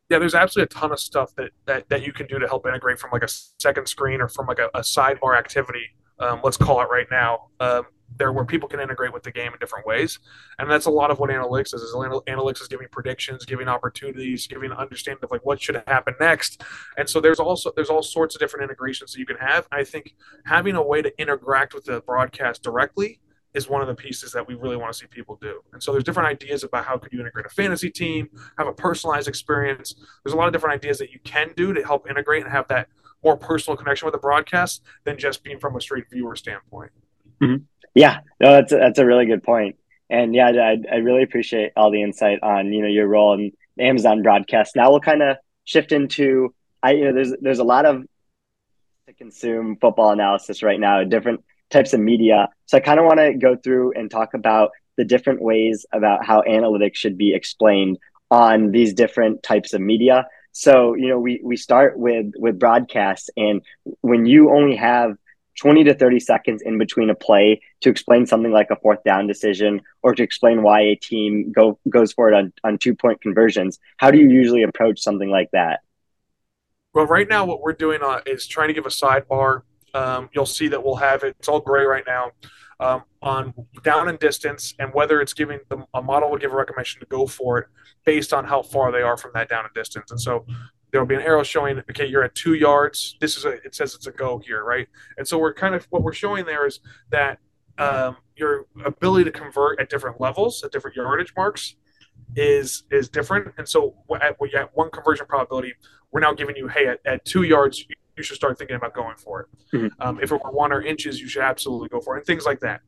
Yeah, 0.09 0.19
there's 0.19 0.35
absolutely 0.35 0.75
a 0.75 0.79
ton 0.79 0.91
of 0.91 0.99
stuff 0.99 1.35
that 1.35 1.51
that, 1.65 1.89
that 1.89 2.05
you 2.05 2.13
can 2.13 2.27
do 2.27 2.39
to 2.39 2.47
help 2.47 2.65
integrate 2.65 2.99
from 2.99 3.11
like 3.11 3.23
a 3.23 3.27
second 3.59 3.87
screen 3.87 4.21
or 4.21 4.27
from 4.27 4.47
like 4.47 4.59
a, 4.59 4.69
a 4.73 4.81
sidebar 4.81 5.37
activity. 5.37 5.85
Um, 6.19 6.41
let's 6.43 6.57
call 6.57 6.81
it 6.81 6.87
right 6.89 7.07
now. 7.11 7.47
Um, 7.59 7.83
there 8.17 8.31
where 8.31 8.45
people 8.45 8.67
can 8.67 8.79
integrate 8.79 9.13
with 9.13 9.23
the 9.23 9.31
game 9.31 9.51
in 9.53 9.59
different 9.59 9.85
ways 9.85 10.19
and 10.59 10.69
that's 10.69 10.85
a 10.85 10.89
lot 10.89 11.11
of 11.11 11.19
what 11.19 11.29
analytics 11.29 11.73
is, 11.73 11.81
is 11.81 11.93
analytics 11.93 12.61
is 12.61 12.67
giving 12.67 12.87
predictions 12.91 13.45
giving 13.45 13.67
opportunities 13.67 14.47
giving 14.47 14.71
understanding 14.71 15.23
of 15.23 15.31
like 15.31 15.45
what 15.45 15.61
should 15.61 15.81
happen 15.87 16.13
next 16.19 16.63
and 16.97 17.09
so 17.09 17.19
there's 17.19 17.39
also 17.39 17.71
there's 17.75 17.89
all 17.89 18.03
sorts 18.03 18.35
of 18.35 18.39
different 18.39 18.63
integrations 18.63 19.13
that 19.13 19.19
you 19.19 19.25
can 19.25 19.37
have 19.37 19.67
i 19.71 19.83
think 19.83 20.15
having 20.45 20.75
a 20.75 20.83
way 20.83 21.01
to 21.01 21.11
interact 21.19 21.73
with 21.73 21.85
the 21.85 22.01
broadcast 22.01 22.63
directly 22.63 23.19
is 23.55 23.69
one 23.69 23.81
of 23.81 23.87
the 23.87 23.95
pieces 23.95 24.33
that 24.33 24.45
we 24.47 24.53
really 24.53 24.75
want 24.75 24.91
to 24.91 24.99
see 24.99 25.07
people 25.07 25.37
do. 25.41 25.61
And 25.71 25.81
so 25.81 25.93
there's 25.93 26.03
different 26.03 26.27
ideas 26.27 26.63
about 26.63 26.85
how 26.85 26.97
could 26.97 27.13
you 27.13 27.21
integrate 27.21 27.45
a 27.45 27.49
fantasy 27.49 27.89
team, 27.89 28.29
have 28.57 28.67
a 28.67 28.73
personalized 28.73 29.29
experience. 29.29 29.95
There's 30.23 30.33
a 30.33 30.37
lot 30.37 30.47
of 30.47 30.53
different 30.53 30.75
ideas 30.75 30.97
that 30.99 31.11
you 31.11 31.19
can 31.23 31.53
do 31.55 31.73
to 31.73 31.81
help 31.81 32.07
integrate 32.09 32.43
and 32.43 32.51
have 32.51 32.67
that 32.67 32.89
more 33.23 33.37
personal 33.37 33.77
connection 33.77 34.05
with 34.05 34.13
the 34.13 34.19
broadcast 34.19 34.83
than 35.05 35.17
just 35.17 35.41
being 35.43 35.57
from 35.57 35.75
a 35.75 35.81
straight 35.81 36.05
viewer 36.11 36.35
standpoint. 36.35 36.91
Mm-hmm. 37.41 37.63
Yeah, 37.95 38.19
no, 38.39 38.51
that's 38.51 38.71
a, 38.71 38.75
that's 38.75 38.99
a 38.99 39.05
really 39.05 39.25
good 39.25 39.43
point. 39.43 39.77
And 40.09 40.35
yeah, 40.35 40.49
I, 40.49 40.77
I 40.91 40.97
really 40.97 41.23
appreciate 41.23 41.71
all 41.75 41.91
the 41.91 42.03
insight 42.03 42.39
on 42.43 42.71
you 42.71 42.81
know 42.81 42.87
your 42.87 43.07
role 43.07 43.33
in 43.33 43.51
Amazon 43.79 44.21
broadcast. 44.21 44.75
Now 44.75 44.91
we'll 44.91 44.99
kind 44.99 45.23
of 45.23 45.37
shift 45.63 45.91
into 45.91 46.53
I 46.83 46.91
you 46.91 47.05
know 47.05 47.13
there's 47.13 47.33
there's 47.41 47.59
a 47.59 47.63
lot 47.63 47.85
of 47.85 48.03
to 49.07 49.13
consume 49.13 49.77
football 49.79 50.11
analysis 50.11 50.61
right 50.61 50.79
now, 50.79 51.03
different 51.03 51.43
types 51.69 51.93
of 51.93 51.99
media. 51.99 52.49
So 52.65 52.77
I 52.77 52.81
kind 52.81 52.99
of 52.99 53.05
want 53.05 53.19
to 53.19 53.33
go 53.33 53.55
through 53.55 53.93
and 53.93 54.09
talk 54.09 54.33
about 54.33 54.71
the 54.97 55.05
different 55.05 55.41
ways 55.41 55.85
about 55.91 56.25
how 56.25 56.41
analytics 56.41 56.95
should 56.95 57.17
be 57.17 57.33
explained 57.33 57.97
on 58.31 58.71
these 58.71 58.93
different 58.93 59.43
types 59.43 59.73
of 59.73 59.81
media. 59.81 60.27
So 60.51 60.95
you 60.95 61.07
know 61.07 61.19
we 61.19 61.41
we 61.43 61.57
start 61.57 61.97
with 61.97 62.33
with 62.37 62.59
broadcasts, 62.59 63.29
and 63.37 63.61
when 64.01 64.25
you 64.25 64.51
only 64.51 64.75
have 64.75 65.17
20 65.55 65.85
to 65.85 65.93
30 65.93 66.19
seconds 66.19 66.61
in 66.61 66.77
between 66.77 67.09
a 67.09 67.15
play 67.15 67.61
to 67.81 67.89
explain 67.89 68.25
something 68.25 68.51
like 68.51 68.69
a 68.71 68.75
fourth 68.75 69.03
down 69.03 69.27
decision 69.27 69.81
or 70.03 70.13
to 70.13 70.23
explain 70.23 70.63
why 70.63 70.81
a 70.81 70.95
team 70.95 71.51
go, 71.51 71.79
goes 71.89 72.13
for 72.13 72.31
it 72.31 72.35
on, 72.35 72.53
on 72.63 72.77
two 72.77 72.95
point 72.95 73.21
conversions. 73.21 73.79
How 73.97 74.11
do 74.11 74.17
you 74.17 74.29
usually 74.29 74.63
approach 74.63 74.99
something 74.99 75.29
like 75.29 75.49
that? 75.51 75.81
Well, 76.93 77.07
right 77.07 77.27
now, 77.27 77.45
what 77.45 77.61
we're 77.61 77.73
doing 77.73 77.99
uh, 78.01 78.21
is 78.25 78.47
trying 78.47 78.69
to 78.69 78.73
give 78.73 78.85
a 78.85 78.89
sidebar. 78.89 79.63
Um, 79.93 80.29
you'll 80.33 80.45
see 80.45 80.69
that 80.69 80.83
we'll 80.83 80.95
have 80.95 81.23
it, 81.23 81.35
it's 81.39 81.47
all 81.47 81.59
gray 81.59 81.83
right 81.83 82.03
now, 82.07 82.31
um, 82.79 83.03
on 83.21 83.53
down 83.83 84.07
and 84.07 84.19
distance, 84.19 84.73
and 84.79 84.93
whether 84.93 85.21
it's 85.21 85.33
giving 85.33 85.59
the, 85.69 85.85
a 85.93 86.01
model 86.01 86.31
will 86.31 86.37
give 86.37 86.53
a 86.53 86.55
recommendation 86.55 87.01
to 87.01 87.05
go 87.07 87.27
for 87.27 87.59
it 87.59 87.67
based 88.05 88.33
on 88.33 88.45
how 88.45 88.61
far 88.61 88.91
they 88.91 89.01
are 89.01 89.17
from 89.17 89.31
that 89.33 89.49
down 89.49 89.65
and 89.65 89.73
distance. 89.73 90.11
And 90.11 90.19
so 90.19 90.45
there 90.95 91.01
will 91.01 91.07
be 91.09 91.15
an 91.15 91.21
arrow 91.23 91.43
showing 91.43 91.79
okay 91.89 92.07
you're 92.07 92.23
at 92.23 92.33
two 92.35 92.53
yards. 92.53 93.17
This 93.19 93.35
is 93.35 93.43
a 93.43 93.61
it 93.65 93.75
says 93.75 93.95
it's 93.95 94.07
a 94.07 94.11
go 94.11 94.39
here 94.39 94.63
right? 94.63 94.87
And 95.17 95.27
so 95.27 95.37
we're 95.37 95.53
kind 95.53 95.75
of 95.75 95.83
what 95.89 96.03
we're 96.03 96.13
showing 96.13 96.45
there 96.45 96.65
is 96.65 96.79
that 97.11 97.39
um, 97.77 98.15
your 98.37 98.67
ability 98.85 99.25
to 99.25 99.31
convert 99.31 99.77
at 99.81 99.89
different 99.89 100.21
levels 100.21 100.63
at 100.63 100.71
different 100.71 100.95
yardage 100.95 101.33
marks 101.35 101.75
is 102.37 102.85
is 102.91 103.09
different. 103.09 103.53
And 103.57 103.67
so 103.67 103.95
at, 104.21 104.37
at 104.55 104.69
one 104.73 104.89
conversion 104.89 105.25
probability. 105.25 105.73
We're 106.13 106.21
now 106.21 106.31
giving 106.31 106.55
you 106.55 106.69
hey 106.69 106.87
at, 106.87 107.01
at 107.05 107.25
two 107.25 107.43
yards 107.43 107.85
you 108.15 108.23
should 108.23 108.37
start 108.37 108.57
thinking 108.57 108.77
about 108.77 108.93
going 108.93 109.17
for 109.17 109.41
it. 109.41 109.47
Mm-hmm. 109.73 110.01
um, 110.01 110.19
if 110.23 110.31
it 110.31 110.41
were 110.41 110.51
one 110.53 110.71
or 110.71 110.81
inches 110.81 111.19
you 111.19 111.27
should 111.27 111.41
absolutely 111.41 111.89
go 111.89 111.99
for 111.99 112.15
it 112.15 112.19
and 112.19 112.25
things 112.25 112.45
like 112.45 112.61
that. 112.61 112.79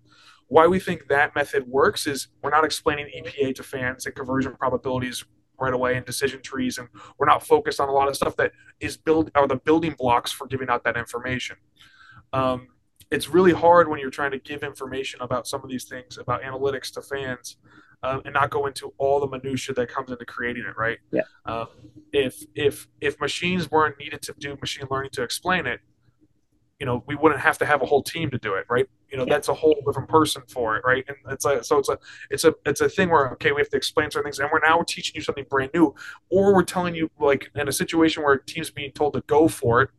Why 0.47 0.65
we 0.67 0.79
think 0.79 1.09
that 1.09 1.35
method 1.35 1.67
works 1.67 2.07
is 2.07 2.29
we're 2.41 2.51
not 2.51 2.63
explaining 2.63 3.07
EPA 3.07 3.55
to 3.55 3.63
fans 3.63 4.05
and 4.05 4.15
conversion 4.15 4.55
probabilities 4.55 5.25
right 5.59 5.73
away 5.73 5.95
in 5.95 6.03
decision 6.03 6.41
trees 6.41 6.77
and 6.77 6.87
we're 7.17 7.25
not 7.25 7.45
focused 7.45 7.79
on 7.79 7.89
a 7.89 7.91
lot 7.91 8.07
of 8.07 8.15
stuff 8.15 8.35
that 8.35 8.51
is 8.79 8.97
build 8.97 9.31
are 9.35 9.47
the 9.47 9.55
building 9.55 9.95
blocks 9.97 10.31
for 10.31 10.47
giving 10.47 10.69
out 10.69 10.83
that 10.83 10.97
information 10.97 11.55
um, 12.33 12.67
it's 13.11 13.29
really 13.29 13.53
hard 13.53 13.87
when 13.87 13.99
you're 13.99 14.09
trying 14.09 14.31
to 14.31 14.39
give 14.39 14.63
information 14.63 15.21
about 15.21 15.47
some 15.47 15.63
of 15.63 15.69
these 15.69 15.85
things 15.85 16.17
about 16.17 16.41
analytics 16.41 16.91
to 16.93 17.01
fans 17.01 17.57
um, 18.03 18.21
and 18.25 18.33
not 18.33 18.49
go 18.49 18.65
into 18.67 18.93
all 18.97 19.19
the 19.19 19.27
minutia 19.27 19.73
that 19.75 19.89
comes 19.89 20.11
into 20.11 20.25
creating 20.25 20.65
it. 20.67 20.77
Right? 20.77 20.99
Yeah. 21.11 21.21
Um, 21.45 21.67
if 22.11 22.43
if 22.55 22.87
if 23.01 23.19
machines 23.19 23.71
weren't 23.71 23.97
needed 23.99 24.21
to 24.23 24.35
do 24.37 24.57
machine 24.59 24.87
learning 24.89 25.11
to 25.13 25.23
explain 25.23 25.65
it, 25.65 25.79
you 26.79 26.86
know, 26.86 27.03
we 27.07 27.15
wouldn't 27.15 27.41
have 27.41 27.57
to 27.57 27.65
have 27.65 27.81
a 27.81 27.86
whole 27.86 28.03
team 28.03 28.29
to 28.29 28.38
do 28.38 28.53
it, 28.53 28.65
right? 28.69 28.88
You 29.10 29.17
know, 29.17 29.25
yeah. 29.25 29.34
that's 29.34 29.48
a 29.48 29.53
whole 29.53 29.75
different 29.86 30.10
person 30.10 30.43
for 30.48 30.77
it, 30.77 30.84
right? 30.86 31.03
And 31.07 31.17
it's 31.29 31.43
like 31.43 31.63
so 31.63 31.79
it's 31.79 31.89
a 31.89 31.98
it's 32.29 32.43
a 32.43 32.53
it's 32.65 32.81
a 32.81 32.89
thing 32.89 33.10
where 33.10 33.31
okay, 33.31 33.51
we 33.51 33.62
have 33.62 33.69
to 33.69 33.77
explain 33.77 34.12
certain 34.12 34.25
things, 34.25 34.39
and 34.39 34.50
we're 34.51 34.60
now 34.60 34.84
teaching 34.88 35.13
you 35.15 35.22
something 35.22 35.46
brand 35.50 35.72
new, 35.74 35.96
or 36.29 36.53
we're 36.53 36.63
telling 36.63 36.93
you 36.93 37.10
like 37.19 37.50
in 37.55 37.67
a 37.67 37.72
situation 37.72 38.24
where 38.24 38.34
a 38.34 38.46
team's 38.46 38.69
being 38.69 38.91
told 38.91 39.13
to 39.13 39.22
go 39.22 39.48
for 39.48 39.81
it, 39.81 39.89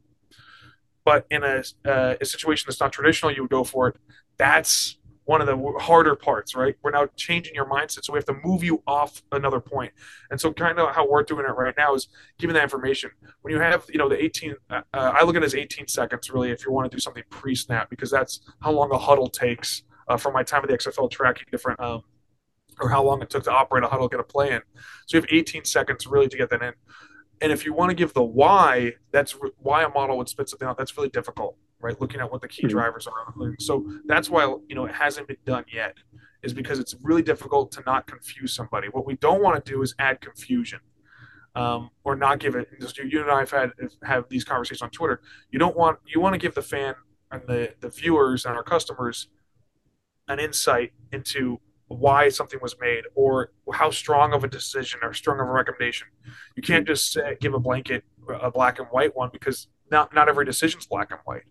but 1.05 1.27
in 1.31 1.43
a 1.43 1.63
uh, 1.85 2.15
a 2.21 2.25
situation 2.25 2.67
that's 2.69 2.81
not 2.81 2.93
traditional, 2.93 3.33
you 3.33 3.43
would 3.43 3.51
go 3.51 3.65
for 3.65 3.89
it. 3.89 3.97
That's 4.37 4.98
one 5.29 5.43
of 5.43 5.47
the 5.47 5.79
harder 5.79 6.17
parts, 6.17 6.55
right? 6.55 6.75
We're 6.83 6.91
now 6.91 7.07
changing 7.15 7.55
your 7.55 7.67
mindset, 7.67 8.03
so 8.03 8.15
we 8.15 8.17
have 8.17 8.25
to 8.25 8.37
move 8.43 8.65
you 8.65 8.83
off 8.87 9.23
another 9.31 9.61
point. 9.61 9.93
And 10.31 10.41
so, 10.41 10.55
kind 10.55 10.79
of 10.79 10.95
how 10.95 11.07
we're 11.07 11.23
doing 11.23 11.45
it 11.45 11.51
right 11.51 11.75
now 11.77 11.95
is 11.95 12.09
giving 12.39 12.55
that 12.55 12.63
information. 12.63 13.11
When 13.43 13.53
you 13.53 13.61
have, 13.61 13.85
you 13.91 13.99
know, 13.99 14.09
the 14.09 14.25
18, 14.25 14.55
uh, 14.71 14.81
I 14.95 15.25
look 15.25 15.37
at 15.37 15.43
it 15.43 15.45
as 15.45 15.55
18 15.55 15.87
seconds, 15.87 16.31
really, 16.31 16.51
if 16.51 16.65
you 16.65 16.73
want 16.73 16.91
to 16.91 16.97
do 16.97 16.99
something 16.99 17.25
pre-snap, 17.29 17.91
because 17.91 18.11
that's 18.11 18.41
how 18.63 18.73
long 18.73 18.91
a 18.91 18.97
huddle 18.97 19.29
takes. 19.29 19.83
Uh, 20.09 20.17
from 20.17 20.33
my 20.33 20.43
time 20.43 20.63
at 20.63 20.71
the 20.71 20.79
XFL, 20.79 21.11
tracking 21.11 21.45
different, 21.51 21.79
um, 21.79 22.01
or 22.81 22.89
how 22.89 23.05
long 23.05 23.21
it 23.21 23.29
took 23.29 23.45
to 23.45 23.53
operate 23.53 23.85
a 23.85 23.87
huddle, 23.87 24.09
get 24.09 24.21
a 24.21 24.25
play 24.25 24.51
in. 24.53 24.63
So 25.05 25.19
you 25.19 25.21
have 25.21 25.29
18 25.31 25.67
seconds 25.67 26.07
really 26.07 26.29
to 26.29 26.39
get 26.39 26.49
that 26.49 26.63
in. 26.63 26.73
And 27.43 27.53
if 27.53 27.67
you 27.67 27.75
want 27.75 27.91
to 27.91 27.95
give 27.95 28.15
the 28.15 28.23
why, 28.23 28.95
that's 29.13 29.37
why 29.59 29.83
a 29.83 29.91
model 29.91 30.17
would 30.17 30.31
spit 30.31 30.49
something 30.49 30.67
out. 30.67 30.79
That's 30.79 30.97
really 30.97 31.11
difficult 31.11 31.59
right? 31.81 32.01
Looking 32.01 32.21
at 32.21 32.31
what 32.31 32.41
the 32.41 32.49
key 32.49 32.63
mm-hmm. 32.63 32.71
drivers 32.71 33.07
are. 33.07 33.35
So 33.59 33.87
that's 34.07 34.29
why 34.29 34.45
you 34.69 34.75
know 34.75 34.87
it 34.87 34.95
hasn't 34.95 35.29
been 35.29 35.37
done 35.45 35.65
yet, 35.73 35.95
is 36.43 36.53
because 36.53 36.79
it's 36.79 36.95
really 37.03 37.23
difficult 37.23 37.73
to 37.73 37.83
not 37.87 38.07
confuse 38.07 38.55
somebody. 38.55 38.89
What 38.89 39.07
we 39.07 39.17
don't 39.17 39.43
want 39.43 39.65
to 39.65 39.73
do 39.73 39.83
is 39.83 39.95
add 39.99 40.21
confusion. 40.21 40.81
Um, 41.55 41.91
or 42.05 42.15
not 42.15 42.39
give 42.39 42.55
it. 42.55 42.69
Just 42.81 42.99
you 42.99 43.21
and 43.21 43.31
I 43.31 43.41
have 43.41 43.51
had 43.51 43.73
have 44.05 44.29
these 44.29 44.45
conversations 44.45 44.83
on 44.83 44.91
Twitter. 44.91 45.23
You 45.51 45.59
don't 45.59 45.77
want 45.77 45.99
you 46.07 46.21
want 46.21 46.35
to 46.35 46.39
give 46.39 46.55
the 46.55 46.63
fan 46.63 46.95
and 47.33 47.43
the 47.49 47.75
the 47.81 47.89
viewers 47.89 48.45
and 48.45 48.55
our 48.55 48.63
customers 48.63 49.29
an 50.29 50.39
insight 50.39 50.93
into 51.11 51.59
why 51.89 52.29
something 52.29 52.61
was 52.63 52.77
made 52.81 53.05
or 53.15 53.51
how 53.73 53.91
strong 53.91 54.35
of 54.35 54.45
a 54.45 54.49
decision 54.49 55.01
or 55.03 55.15
strong 55.15 55.41
of 55.41 55.49
a 55.49 55.51
recommendation. 55.51 56.07
You 56.55 56.63
can't 56.63 56.87
just 56.87 57.13
say, 57.13 57.37
give 57.41 57.55
a 57.55 57.59
blanket 57.59 58.05
a 58.29 58.51
black 58.51 58.79
and 58.79 58.87
white 58.89 59.17
one 59.17 59.31
because 59.33 59.69
not 59.91 60.15
not 60.15 60.29
every 60.29 60.45
decision's 60.45 60.87
black 60.87 61.11
and 61.11 61.21
white. 61.25 61.43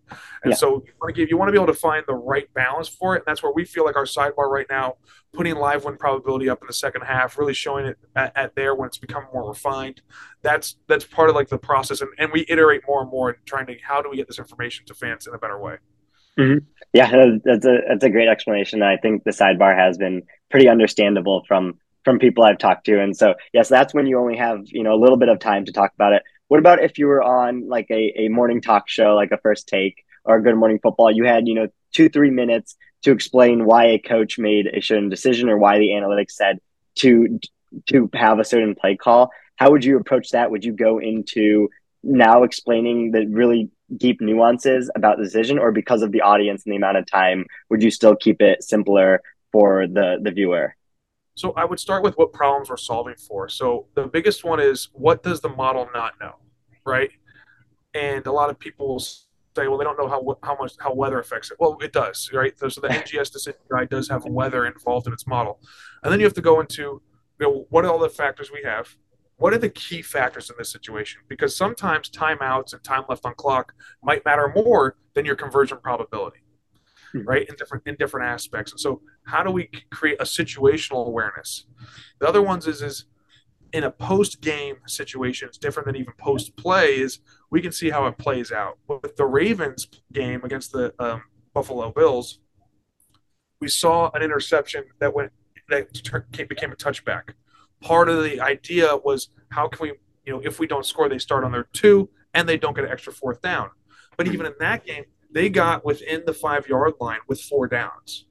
And 0.42 0.52
yeah. 0.52 0.54
so 0.54 0.82
you 0.86 0.92
want 1.00 1.14
to 1.14 1.20
give 1.20 1.30
you 1.30 1.36
want 1.36 1.48
to 1.48 1.52
be 1.52 1.58
able 1.58 1.72
to 1.72 1.78
find 1.78 2.04
the 2.06 2.14
right 2.14 2.52
balance 2.54 2.88
for 2.88 3.14
it. 3.14 3.18
And 3.18 3.24
that's 3.26 3.42
where 3.42 3.52
we 3.52 3.64
feel 3.64 3.84
like 3.84 3.96
our 3.96 4.04
sidebar 4.04 4.48
right 4.48 4.66
now, 4.70 4.96
putting 5.32 5.56
live 5.56 5.84
win 5.84 5.96
probability 5.96 6.48
up 6.48 6.60
in 6.60 6.66
the 6.66 6.72
second 6.72 7.02
half, 7.02 7.38
really 7.38 7.54
showing 7.54 7.86
it 7.86 7.98
at, 8.16 8.36
at 8.36 8.54
there 8.54 8.74
when 8.74 8.86
it's 8.86 8.98
become 8.98 9.24
more 9.32 9.48
refined. 9.48 10.02
That's 10.42 10.76
that's 10.86 11.04
part 11.04 11.30
of 11.30 11.34
like 11.34 11.48
the 11.48 11.58
process, 11.58 12.00
and, 12.00 12.10
and 12.18 12.32
we 12.32 12.44
iterate 12.48 12.82
more 12.86 13.02
and 13.02 13.10
more 13.10 13.30
and 13.30 13.38
trying 13.46 13.66
to 13.66 13.76
how 13.82 14.02
do 14.02 14.10
we 14.10 14.16
get 14.16 14.26
this 14.26 14.38
information 14.38 14.86
to 14.86 14.94
fans 14.94 15.26
in 15.26 15.34
a 15.34 15.38
better 15.38 15.58
way. 15.58 15.76
Mm-hmm. 16.38 16.64
Yeah, 16.92 17.10
that's 17.44 17.66
a 17.66 17.78
that's 17.88 18.04
a 18.04 18.10
great 18.10 18.28
explanation. 18.28 18.82
I 18.82 18.96
think 18.96 19.24
the 19.24 19.32
sidebar 19.32 19.76
has 19.76 19.98
been 19.98 20.22
pretty 20.50 20.68
understandable 20.68 21.42
from 21.48 21.78
from 22.04 22.18
people 22.18 22.44
I've 22.44 22.58
talked 22.58 22.86
to, 22.86 23.02
and 23.02 23.16
so 23.16 23.34
yes, 23.52 23.68
that's 23.68 23.92
when 23.92 24.06
you 24.06 24.18
only 24.18 24.36
have 24.36 24.60
you 24.66 24.84
know 24.84 24.94
a 24.94 25.00
little 25.00 25.18
bit 25.18 25.28
of 25.28 25.40
time 25.40 25.64
to 25.64 25.72
talk 25.72 25.92
about 25.94 26.12
it 26.12 26.22
what 26.48 26.60
about 26.60 26.82
if 26.82 26.98
you 26.98 27.06
were 27.06 27.22
on 27.22 27.68
like 27.68 27.86
a, 27.90 28.22
a 28.22 28.28
morning 28.28 28.60
talk 28.60 28.88
show, 28.88 29.14
like 29.14 29.30
a 29.32 29.38
first 29.38 29.68
take 29.68 30.04
or 30.24 30.40
good 30.40 30.56
morning 30.56 30.80
football? 30.82 31.10
You 31.10 31.24
had, 31.24 31.46
you 31.46 31.54
know, 31.54 31.68
two, 31.92 32.08
three 32.08 32.30
minutes 32.30 32.76
to 33.02 33.12
explain 33.12 33.64
why 33.64 33.86
a 33.86 33.98
coach 33.98 34.38
made 34.38 34.66
a 34.66 34.80
certain 34.80 35.08
decision 35.08 35.48
or 35.48 35.58
why 35.58 35.78
the 35.78 35.88
analytics 35.88 36.32
said 36.32 36.58
to 36.96 37.38
to 37.86 38.10
have 38.14 38.38
a 38.38 38.44
certain 38.44 38.74
play 38.74 38.96
call. 38.96 39.30
How 39.56 39.70
would 39.70 39.84
you 39.84 39.98
approach 39.98 40.30
that? 40.30 40.50
Would 40.50 40.64
you 40.64 40.72
go 40.72 40.98
into 40.98 41.68
now 42.02 42.42
explaining 42.44 43.10
the 43.12 43.26
really 43.26 43.70
deep 43.96 44.20
nuances 44.20 44.90
about 44.94 45.18
the 45.18 45.24
decision, 45.24 45.58
or 45.58 45.72
because 45.72 46.02
of 46.02 46.12
the 46.12 46.22
audience 46.22 46.64
and 46.64 46.72
the 46.72 46.76
amount 46.76 46.96
of 46.96 47.06
time, 47.06 47.46
would 47.68 47.82
you 47.82 47.90
still 47.90 48.16
keep 48.16 48.40
it 48.40 48.62
simpler 48.62 49.20
for 49.52 49.86
the 49.86 50.18
the 50.22 50.30
viewer? 50.30 50.74
So 51.38 51.52
I 51.56 51.64
would 51.64 51.78
start 51.78 52.02
with 52.02 52.18
what 52.18 52.32
problems 52.32 52.68
we're 52.68 52.76
solving 52.76 53.14
for. 53.14 53.48
So 53.48 53.86
the 53.94 54.08
biggest 54.08 54.44
one 54.44 54.58
is 54.58 54.88
what 54.92 55.22
does 55.22 55.40
the 55.40 55.48
model 55.48 55.88
not 55.94 56.14
know, 56.20 56.34
right? 56.84 57.10
And 57.94 58.26
a 58.26 58.32
lot 58.32 58.50
of 58.50 58.58
people 58.58 58.98
say, 58.98 59.68
well, 59.68 59.78
they 59.78 59.84
don't 59.84 59.96
know 59.96 60.08
how 60.08 60.36
how 60.42 60.56
much 60.60 60.72
how 60.80 60.92
weather 60.92 61.20
affects 61.20 61.52
it. 61.52 61.58
Well, 61.60 61.78
it 61.80 61.92
does, 61.92 62.28
right? 62.32 62.58
So 62.58 62.80
the 62.80 62.88
NGS 62.88 63.32
decision 63.32 63.60
guide 63.70 63.88
does 63.88 64.08
have 64.08 64.24
weather 64.24 64.66
involved 64.66 65.06
in 65.06 65.12
its 65.12 65.28
model, 65.28 65.60
and 66.02 66.12
then 66.12 66.18
you 66.18 66.26
have 66.26 66.34
to 66.34 66.40
go 66.40 66.58
into 66.60 66.82
you 66.82 67.46
know 67.46 67.66
what 67.70 67.84
are 67.84 67.90
all 67.92 68.00
the 68.00 68.08
factors 68.08 68.50
we 68.52 68.62
have. 68.64 68.96
What 69.36 69.54
are 69.54 69.58
the 69.58 69.70
key 69.70 70.02
factors 70.02 70.50
in 70.50 70.56
this 70.58 70.72
situation? 70.72 71.20
Because 71.28 71.54
sometimes 71.54 72.10
timeouts 72.10 72.72
and 72.72 72.82
time 72.82 73.04
left 73.08 73.24
on 73.24 73.34
clock 73.36 73.72
might 74.02 74.24
matter 74.24 74.52
more 74.52 74.96
than 75.14 75.24
your 75.24 75.36
conversion 75.36 75.78
probability 75.80 76.40
hmm. 77.12 77.22
right 77.22 77.48
in 77.48 77.54
different 77.56 77.86
in 77.86 77.96
different 77.96 78.26
aspects 78.26 78.72
and 78.72 78.80
so 78.80 79.00
how 79.28 79.42
do 79.42 79.50
we 79.50 79.70
create 79.90 80.16
a 80.20 80.24
situational 80.24 81.06
awareness? 81.06 81.66
The 82.18 82.28
other 82.28 82.42
ones 82.42 82.66
is 82.66 82.82
is 82.82 83.04
in 83.72 83.84
a 83.84 83.90
post 83.90 84.40
game 84.40 84.76
situation 84.86 85.46
it's 85.46 85.58
different 85.58 85.86
than 85.86 85.94
even 85.96 86.14
post 86.16 86.56
play 86.56 86.98
is 86.98 87.20
we 87.50 87.60
can 87.60 87.70
see 87.70 87.90
how 87.90 88.06
it 88.06 88.16
plays 88.16 88.50
out. 88.50 88.78
With 88.88 89.16
the 89.16 89.26
ravens 89.26 89.86
game 90.12 90.42
against 90.42 90.72
the 90.72 90.94
um, 90.98 91.22
buffalo 91.52 91.92
bills 91.92 92.38
we 93.60 93.68
saw 93.68 94.10
an 94.14 94.22
interception 94.22 94.84
that 95.00 95.14
went 95.14 95.32
that 95.68 95.92
became 96.48 96.72
a 96.72 96.76
touchback. 96.76 97.34
Part 97.80 98.08
of 98.08 98.24
the 98.24 98.40
idea 98.40 98.96
was 98.96 99.28
how 99.50 99.68
can 99.68 99.82
we 99.82 99.92
you 100.24 100.32
know 100.32 100.40
if 100.42 100.58
we 100.58 100.66
don't 100.66 100.86
score 100.86 101.08
they 101.08 101.18
start 101.18 101.44
on 101.44 101.52
their 101.52 101.68
two 101.72 102.08
and 102.32 102.48
they 102.48 102.56
don't 102.56 102.74
get 102.74 102.84
an 102.84 102.90
extra 102.90 103.12
fourth 103.12 103.42
down. 103.42 103.70
But 104.16 104.28
even 104.28 104.46
in 104.46 104.54
that 104.60 104.86
game 104.86 105.04
they 105.30 105.50
got 105.50 105.84
within 105.84 106.22
the 106.24 106.32
five 106.32 106.68
yard 106.68 106.94
line 107.00 107.20
with 107.28 107.40
four 107.40 107.68
downs. 107.68 108.24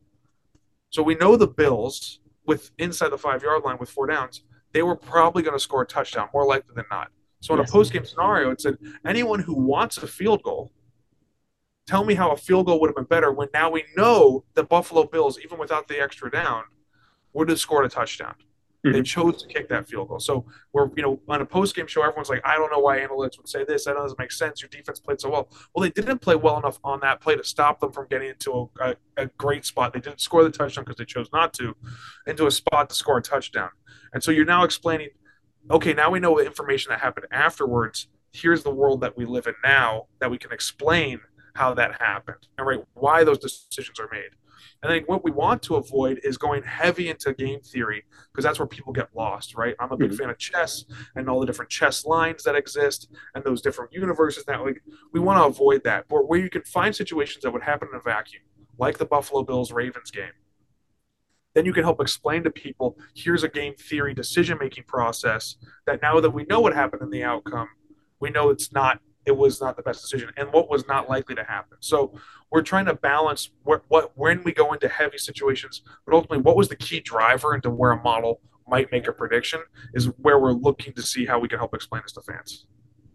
So 0.97 1.03
we 1.03 1.13
know 1.13 1.36
the 1.36 1.45
Bills 1.45 2.21
with 2.47 2.71
inside 2.79 3.10
the 3.10 3.19
five 3.19 3.43
yard 3.43 3.62
line 3.63 3.77
with 3.79 3.88
four 3.88 4.07
downs, 4.07 4.41
they 4.73 4.81
were 4.81 4.95
probably 4.95 5.43
going 5.43 5.53
to 5.53 5.60
score 5.60 5.83
a 5.83 5.86
touchdown 5.86 6.27
more 6.33 6.43
likely 6.43 6.73
than 6.75 6.86
not. 6.89 7.12
So 7.39 7.53
in 7.53 7.60
yes. 7.60 7.69
a 7.69 7.71
post 7.71 7.93
game 7.93 8.03
scenario, 8.03 8.49
it 8.49 8.60
said 8.60 8.79
anyone 9.05 9.39
who 9.39 9.53
wants 9.53 9.99
a 9.99 10.07
field 10.07 10.41
goal, 10.41 10.71
tell 11.86 12.03
me 12.03 12.15
how 12.15 12.31
a 12.31 12.36
field 12.36 12.65
goal 12.65 12.81
would 12.81 12.88
have 12.88 12.95
been 12.95 13.05
better. 13.05 13.31
When 13.31 13.47
now 13.53 13.69
we 13.69 13.83
know 13.95 14.43
the 14.55 14.63
Buffalo 14.63 15.03
Bills, 15.03 15.38
even 15.45 15.60
without 15.60 15.88
the 15.88 16.01
extra 16.01 16.31
down, 16.31 16.63
would 17.31 17.49
have 17.49 17.60
scored 17.60 17.86
a 17.86 17.89
touchdown. 17.89 18.33
Mm-hmm. 18.85 18.95
They 18.95 19.01
chose 19.01 19.41
to 19.41 19.47
kick 19.47 19.69
that 19.69 19.87
field 19.87 20.07
goal. 20.07 20.19
So 20.19 20.45
we're, 20.71 20.89
you 20.95 21.01
know, 21.01 21.19
on 21.27 21.41
a 21.41 21.45
post 21.45 21.75
game 21.75 21.87
show, 21.87 22.03
everyone's 22.03 22.29
like, 22.29 22.45
I 22.45 22.55
don't 22.55 22.71
know 22.71 22.79
why 22.79 22.99
analytics 22.99 23.37
would 23.37 23.49
say 23.49 23.65
this. 23.65 23.85
That 23.85 23.95
doesn't 23.95 24.19
make 24.19 24.31
sense. 24.31 24.61
Your 24.61 24.69
defense 24.69 24.99
played 24.99 25.19
so 25.19 25.29
well. 25.29 25.49
Well, 25.73 25.83
they 25.83 25.89
didn't 25.89 26.19
play 26.19 26.35
well 26.35 26.57
enough 26.59 26.79
on 26.83 26.99
that 27.01 27.19
play 27.19 27.35
to 27.35 27.43
stop 27.43 27.79
them 27.79 27.91
from 27.91 28.07
getting 28.09 28.29
into 28.29 28.69
a, 28.79 28.89
a, 28.89 28.95
a 29.17 29.25
great 29.37 29.65
spot. 29.65 29.93
They 29.93 29.99
didn't 29.99 30.21
score 30.21 30.43
the 30.43 30.51
touchdown 30.51 30.83
because 30.83 30.97
they 30.97 31.05
chose 31.05 31.29
not 31.33 31.53
to, 31.55 31.75
into 32.27 32.45
a 32.45 32.51
spot 32.51 32.89
to 32.89 32.95
score 32.95 33.17
a 33.17 33.21
touchdown. 33.21 33.69
And 34.13 34.23
so 34.23 34.31
you're 34.31 34.45
now 34.45 34.63
explaining, 34.63 35.09
okay, 35.71 35.93
now 35.93 36.11
we 36.11 36.19
know 36.19 36.37
the 36.37 36.45
information 36.45 36.91
that 36.91 36.99
happened 36.99 37.25
afterwards. 37.31 38.07
Here's 38.31 38.61
the 38.61 38.71
world 38.71 39.01
that 39.01 39.17
we 39.17 39.25
live 39.25 39.47
in 39.47 39.55
now 39.63 40.05
that 40.19 40.29
we 40.29 40.37
can 40.37 40.51
explain 40.51 41.19
how 41.55 41.73
that 41.73 41.99
happened 41.99 42.47
and 42.57 42.67
right 42.67 42.83
why 42.93 43.23
those 43.23 43.39
decisions 43.39 43.99
are 43.99 44.09
made. 44.11 44.29
And 44.83 44.91
I 44.91 44.95
think 44.95 45.09
what 45.09 45.23
we 45.23 45.31
want 45.31 45.63
to 45.63 45.75
avoid 45.75 46.19
is 46.23 46.37
going 46.37 46.63
heavy 46.63 47.09
into 47.09 47.33
game 47.33 47.61
theory 47.61 48.03
because 48.31 48.43
that's 48.43 48.59
where 48.59 48.67
people 48.67 48.93
get 48.93 49.09
lost, 49.15 49.55
right? 49.55 49.75
I'm 49.79 49.91
a 49.91 49.97
big 49.97 50.11
mm-hmm. 50.11 50.17
fan 50.17 50.29
of 50.29 50.37
chess 50.37 50.85
and 51.15 51.29
all 51.29 51.39
the 51.39 51.45
different 51.47 51.71
chess 51.71 52.05
lines 52.05 52.43
that 52.43 52.55
exist 52.55 53.09
and 53.33 53.43
those 53.43 53.61
different 53.61 53.91
universes 53.91 54.45
that 54.45 54.63
we, 54.63 54.75
we 55.13 55.19
want 55.19 55.39
to 55.39 55.45
avoid 55.45 55.83
that. 55.85 56.05
But 56.07 56.27
where 56.27 56.39
you 56.39 56.49
can 56.49 56.61
find 56.61 56.95
situations 56.95 57.43
that 57.43 57.51
would 57.51 57.63
happen 57.63 57.89
in 57.91 57.97
a 57.97 58.01
vacuum, 58.01 58.43
like 58.77 58.99
the 58.99 59.05
Buffalo 59.05 59.43
Bills 59.43 59.71
Ravens 59.71 60.11
game, 60.11 60.33
then 61.55 61.65
you 61.65 61.73
can 61.73 61.83
help 61.83 61.99
explain 61.99 62.43
to 62.43 62.51
people 62.51 62.97
here's 63.15 63.43
a 63.43 63.49
game 63.49 63.73
theory 63.73 64.13
decision 64.13 64.59
making 64.59 64.83
process 64.83 65.55
that 65.87 66.03
now 66.03 66.19
that 66.19 66.29
we 66.29 66.43
know 66.43 66.59
what 66.59 66.75
happened 66.75 67.01
in 67.01 67.09
the 67.09 67.23
outcome, 67.23 67.69
we 68.19 68.29
know 68.29 68.51
it's 68.51 68.71
not 68.71 68.99
it 69.27 69.35
was 69.35 69.61
not 69.61 69.75
the 69.75 69.83
best 69.83 70.01
decision 70.01 70.31
and 70.37 70.51
what 70.51 70.69
was 70.69 70.87
not 70.87 71.09
likely 71.09 71.35
to 71.35 71.43
happen. 71.43 71.77
So 71.81 72.17
we're 72.49 72.61
trying 72.61 72.85
to 72.85 72.93
balance 72.93 73.51
what, 73.63 73.83
what 73.89 74.11
when 74.15 74.43
we 74.43 74.53
go 74.53 74.73
into 74.73 74.87
heavy 74.87 75.17
situations, 75.17 75.81
but 76.05 76.15
ultimately 76.15 76.39
what 76.39 76.55
was 76.55 76.69
the 76.69 76.75
key 76.75 77.01
driver 77.01 77.53
into 77.53 77.69
where 77.69 77.91
a 77.91 78.01
model 78.01 78.39
might 78.67 78.91
make 78.91 79.07
a 79.07 79.11
prediction 79.11 79.61
is 79.93 80.05
where 80.17 80.39
we're 80.39 80.53
looking 80.53 80.93
to 80.93 81.01
see 81.01 81.25
how 81.25 81.39
we 81.39 81.47
can 81.47 81.59
help 81.59 81.73
explain 81.73 82.01
this 82.03 82.13
to 82.13 82.21
fans. 82.21 82.65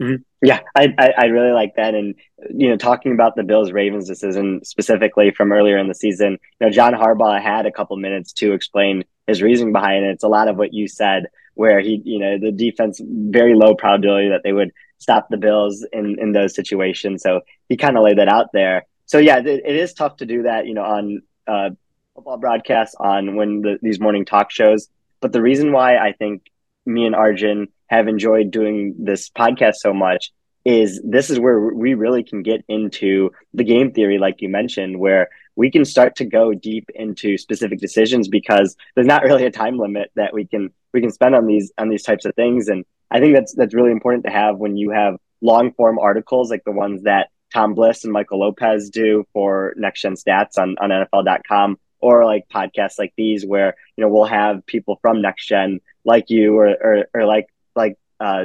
Mm-hmm. 0.01 0.23
Yeah, 0.43 0.61
I, 0.75 0.89
I, 0.99 1.13
I 1.17 1.25
really 1.27 1.53
like 1.53 1.75
that, 1.77 1.95
and 1.95 2.15
you 2.51 2.71
know, 2.71 2.77
talking 2.77 3.13
about 3.13 3.37
the 3.37 3.45
Bills 3.45 3.71
Ravens 3.71 4.09
decision 4.09 4.65
specifically 4.65 5.31
from 5.31 5.53
earlier 5.53 5.79
in 5.79 5.87
the 5.87 5.95
season, 5.95 6.33
you 6.33 6.67
know, 6.67 6.71
John 6.71 6.95
Harbaugh 6.95 7.41
had 7.41 7.67
a 7.67 7.71
couple 7.71 7.97
minutes 7.97 8.33
to 8.35 8.53
explain 8.53 9.05
his 9.27 9.43
reasoning 9.43 9.73
behind 9.73 10.05
it. 10.05 10.11
It's 10.11 10.25
a 10.25 10.29
lot 10.29 10.49
of 10.49 10.57
what 10.57 10.73
you 10.73 10.89
said, 10.89 11.27
where 11.55 11.79
he, 11.81 12.01
you 12.05 12.19
know, 12.19 12.39
the 12.39 12.51
defense 12.51 13.01
very 13.05 13.55
low 13.55 13.75
probability 13.75 14.31
that 14.31 14.41
they 14.43 14.53
would 14.53 14.73
stop 15.03 15.29
the 15.29 15.37
Bills 15.37 15.85
in 15.93 16.17
in 16.21 16.33
those 16.33 16.55
situations. 16.55 17.23
So 17.23 17.41
he 17.69 17.77
kind 17.77 17.97
of 17.97 18.05
laid 18.05 18.19
that 18.19 18.29
out 18.29 18.47
there. 18.53 18.87
So 19.07 19.19
yeah, 19.19 19.39
it, 19.39 19.77
is 19.77 19.93
tough 19.93 20.17
to 20.19 20.27
do 20.27 20.45
that, 20.45 20.67
you 20.67 20.75
know, 20.75 20.85
on 20.85 21.23
uh, 21.47 21.71
football 22.15 22.39
broadcasts 22.39 22.95
on 22.99 23.37
when 23.37 23.61
the, 23.61 23.79
these 23.83 24.01
morning 24.01 24.25
talk 24.25 24.51
shows. 24.51 24.89
But 25.21 25.33
the 25.33 25.43
reason 25.43 25.73
why 25.73 25.97
I 25.97 26.13
think 26.13 26.43
me 26.87 27.05
and 27.05 27.15
Arjun 27.15 27.69
have 27.89 28.09
enjoyed 28.09 28.51
doing 28.51 28.95
this 28.99 29.29
podcast 29.31 29.75
so 29.77 29.93
much 29.93 30.33
is 30.65 31.01
this 31.05 31.29
is 31.29 31.39
where 31.39 31.61
we 31.61 31.95
really 31.95 32.23
can 32.23 32.43
get 32.43 32.65
into 32.69 33.31
the 33.53 33.65
game 33.65 33.93
theory, 33.93 34.19
like 34.19 34.41
you 34.41 34.49
mentioned, 34.49 34.99
where 34.99 35.29
we 35.57 35.71
can 35.71 35.85
start 35.85 36.17
to 36.17 36.25
go 36.25 36.55
deep 36.55 36.89
into 36.95 37.37
specific 37.37 37.81
decisions 37.81 38.29
because 38.29 38.77
there's 38.95 39.07
not 39.07 39.25
really 39.25 39.45
a 39.45 39.51
time 39.51 39.79
limit 39.79 40.11
that 40.15 40.33
we 40.33 40.47
can 40.47 40.71
we 40.95 41.01
can 41.01 41.11
spend 41.11 41.35
on 41.35 41.47
these 41.47 41.73
on 41.79 41.89
these 41.89 42.03
types 42.03 42.25
of 42.25 42.35
things. 42.35 42.69
And 42.69 42.85
I 43.13 43.21
think 43.21 43.35
that's 43.35 43.55
that's 43.55 43.75
really 43.75 43.93
important 43.93 44.25
to 44.25 44.31
have 44.31 44.57
when 44.57 44.77
you 44.77 44.91
have 44.91 45.17
long 45.43 45.73
form 45.73 45.99
articles 45.99 46.51
like 46.51 46.65
the 46.65 46.73
ones 46.73 47.03
that 47.03 47.29
Tom 47.53 47.75
Bliss 47.75 48.05
and 48.05 48.13
Michael 48.13 48.41
Lopez 48.41 48.89
do 48.89 49.27
for 49.35 49.75
Next 49.77 50.01
Gen 50.01 50.15
Stats 50.15 50.59
on, 50.59 50.77
on 50.81 50.89
NFL.com, 50.89 51.79
or 52.01 52.25
like 52.25 52.49
podcasts 52.49 52.99
like 52.99 53.13
these 53.17 53.45
where 53.45 53.75
you 53.97 54.03
know 54.03 54.09
we'll 54.09 54.25
have 54.25 54.65
people 54.65 54.99
from 55.03 55.21
Next 55.21 55.47
Gen 55.47 55.81
like 56.05 56.31
you 56.31 56.57
or 56.57 56.69
or, 56.69 57.07
or 57.13 57.27
like 57.27 57.49
like 57.77 57.99
uh, 58.19 58.45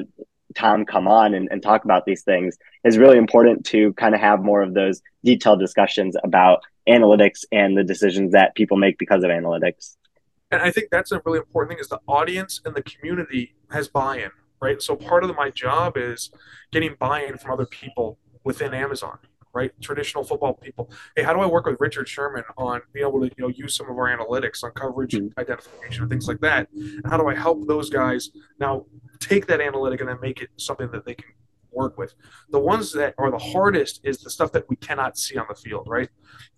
Tom 0.53 0.86
come 0.86 1.08
on 1.08 1.34
and, 1.34 1.47
and 1.49 1.63
talk 1.63 1.86
about 1.86 2.06
these 2.06 2.23
things 2.23 2.58
is 2.84 2.97
really 2.97 3.17
important 3.17 3.65
to 3.67 3.93
kind 3.93 4.13
of 4.13 4.19
have 4.19 4.43
more 4.43 4.62
of 4.62 4.73
those 4.73 5.01
detailed 5.23 5.60
discussions 5.60 6.17
about 6.23 6.62
analytics 6.89 7.45
and 7.51 7.77
the 7.77 7.84
decisions 7.84 8.34
that 8.34 8.56
people 8.56 8.75
make 8.75 8.97
because 8.97 9.23
of 9.23 9.30
analytics. 9.30 9.95
And 10.49 10.62
I 10.62 10.71
think 10.71 10.89
that's 10.89 11.12
a 11.12 11.21
really 11.25 11.39
important 11.39 11.71
thing 11.71 11.80
is 11.80 11.89
the 11.89 11.99
audience 12.08 12.62
and 12.63 12.73
the 12.73 12.82
community 12.82 13.56
has 13.69 13.89
buy-in, 13.89 14.32
right? 14.62 14.82
So 14.82 14.96
part 14.96 15.24
of 15.24 15.36
my 15.36 15.50
job 15.50 15.98
is 15.98 16.32
getting 16.72 16.96
buy-in 17.00 17.38
from 17.38 17.52
other 17.52 17.65
people 17.65 18.17
within 18.43 18.74
Amazon, 18.74 19.17
right? 19.54 19.72
Traditional 19.82 20.24
football 20.24 20.54
people. 20.54 20.91
Hey, 21.15 21.24
how 21.24 21.34
do 21.34 21.39
I 21.39 21.46
work 21.46 21.65
with 21.65 21.78
Richard 21.80 22.08
Sherman 22.08 22.43
on 22.58 22.82
being 22.93 23.06
able 23.08 23.20
to, 23.22 23.28
you 23.28 23.43
know, 23.43 23.50
use 23.50 23.76
some 23.76 23.89
of 23.89 23.98
our 23.98 24.15
analytics 24.15 24.63
on 24.63 24.72
coverage 24.72 25.13
mm-hmm. 25.13 25.39
identification 25.39 26.04
and 26.04 26.10
things 26.10 26.28
like 26.28 26.39
that? 26.41 26.70
And 26.72 27.06
how 27.06 27.17
do 27.17 27.28
I 27.28 27.36
help 27.36 27.67
those 27.67 27.89
guys 27.89 28.30
now 28.60 28.86
take 29.20 29.48
that 29.48 29.62
analytic 29.62 30.00
and 30.00 30.10
then 30.10 30.17
make 30.22 30.41
it 30.41 30.50
something 30.58 30.89
that 30.91 31.06
they 31.06 31.15
can 31.15 31.26
work 31.72 31.98
with. 31.98 32.13
The 32.50 32.60
ones 32.60 32.91
that 32.93 33.13
are 33.17 33.32
the 33.32 33.38
hardest 33.38 34.02
is 34.04 34.20
the 34.20 34.30
stuff 34.30 34.52
that 34.54 34.67
we 34.70 34.76
cannot 34.78 35.17
see 35.17 35.38
on 35.38 35.46
the 35.48 35.56
field, 35.56 35.88
right? 35.89 36.10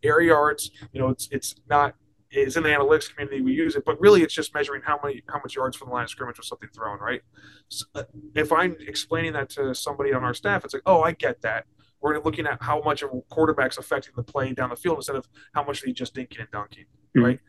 Air 0.04 0.22
yards, 0.22 0.72
you 0.94 1.00
know, 1.02 1.10
it's 1.10 1.28
it's 1.32 1.56
not 1.70 1.96
it's 2.32 2.56
in 2.56 2.63
the 2.63 2.70
analytics 2.70 3.10
community 3.10 3.42
we 3.42 3.54
use 3.54 3.76
it, 3.76 3.84
but 3.86 4.00
really 4.00 4.22
it's 4.22 4.34
just 4.34 4.54
measuring 4.54 4.82
how 4.84 5.00
many 5.04 5.24
how 5.28 5.39
much 5.39 5.56
yards 5.56 5.76
from 5.76 5.89
the 5.89 5.94
line 5.94 6.04
of 6.04 6.10
scrimmage 6.10 6.38
was 6.38 6.48
something 6.48 6.70
thrown, 6.74 7.00
right? 7.00 7.22
So 7.70 7.86
uh, 7.96 8.04
if 8.36 8.52
I'm 8.52 8.76
explaining 8.80 9.34
that 9.34 9.50
to 9.52 9.74
somebody 9.74 10.13
on 10.13 10.24
our 10.24 10.34
staff, 10.34 10.63
it's 10.63 10.74
like, 10.74 10.84
oh, 10.86 11.02
I 11.02 11.13
get 11.13 11.42
that. 11.42 11.65
We're 12.02 12.20
looking 12.20 12.46
at 12.46 12.62
how 12.62 12.82
much 12.82 13.02
of 13.02 13.12
a 13.13 13.22
quarterback's 13.30 13.78
affecting 13.78 14.13
the 14.15 14.24
play 14.24 14.54
down 14.54 14.70
the 14.70 14.76
field 14.76 14.98
instead 14.98 15.15
of 15.15 15.28
how 15.54 15.63
much 15.63 15.84
are 15.84 15.88
they 15.88 15.92
just 15.92 16.15
dinking 16.15 16.39
and 16.39 16.52
dunking, 16.52 16.86
mm-hmm. 17.15 17.24
right? 17.24 17.39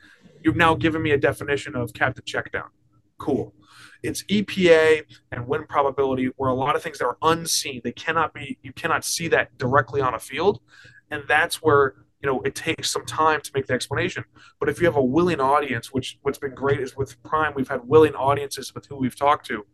You've 0.42 0.56
now 0.56 0.74
given 0.74 1.02
me 1.02 1.12
a 1.12 1.18
definition 1.18 1.76
of 1.76 1.92
captain 1.92 2.24
check 2.24 2.50
down. 2.50 2.70
Cool. 3.18 3.54
It's 4.02 4.24
EPA 4.24 5.02
and 5.30 5.46
win 5.46 5.66
probability, 5.66 6.30
where 6.36 6.48
a 6.48 6.54
lot 6.54 6.74
of 6.74 6.82
things 6.82 6.98
that 6.98 7.04
are 7.04 7.18
unseen, 7.22 7.82
they 7.84 7.92
cannot 7.92 8.32
be, 8.32 8.58
you 8.62 8.72
cannot 8.72 9.04
see 9.04 9.28
that 9.28 9.56
directly 9.58 10.00
on 10.00 10.14
a 10.14 10.18
field, 10.18 10.60
and 11.10 11.24
that's 11.28 11.56
where 11.56 11.94
you 12.22 12.28
know 12.28 12.40
it 12.42 12.54
takes 12.54 12.90
some 12.90 13.04
time 13.06 13.40
to 13.40 13.50
make 13.54 13.66
the 13.66 13.74
explanation. 13.74 14.24
But 14.58 14.68
if 14.68 14.80
you 14.80 14.86
have 14.86 14.96
a 14.96 15.02
willing 15.02 15.40
audience, 15.40 15.92
which 15.92 16.18
what's 16.22 16.38
been 16.38 16.54
great 16.54 16.80
is 16.80 16.96
with 16.96 17.22
Prime, 17.22 17.52
we've 17.54 17.68
had 17.68 17.86
willing 17.86 18.14
audiences 18.14 18.74
with 18.74 18.86
who 18.86 18.96
we've 18.96 19.16
talked 19.16 19.46
to. 19.46 19.64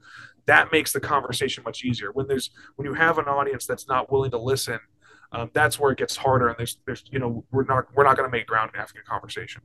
That 0.46 0.70
makes 0.70 0.92
the 0.92 1.00
conversation 1.00 1.64
much 1.64 1.84
easier. 1.84 2.12
When 2.12 2.28
there's 2.28 2.50
when 2.76 2.86
you 2.86 2.94
have 2.94 3.18
an 3.18 3.26
audience 3.26 3.66
that's 3.66 3.88
not 3.88 4.12
willing 4.12 4.30
to 4.30 4.38
listen, 4.38 4.78
um, 5.32 5.50
that's 5.52 5.78
where 5.80 5.92
it 5.92 5.98
gets 5.98 6.16
harder. 6.16 6.48
And 6.48 6.58
there's 6.58 6.78
there's 6.86 7.04
you 7.10 7.18
know 7.18 7.44
we're 7.50 7.64
not 7.64 7.86
we're 7.94 8.04
not 8.04 8.16
going 8.16 8.30
to 8.30 8.36
make 8.36 8.46
ground 8.46 8.70
in 8.74 8.80
having 8.80 8.96
a 9.00 9.08
conversation. 9.08 9.62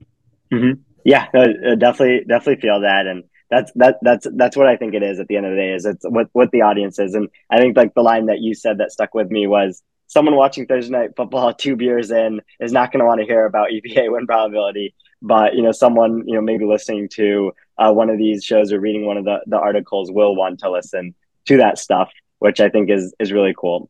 Mm-hmm. 0.52 0.82
Yeah, 1.06 1.28
uh, 1.34 1.76
definitely 1.76 2.26
definitely 2.28 2.62
feel 2.62 2.82
that 2.82 3.06
and 3.08 3.24
that's 3.52 3.72
that 3.76 3.98
that's 4.02 4.28
that's 4.36 4.58
what 4.58 4.68
I 4.68 4.78
think 4.78 4.96
it 4.96 5.04
is 5.04 5.20
at 5.20 5.28
the 5.28 5.36
end 5.36 5.46
of 5.46 5.52
the 5.52 5.58
day 5.58 5.74
is 5.74 5.86
it's 5.86 6.06
what 6.08 6.28
what 6.32 6.52
the 6.52 6.62
audience 6.62 6.98
is 7.00 7.14
and 7.14 7.28
I 7.50 7.58
think 7.58 7.76
like 7.76 7.94
the 7.94 8.02
line 8.02 8.28
that 8.28 8.40
you 8.40 8.56
said 8.56 8.78
that 8.78 8.92
stuck 8.92 9.14
with 9.14 9.30
me 9.30 9.46
was 9.46 9.84
someone 10.12 10.36
watching 10.36 10.66
Thursday 10.66 10.92
night 10.92 11.16
football 11.16 11.54
two 11.64 11.76
beers 11.76 12.12
in 12.12 12.42
is 12.60 12.72
not 12.72 12.92
going 12.92 13.00
to 13.00 13.06
want 13.06 13.20
to 13.22 13.26
hear 13.26 13.46
about 13.46 13.70
EPA 13.74 14.12
win 14.12 14.28
probability. 14.28 14.94
But 15.22 15.56
you 15.56 15.62
know 15.62 15.72
someone 15.72 16.24
you 16.28 16.36
know 16.36 16.42
maybe 16.42 16.66
listening 16.66 17.08
to 17.14 17.54
uh, 17.78 17.92
one 17.92 18.10
of 18.10 18.18
these 18.18 18.44
shows 18.44 18.74
or 18.74 18.80
reading 18.80 19.06
one 19.06 19.18
of 19.18 19.26
the 19.26 19.40
the 19.48 19.58
articles 19.58 20.12
will 20.12 20.36
want 20.36 20.60
to 20.60 20.72
listen 20.72 21.14
to 21.46 21.58
that 21.58 21.80
stuff 21.80 22.12
which 22.42 22.60
I 22.60 22.70
think 22.70 22.90
is 22.90 23.14
is 23.20 23.32
really 23.32 23.54
cool. 23.56 23.90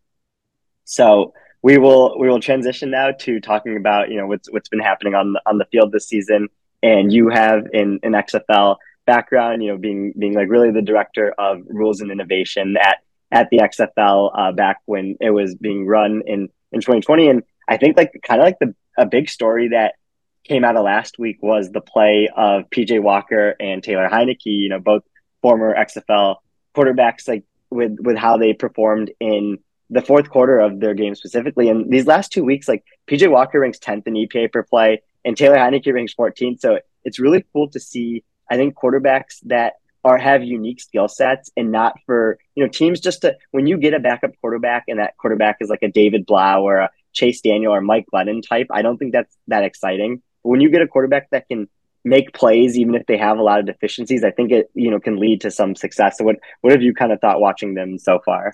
So 0.84 1.34
we 1.64 1.78
will 1.78 2.20
we 2.20 2.28
will 2.28 2.42
transition 2.42 2.92
now 2.92 3.12
to 3.12 3.40
talking 3.40 3.78
about 3.78 4.10
you 4.10 4.18
know 4.18 4.28
what's 4.28 4.52
what's 4.52 4.68
been 4.68 4.82
happening 4.82 5.16
on 5.16 5.34
the, 5.34 5.42
on 5.46 5.58
the 5.58 5.66
field 5.72 5.94
this 5.94 6.08
season. 6.08 6.50
And 6.84 7.14
you 7.14 7.30
have 7.30 7.68
in 7.72 8.02
in 8.04 8.12
XFL 8.12 8.76
background, 9.06 9.64
you 9.64 9.72
know, 9.72 9.78
being 9.78 10.14
being 10.20 10.34
like 10.34 10.50
really 10.50 10.70
the 10.70 10.82
director 10.82 11.34
of 11.38 11.62
rules 11.66 12.02
and 12.02 12.12
innovation 12.12 12.76
at 12.78 12.98
at 13.32 13.50
the 13.50 13.60
XFL 13.60 14.32
uh, 14.34 14.52
back 14.52 14.82
when 14.86 15.18
it 15.22 15.32
was 15.32 15.56
being 15.56 15.86
run 15.86 16.22
in 16.26 16.50
in 16.72 16.82
2020. 16.82 17.30
And 17.30 17.44
I 17.68 17.78
think 17.78 17.98
like 17.98 18.12
kind 18.24 18.42
of 18.42 18.46
like 18.46 18.60
the 18.60 18.76
a 18.98 19.06
big 19.06 19.30
story 19.30 19.70
that 19.70 19.96
came 20.44 20.64
out 20.64 20.76
of 20.76 20.84
last 20.84 21.20
week 21.20 21.38
was 21.42 21.72
the 21.72 21.82
play 21.82 22.30
of 22.36 22.70
PJ 22.70 23.02
Walker 23.02 23.56
and 23.60 23.84
Taylor 23.84 24.10
Heinicke, 24.10 24.46
you 24.46 24.70
know, 24.70 24.80
both 24.80 25.04
former 25.42 25.76
XFL 25.76 26.38
quarterbacks, 26.76 27.28
like 27.28 27.44
with 27.70 27.98
with 28.00 28.18
how 28.18 28.38
they 28.38 28.54
performed 28.54 29.12
in 29.20 29.60
the 29.90 30.02
fourth 30.02 30.30
quarter 30.30 30.60
of 30.60 30.80
their 30.80 30.94
game 30.94 31.16
specifically. 31.16 31.70
And 31.70 31.92
these 31.92 32.08
last 32.08 32.32
two 32.32 32.44
weeks, 32.44 32.68
like 32.68 32.84
PJ 33.08 33.30
Walker 33.30 33.60
ranks 33.60 33.78
10th 33.80 34.08
in 34.08 34.14
EPA 34.14 34.52
per 34.52 34.64
play 34.64 35.02
and 35.26 35.36
Taylor 35.36 35.58
Heinicke 35.58 35.94
ranks 35.94 36.14
14th. 36.14 36.62
So 36.62 36.80
it's 37.04 37.20
really 37.20 37.46
cool 37.54 37.70
to 37.70 37.80
see 37.80 38.24
I 38.50 38.58
think 38.58 38.76
quarterbacks 38.76 39.40
that 39.46 39.76
are 40.04 40.18
have 40.18 40.44
unique 40.44 40.82
skill 40.82 41.08
sets 41.08 41.52
and 41.56 41.72
not 41.72 42.00
for 42.06 42.40
you 42.56 42.64
know 42.64 42.70
teams 42.70 43.00
just 43.00 43.22
to 43.22 43.36
when 43.52 43.68
you 43.68 43.78
get 43.78 43.94
a 43.94 44.00
backup 44.00 44.32
quarterback 44.42 44.86
and 44.88 45.00
that 45.00 45.16
quarterback 45.18 45.58
is 45.62 45.70
like 45.70 45.84
a 45.84 45.92
David 45.92 46.26
Blough 46.26 46.62
or 46.62 46.78
a 46.78 46.90
Chase 47.14 47.42
Daniel 47.42 47.74
or 47.74 47.82
Mike 47.82 48.06
Glennon 48.12 48.42
type, 48.48 48.68
I 48.72 48.82
don't 48.82 48.98
think 48.98 49.12
that's 49.12 49.36
that 49.48 49.64
exciting. 49.64 50.22
But 50.44 50.50
when 50.50 50.62
you 50.62 50.70
get 50.70 50.82
a 50.82 50.88
quarterback 50.88 51.30
that 51.32 51.48
can 51.48 51.68
make 52.04 52.34
plays 52.34 52.78
even 52.78 52.96
if 52.96 53.06
they 53.06 53.18
have 53.18 53.38
a 53.38 53.44
lot 53.44 53.60
of 53.60 53.66
deficiencies, 53.66 54.24
I 54.24 54.32
think 54.32 54.52
it 54.52 54.72
you 54.74 54.90
know 54.92 55.00
can 55.00 55.20
lead 55.20 55.42
to 55.42 55.52
some 55.52 55.76
success. 55.76 56.18
So 56.18 56.24
what 56.24 56.38
what 56.62 56.74
have 56.74 56.82
you 56.82 56.94
kind 56.94 57.12
of 57.12 57.20
thought 57.20 57.42
watching 57.42 57.74
them 57.76 58.00
so 58.00 58.20
far? 58.26 58.54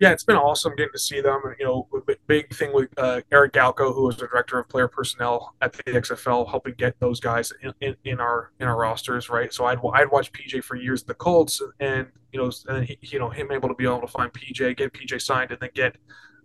Yeah, 0.00 0.10
it's 0.10 0.24
been 0.24 0.36
awesome 0.36 0.74
getting 0.74 0.92
to 0.92 0.98
see 0.98 1.20
them. 1.20 1.40
And, 1.44 1.54
You 1.58 1.66
know, 1.66 1.88
big 2.26 2.52
thing 2.52 2.72
with 2.72 2.88
uh, 2.98 3.20
Eric 3.30 3.52
Galko, 3.52 3.94
who 3.94 4.06
was 4.06 4.16
the 4.16 4.26
director 4.26 4.58
of 4.58 4.68
player 4.68 4.88
personnel 4.88 5.54
at 5.62 5.72
the 5.72 5.84
XFL, 5.84 6.48
helping 6.50 6.74
get 6.74 6.98
those 6.98 7.20
guys 7.20 7.52
in, 7.62 7.72
in, 7.80 7.96
in, 8.04 8.20
our 8.20 8.50
in 8.58 8.66
our 8.66 8.76
rosters, 8.76 9.28
right? 9.28 9.52
So 9.52 9.66
I'd 9.66 9.78
I'd 9.94 10.10
watch 10.10 10.32
PJ 10.32 10.64
for 10.64 10.74
years 10.74 11.02
at 11.02 11.08
the 11.08 11.14
Colts, 11.14 11.62
and 11.78 12.08
you 12.32 12.42
know, 12.42 12.50
and 12.68 12.84
he, 12.86 12.98
you 13.02 13.20
know 13.20 13.30
him 13.30 13.52
able 13.52 13.68
to 13.68 13.74
be 13.74 13.84
able 13.84 14.00
to 14.00 14.08
find 14.08 14.32
PJ, 14.32 14.76
get 14.76 14.92
PJ 14.92 15.22
signed, 15.22 15.52
and 15.52 15.60
then 15.60 15.70
get 15.74 15.96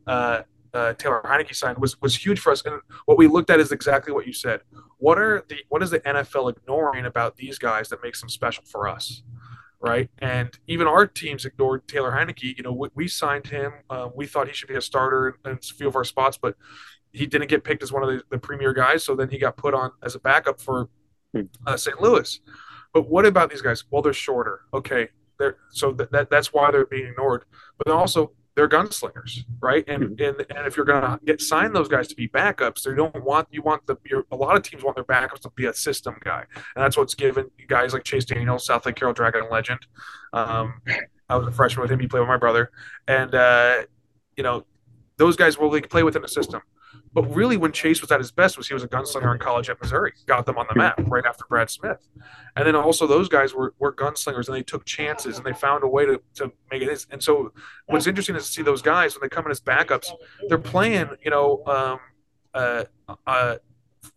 uh, 0.05 0.43
uh, 0.73 0.93
Taylor 0.93 1.21
Heinicke 1.25 1.55
signed 1.55 1.79
was 1.79 1.99
was 2.01 2.15
huge 2.15 2.39
for 2.39 2.51
us. 2.51 2.61
And 2.65 2.79
what 3.05 3.17
we 3.17 3.27
looked 3.27 3.49
at 3.49 3.59
is 3.59 3.71
exactly 3.71 4.13
what 4.13 4.27
you 4.27 4.33
said. 4.33 4.61
What 4.97 5.17
are 5.17 5.43
the 5.49 5.57
what 5.69 5.81
is 5.81 5.89
the 5.89 5.99
NFL 6.01 6.55
ignoring 6.55 7.05
about 7.05 7.35
these 7.37 7.57
guys 7.57 7.89
that 7.89 8.03
makes 8.03 8.19
them 8.19 8.29
special 8.29 8.63
for 8.65 8.87
us? 8.87 9.23
Right? 9.81 10.09
And 10.19 10.57
even 10.67 10.87
our 10.87 11.07
teams 11.07 11.45
ignored 11.45 11.87
Taylor 11.87 12.11
Heinicke. 12.11 12.57
You 12.57 12.63
know, 12.63 12.73
we, 12.73 12.89
we 12.95 13.07
signed 13.07 13.47
him. 13.47 13.71
Uh, 13.89 14.09
we 14.13 14.25
thought 14.25 14.47
he 14.47 14.53
should 14.53 14.69
be 14.69 14.75
a 14.75 14.81
starter 14.81 15.29
in, 15.29 15.51
in 15.51 15.57
a 15.57 15.61
few 15.61 15.87
of 15.87 15.95
our 15.95 16.03
spots, 16.03 16.37
but 16.37 16.55
he 17.11 17.25
didn't 17.25 17.47
get 17.49 17.63
picked 17.63 17.83
as 17.83 17.91
one 17.91 18.03
of 18.03 18.09
the, 18.09 18.23
the 18.29 18.37
premier 18.37 18.73
guys. 18.73 19.03
So 19.03 19.15
then 19.15 19.29
he 19.29 19.37
got 19.37 19.57
put 19.57 19.73
on 19.73 19.91
as 20.03 20.15
a 20.15 20.19
backup 20.19 20.61
for 20.61 20.89
hmm. 21.33 21.43
uh, 21.65 21.77
St. 21.77 22.01
Louis. 22.01 22.39
But 22.93 23.09
what 23.09 23.25
about 23.25 23.49
these 23.49 23.61
guys? 23.61 23.83
Well, 23.89 24.01
they're 24.01 24.13
shorter. 24.13 24.61
Okay, 24.73 25.09
they're 25.37 25.57
so 25.69 25.91
that, 25.93 26.11
that 26.11 26.29
that's 26.29 26.51
why 26.51 26.71
they're 26.71 26.85
being 26.85 27.07
ignored. 27.07 27.45
But 27.77 27.93
also 27.93 28.31
they're 28.59 28.67
gunslingers, 28.67 29.45
right? 29.61 29.85
And 29.87 30.03
mm-hmm. 30.03 30.41
and, 30.41 30.45
and 30.49 30.67
if 30.67 30.75
you're 30.75 30.85
gonna 30.85 31.17
get 31.25 31.39
sign 31.39 31.71
those 31.71 31.87
guys 31.87 32.09
to 32.09 32.15
be 32.15 32.27
backups, 32.27 32.83
they 32.83 32.93
don't 32.93 33.23
want 33.23 33.47
you 33.51 33.61
want 33.61 33.87
the 33.87 33.95
your, 34.03 34.25
a 34.31 34.35
lot 34.35 34.57
of 34.57 34.63
teams 34.63 34.83
want 34.83 34.97
their 34.97 35.05
backups 35.05 35.39
to 35.41 35.49
be 35.55 35.65
a 35.67 35.73
system 35.73 36.17
guy, 36.21 36.43
and 36.55 36.83
that's 36.83 36.97
what's 36.97 37.15
given 37.15 37.49
guys 37.69 37.93
like 37.93 38.03
Chase 38.03 38.25
Daniels, 38.25 38.67
Southlake 38.67 38.97
Carroll 38.97 39.13
Dragon 39.13 39.43
legend. 39.49 39.79
Um, 40.33 40.81
I 41.29 41.37
was 41.37 41.47
a 41.47 41.51
freshman 41.53 41.83
with 41.83 41.91
him; 41.91 42.01
he 42.01 42.07
played 42.07 42.19
with 42.19 42.27
my 42.27 42.35
brother, 42.35 42.71
and 43.07 43.33
uh, 43.33 43.83
you 44.35 44.43
know 44.43 44.65
those 45.15 45.37
guys 45.37 45.57
will 45.57 45.71
like 45.71 45.89
play 45.89 46.03
within 46.03 46.25
a 46.25 46.27
system. 46.27 46.61
But 47.13 47.23
really, 47.33 47.57
when 47.57 47.71
Chase 47.71 48.01
was 48.01 48.11
at 48.11 48.19
his 48.19 48.31
best, 48.31 48.57
was 48.57 48.67
he 48.67 48.73
was 48.73 48.83
a 48.83 48.87
gunslinger 48.87 49.33
in 49.33 49.39
college 49.39 49.69
at 49.69 49.81
Missouri, 49.81 50.13
got 50.27 50.45
them 50.45 50.57
on 50.57 50.67
the 50.69 50.75
map 50.75 50.99
right 51.07 51.25
after 51.25 51.43
Brad 51.49 51.69
Smith, 51.69 52.07
and 52.55 52.67
then 52.67 52.75
also 52.75 53.07
those 53.07 53.27
guys 53.27 53.53
were, 53.53 53.73
were 53.79 53.93
gunslingers 53.93 54.47
and 54.47 54.55
they 54.55 54.63
took 54.63 54.85
chances 54.85 55.37
and 55.37 55.45
they 55.45 55.53
found 55.53 55.83
a 55.83 55.87
way 55.87 56.05
to, 56.05 56.21
to 56.35 56.51
make 56.71 56.83
it. 56.83 57.05
And 57.09 57.23
so, 57.23 57.51
what's 57.87 58.05
interesting 58.05 58.35
is 58.35 58.45
to 58.45 58.51
see 58.51 58.61
those 58.61 58.81
guys 58.81 59.15
when 59.15 59.21
they 59.21 59.29
come 59.29 59.45
in 59.45 59.51
as 59.51 59.59
backups, 59.59 60.11
they're 60.47 60.57
playing, 60.57 61.09
you 61.23 61.31
know, 61.31 61.63
um, 61.65 61.99
uh, 62.53 62.83
uh, 63.25 63.55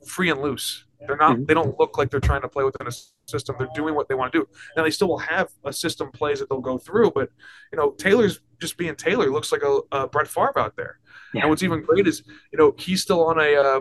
free 0.07 0.31
and 0.31 0.41
loose. 0.41 0.85
They're 1.07 1.17
not. 1.17 1.37
Mm-hmm. 1.37 1.45
They 1.47 1.55
don't 1.55 1.79
look 1.79 1.99
like 1.99 2.11
they're 2.11 2.21
trying 2.21 2.43
to 2.43 2.49
play 2.49 2.65
within 2.65 2.87
a 2.87 2.93
system. 3.27 3.57
They're 3.59 3.69
doing 3.75 3.95
what 3.95 4.09
they 4.09 4.15
want 4.15 4.33
to 4.33 4.41
do. 4.41 4.49
Now 4.77 4.85
they 4.85 4.91
still 4.91 5.09
will 5.09 5.19
have 5.19 5.51
a 5.65 5.73
system 5.73 6.11
plays 6.13 6.39
that 6.39 6.49
they'll 6.49 6.61
go 6.61 6.79
through, 6.79 7.11
but 7.13 7.31
you 7.73 7.79
know 7.79 7.91
Taylor's 7.93 8.41
just 8.61 8.77
being 8.77 8.95
Taylor 8.95 9.29
looks 9.31 9.51
like 9.51 9.63
a, 9.63 9.81
a 9.91 10.07
Brett 10.07 10.29
Favre 10.29 10.59
out 10.59 10.77
there. 10.77 11.01
Yeah. 11.35 11.43
And 11.43 11.51
what's 11.51 11.63
even 11.63 11.83
great 11.83 12.07
is, 12.07 12.23
you 12.53 12.59
know, 12.59 12.75
he's 12.79 13.03
still 13.03 13.25
on 13.25 13.39
a 13.39 13.55
uh, 13.55 13.81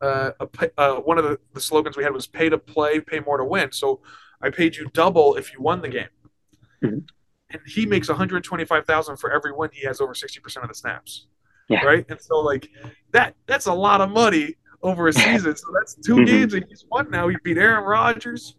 uh, 0.00 0.30
a, 0.40 0.70
uh, 0.80 0.94
one 1.00 1.18
of 1.18 1.24
the, 1.24 1.38
the 1.54 1.60
slogans 1.60 1.96
we 1.96 2.04
had 2.04 2.12
was 2.12 2.26
"Pay 2.26 2.48
to 2.48 2.58
play, 2.58 3.00
pay 3.00 3.20
more 3.20 3.38
to 3.38 3.44
win." 3.44 3.72
So 3.72 4.00
I 4.40 4.50
paid 4.50 4.76
you 4.76 4.88
double 4.92 5.36
if 5.36 5.52
you 5.52 5.60
won 5.60 5.82
the 5.82 5.88
game. 5.88 6.08
Mm-hmm. 6.82 6.98
And 7.50 7.62
he 7.66 7.86
makes 7.86 8.08
125,000 8.08 9.16
for 9.16 9.32
every 9.32 9.52
win 9.52 9.70
he 9.72 9.86
has 9.86 10.00
over 10.00 10.12
60% 10.12 10.62
of 10.62 10.68
the 10.68 10.74
snaps. 10.74 11.26
Yeah. 11.68 11.84
Right? 11.84 12.04
And 12.08 12.20
so 12.20 12.38
like 12.40 12.68
that 13.12 13.34
that's 13.46 13.66
a 13.66 13.72
lot 13.72 14.00
of 14.00 14.10
money 14.10 14.56
over 14.82 15.08
a 15.08 15.12
season. 15.12 15.56
so 15.56 15.66
that's 15.74 15.94
2 15.94 16.14
mm-hmm. 16.14 16.24
games 16.24 16.54
and 16.54 16.64
he's 16.68 16.84
won 16.90 17.10
now. 17.10 17.28
He 17.28 17.36
beat 17.42 17.58
Aaron 17.58 17.84
Rodgers. 17.84 18.54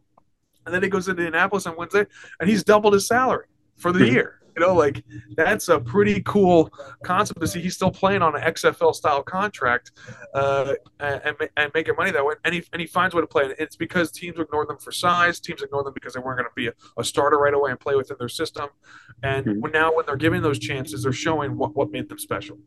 And 0.65 0.75
then 0.75 0.83
he 0.83 0.89
goes 0.89 1.07
into 1.07 1.21
Indianapolis 1.21 1.65
on 1.65 1.75
Wednesday 1.75 2.05
and 2.39 2.49
he's 2.49 2.63
doubled 2.63 2.93
his 2.93 3.07
salary 3.07 3.47
for 3.77 3.91
the 3.91 3.99
mm-hmm. 3.99 4.13
year. 4.13 4.38
You 4.55 4.65
know, 4.65 4.73
like 4.73 5.03
that's 5.35 5.69
a 5.69 5.79
pretty 5.79 6.21
cool 6.23 6.71
concept 7.03 7.39
to 7.41 7.47
see. 7.47 7.61
He's 7.61 7.75
still 7.75 7.91
playing 7.91 8.21
on 8.21 8.35
an 8.35 8.41
XFL 8.41 8.93
style 8.93 9.23
contract 9.23 9.91
uh, 10.33 10.73
and, 10.99 11.35
and 11.57 11.71
making 11.73 11.95
money 11.97 12.11
that 12.11 12.25
way. 12.25 12.35
And 12.43 12.53
he, 12.53 12.63
and 12.73 12.81
he 12.81 12.87
finds 12.87 13.13
a 13.13 13.17
way 13.17 13.21
to 13.21 13.27
play. 13.27 13.45
And 13.45 13.55
it's 13.59 13.75
because 13.75 14.11
teams 14.11 14.39
ignore 14.39 14.65
them 14.65 14.77
for 14.77 14.91
size. 14.91 15.39
Teams 15.39 15.61
ignore 15.61 15.83
them 15.83 15.93
because 15.93 16.13
they 16.13 16.19
weren't 16.19 16.39
going 16.39 16.49
to 16.49 16.55
be 16.55 16.67
a, 16.67 16.73
a, 16.97 17.03
starter 17.03 17.37
right 17.37 17.53
away 17.53 17.71
and 17.71 17.79
play 17.79 17.95
within 17.95 18.17
their 18.19 18.29
system. 18.29 18.69
And 19.23 19.45
mm-hmm. 19.45 19.59
when, 19.61 19.71
now, 19.71 19.95
when 19.95 20.05
they're 20.05 20.15
giving 20.15 20.41
those 20.41 20.59
chances, 20.59 21.03
they're 21.03 21.11
showing 21.11 21.57
what, 21.57 21.75
what 21.75 21.91
made 21.91 22.09
them 22.09 22.19
special. 22.19 22.57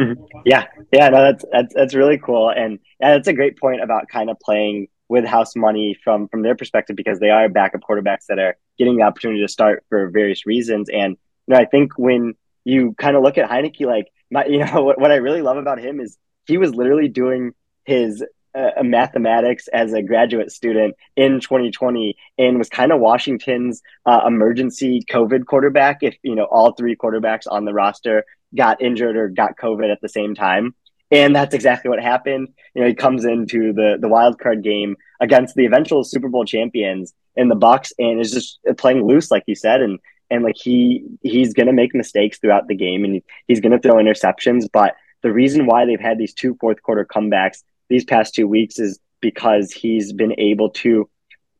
Mm-hmm. 0.00 0.22
Yeah, 0.44 0.66
yeah, 0.92 1.08
no, 1.08 1.22
that's 1.22 1.44
that's 1.50 1.74
that's 1.74 1.94
really 1.94 2.18
cool, 2.18 2.50
and 2.50 2.78
yeah, 3.00 3.14
that's 3.14 3.26
a 3.26 3.32
great 3.32 3.58
point 3.58 3.82
about 3.82 4.08
kind 4.08 4.30
of 4.30 4.38
playing 4.38 4.86
with 5.08 5.24
house 5.24 5.56
money 5.56 5.98
from 6.02 6.28
from 6.28 6.42
their 6.42 6.54
perspective 6.54 6.96
because 6.96 7.18
they 7.18 7.30
are 7.30 7.48
backup 7.48 7.80
quarterbacks 7.80 8.26
that 8.28 8.38
are 8.38 8.56
getting 8.78 8.96
the 8.96 9.02
opportunity 9.02 9.40
to 9.40 9.48
start 9.48 9.84
for 9.88 10.08
various 10.08 10.46
reasons. 10.46 10.88
And 10.88 11.16
you 11.46 11.54
know, 11.54 11.60
I 11.60 11.64
think 11.64 11.92
when 11.96 12.34
you 12.64 12.94
kind 12.98 13.16
of 13.16 13.22
look 13.22 13.38
at 13.38 13.48
Heinicke, 13.48 13.86
like 13.86 14.08
my, 14.30 14.44
you 14.48 14.64
know, 14.64 14.82
what, 14.82 15.00
what 15.00 15.10
I 15.10 15.16
really 15.16 15.42
love 15.42 15.56
about 15.56 15.80
him 15.80 16.00
is 16.00 16.18
he 16.46 16.58
was 16.58 16.74
literally 16.74 17.08
doing 17.08 17.52
his 17.84 18.22
uh, 18.54 18.82
mathematics 18.82 19.68
as 19.68 19.92
a 19.92 20.02
graduate 20.02 20.50
student 20.50 20.96
in 21.16 21.40
2020 21.40 22.16
and 22.38 22.58
was 22.58 22.68
kind 22.68 22.92
of 22.92 23.00
Washington's 23.00 23.82
uh, 24.06 24.22
emergency 24.26 25.02
COVID 25.10 25.46
quarterback. 25.46 25.98
If 26.02 26.16
you 26.22 26.34
know 26.34 26.44
all 26.44 26.72
three 26.72 26.96
quarterbacks 26.96 27.46
on 27.50 27.64
the 27.64 27.72
roster 27.72 28.24
got 28.54 28.80
injured 28.80 29.16
or 29.16 29.28
got 29.28 29.56
COVID 29.56 29.92
at 29.92 30.00
the 30.00 30.08
same 30.08 30.34
time. 30.34 30.74
And 31.10 31.34
that's 31.34 31.54
exactly 31.54 31.88
what 31.88 32.02
happened. 32.02 32.48
You 32.74 32.82
know, 32.82 32.88
he 32.88 32.94
comes 32.94 33.24
into 33.24 33.72
the 33.72 33.96
the 34.00 34.08
wild 34.08 34.38
card 34.38 34.62
game 34.62 34.96
against 35.20 35.54
the 35.54 35.64
eventual 35.64 36.04
Super 36.04 36.28
Bowl 36.28 36.44
champions 36.44 37.14
in 37.34 37.48
the 37.48 37.54
Bucks, 37.54 37.92
and 37.98 38.20
is 38.20 38.32
just 38.32 38.58
playing 38.76 39.06
loose, 39.06 39.30
like 39.30 39.44
you 39.46 39.54
said, 39.54 39.80
and 39.80 39.98
and 40.30 40.44
like 40.44 40.56
he 40.56 41.04
he's 41.22 41.54
gonna 41.54 41.72
make 41.72 41.94
mistakes 41.94 42.38
throughout 42.38 42.68
the 42.68 42.74
game 42.74 43.04
and 43.04 43.22
he's 43.46 43.60
gonna 43.60 43.78
throw 43.78 43.94
interceptions. 43.94 44.66
But 44.70 44.94
the 45.22 45.32
reason 45.32 45.66
why 45.66 45.86
they've 45.86 46.00
had 46.00 46.18
these 46.18 46.34
two 46.34 46.56
fourth 46.60 46.82
quarter 46.82 47.06
comebacks 47.06 47.62
these 47.88 48.04
past 48.04 48.34
two 48.34 48.46
weeks 48.46 48.78
is 48.78 49.00
because 49.20 49.72
he's 49.72 50.12
been 50.12 50.38
able 50.38 50.70
to 50.70 51.08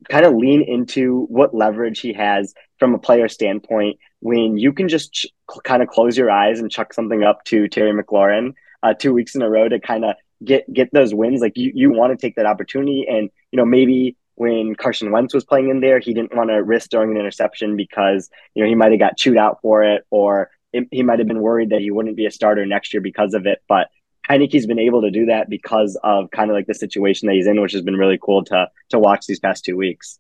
kind 0.08 0.24
of 0.24 0.34
lean 0.34 0.62
into 0.62 1.24
what 1.28 1.54
leverage 1.54 2.00
he 2.00 2.12
has 2.12 2.54
from 2.78 2.94
a 2.94 2.98
player 2.98 3.28
standpoint 3.28 3.98
when 4.20 4.56
you 4.56 4.72
can 4.72 4.88
just 4.88 5.12
ch- 5.12 5.26
kind 5.64 5.82
of 5.82 5.88
close 5.88 6.16
your 6.16 6.30
eyes 6.30 6.61
and 6.61 6.70
chuck 6.70 6.92
something 6.92 7.24
up 7.24 7.44
to 7.44 7.66
Terry 7.68 7.92
McLaurin 7.92 8.52
uh, 8.83 8.95
two 8.95 9.12
weeks 9.12 9.35
in 9.35 9.43
a 9.43 9.51
row 9.51 9.69
to 9.69 9.81
kind 9.81 10.05
of 10.05 10.17
get 10.45 10.73
get 10.73 10.93
those 10.93 11.14
wins. 11.14 11.41
Like 11.41 11.57
you, 11.57 11.73
you 11.75 11.91
want 11.91 12.19
to 12.19 12.27
take 12.27 12.37
that 12.37 12.47
opportunity, 12.47 13.07
and 13.09 13.31
you 13.51 13.57
know 13.57 13.64
maybe 13.64 14.17
when 14.35 14.75
Carson 14.77 15.11
Wentz 15.11 15.35
was 15.35 15.45
playing 15.45 15.69
in 15.69 15.81
there, 15.81 15.99
he 15.99 16.14
didn't 16.14 16.35
want 16.35 16.51
to 16.51 16.62
risk 16.62 16.91
throwing 16.91 17.11
an 17.11 17.17
interception 17.17 17.77
because 17.77 18.31
you 18.55 18.62
know 18.62 18.69
he 18.69 18.75
might 18.75 18.93
have 18.93 19.01
got 19.01 19.17
chewed 19.17 19.37
out 19.37 19.61
for 19.62 19.83
it, 19.83 20.05
or 20.11 20.51
it, 20.73 20.87
he 20.91 21.03
might 21.03 21.19
have 21.19 21.29
been 21.29 21.43
worried 21.43 21.71
that 21.71 21.81
he 21.81 21.91
wouldn't 21.91 22.17
be 22.17 22.27
a 22.27 22.31
starter 22.31 22.64
next 22.67 22.93
year 22.93 23.01
because 23.01 23.35
of 23.35 23.47
it. 23.47 23.62
But 23.69 23.88
Heinicke's 24.29 24.67
been 24.67 24.79
able 24.79 25.03
to 25.03 25.11
do 25.11 25.27
that 25.27 25.49
because 25.49 25.99
of 26.05 26.31
kind 26.31 26.51
of 26.51 26.55
like 26.55 26.67
the 26.67 26.75
situation 26.75 27.27
that 27.27 27.35
he's 27.35 27.47
in, 27.47 27.61
which 27.61 27.73
has 27.73 27.83
been 27.83 27.97
really 27.97 28.19
cool 28.21 28.45
to 28.45 28.69
to 28.91 28.99
watch 28.99 29.27
these 29.27 29.41
past 29.41 29.64
two 29.64 29.77
weeks. 29.77 30.19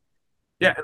Yeah, 0.60 0.74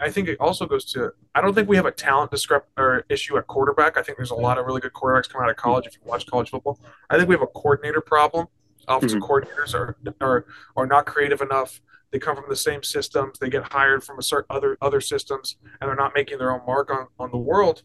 I 0.00 0.10
think 0.10 0.28
it 0.28 0.40
also 0.40 0.66
goes 0.66 0.84
to. 0.92 1.12
I 1.36 1.40
don't 1.40 1.54
think 1.54 1.68
we 1.68 1.76
have 1.76 1.86
a 1.86 1.92
talent 1.92 2.32
discrep 2.32 2.62
or 2.76 3.04
issue 3.08 3.38
at 3.38 3.46
quarterback. 3.46 3.96
I 3.96 4.02
think 4.02 4.18
there's 4.18 4.32
a 4.32 4.34
mm-hmm. 4.34 4.42
lot 4.42 4.58
of 4.58 4.66
really 4.66 4.80
good 4.80 4.92
quarterbacks 4.92 5.28
coming 5.28 5.44
out 5.44 5.50
of 5.50 5.56
college. 5.56 5.84
Mm-hmm. 5.84 6.00
If 6.00 6.04
you 6.04 6.10
watch 6.10 6.26
college 6.26 6.50
football, 6.50 6.80
I 7.10 7.16
think 7.16 7.28
we 7.28 7.34
have 7.36 7.42
a 7.42 7.46
coordinator 7.46 8.00
problem. 8.00 8.48
Offensive 8.88 9.20
mm-hmm. 9.20 9.32
coordinators 9.32 9.74
are 9.74 9.96
are 10.20 10.46
are 10.76 10.86
not 10.86 11.06
creative 11.06 11.40
enough. 11.40 11.80
They 12.10 12.18
come 12.18 12.34
from 12.34 12.46
the 12.48 12.56
same 12.56 12.82
systems. 12.82 13.38
They 13.38 13.48
get 13.48 13.72
hired 13.72 14.02
from 14.02 14.18
a 14.18 14.22
certain 14.22 14.46
other 14.50 14.76
other 14.82 15.00
systems, 15.00 15.56
and 15.80 15.88
they're 15.88 15.96
not 15.96 16.12
making 16.12 16.38
their 16.38 16.50
own 16.50 16.62
mark 16.66 16.90
on 16.90 17.06
on 17.20 17.30
the 17.30 17.38
world 17.38 17.84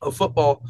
of 0.00 0.16
football. 0.16 0.62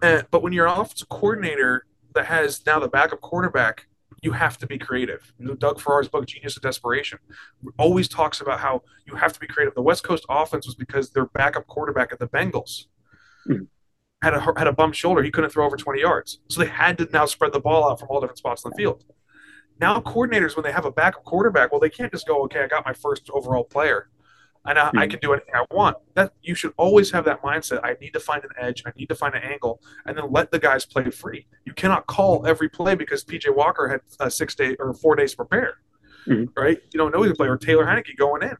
And, 0.00 0.26
but 0.30 0.42
when 0.42 0.54
you're 0.54 0.66
an 0.66 0.80
offensive 0.80 1.10
coordinator 1.10 1.86
that 2.14 2.26
has 2.26 2.64
now 2.64 2.78
the 2.78 2.88
backup 2.88 3.20
quarterback 3.20 3.86
you 4.26 4.32
have 4.32 4.58
to 4.58 4.66
be 4.66 4.76
creative. 4.76 5.32
You 5.38 5.46
know, 5.46 5.54
Doug 5.54 5.80
Farrar's 5.80 6.08
book, 6.08 6.26
Genius 6.26 6.56
of 6.56 6.62
Desperation, 6.62 7.20
always 7.78 8.08
talks 8.08 8.40
about 8.40 8.58
how 8.58 8.82
you 9.06 9.14
have 9.14 9.32
to 9.32 9.38
be 9.38 9.46
creative. 9.46 9.72
The 9.74 9.82
West 9.82 10.02
Coast 10.02 10.26
offense 10.28 10.66
was 10.66 10.74
because 10.74 11.10
their 11.10 11.26
backup 11.26 11.68
quarterback 11.68 12.12
at 12.12 12.18
the 12.18 12.26
Bengals 12.26 12.86
mm-hmm. 13.48 13.64
had 14.22 14.34
a 14.34 14.40
had 14.40 14.66
a 14.66 14.72
bum 14.72 14.90
shoulder. 14.90 15.22
He 15.22 15.30
couldn't 15.30 15.50
throw 15.50 15.64
over 15.64 15.76
20 15.76 16.00
yards. 16.00 16.40
So 16.48 16.60
they 16.60 16.66
had 16.66 16.98
to 16.98 17.08
now 17.12 17.26
spread 17.26 17.52
the 17.52 17.60
ball 17.60 17.88
out 17.88 18.00
from 18.00 18.08
all 18.10 18.20
different 18.20 18.38
spots 18.38 18.64
on 18.64 18.72
the 18.72 18.76
field. 18.76 19.04
Now 19.78 20.00
coordinators, 20.00 20.56
when 20.56 20.64
they 20.64 20.72
have 20.72 20.86
a 20.86 20.90
backup 20.90 21.22
quarterback, 21.22 21.70
well, 21.70 21.80
they 21.80 21.90
can't 21.90 22.10
just 22.10 22.26
go, 22.26 22.42
okay, 22.44 22.64
I 22.64 22.66
got 22.66 22.84
my 22.84 22.94
first 22.94 23.30
overall 23.32 23.62
player 23.62 24.08
and 24.66 24.78
I, 24.78 24.90
I, 24.96 25.04
hmm. 25.04 25.10
can 25.10 25.20
do 25.20 25.32
anything 25.32 25.54
I 25.54 25.64
want. 25.70 25.96
That 26.14 26.32
you 26.42 26.54
should 26.54 26.72
always 26.76 27.10
have 27.10 27.24
that 27.24 27.42
mindset. 27.42 27.80
I 27.84 27.96
need 28.00 28.12
to 28.12 28.20
find 28.20 28.42
an 28.44 28.50
edge. 28.58 28.82
I 28.86 28.92
need 28.96 29.08
to 29.08 29.14
find 29.14 29.34
an 29.34 29.42
angle, 29.42 29.80
and 30.04 30.16
then 30.16 30.30
let 30.30 30.50
the 30.50 30.58
guys 30.58 30.84
play 30.86 31.10
free. 31.10 31.46
You 31.64 31.72
cannot 31.72 32.06
call 32.06 32.46
every 32.46 32.68
play 32.68 32.94
because 32.94 33.24
PJ 33.24 33.54
Walker 33.54 33.88
had 33.88 34.00
uh, 34.20 34.28
six 34.28 34.54
days 34.54 34.76
or 34.78 34.94
four 34.94 35.16
days 35.16 35.32
to 35.32 35.36
prepare, 35.38 35.74
mm-hmm. 36.26 36.44
right? 36.60 36.78
You 36.92 36.98
don't 36.98 37.12
know 37.12 37.22
he's 37.22 37.32
a 37.32 37.34
player. 37.34 37.52
Or 37.52 37.58
Taylor 37.58 37.84
Heinicke 37.84 38.16
going 38.16 38.42
in. 38.42 38.56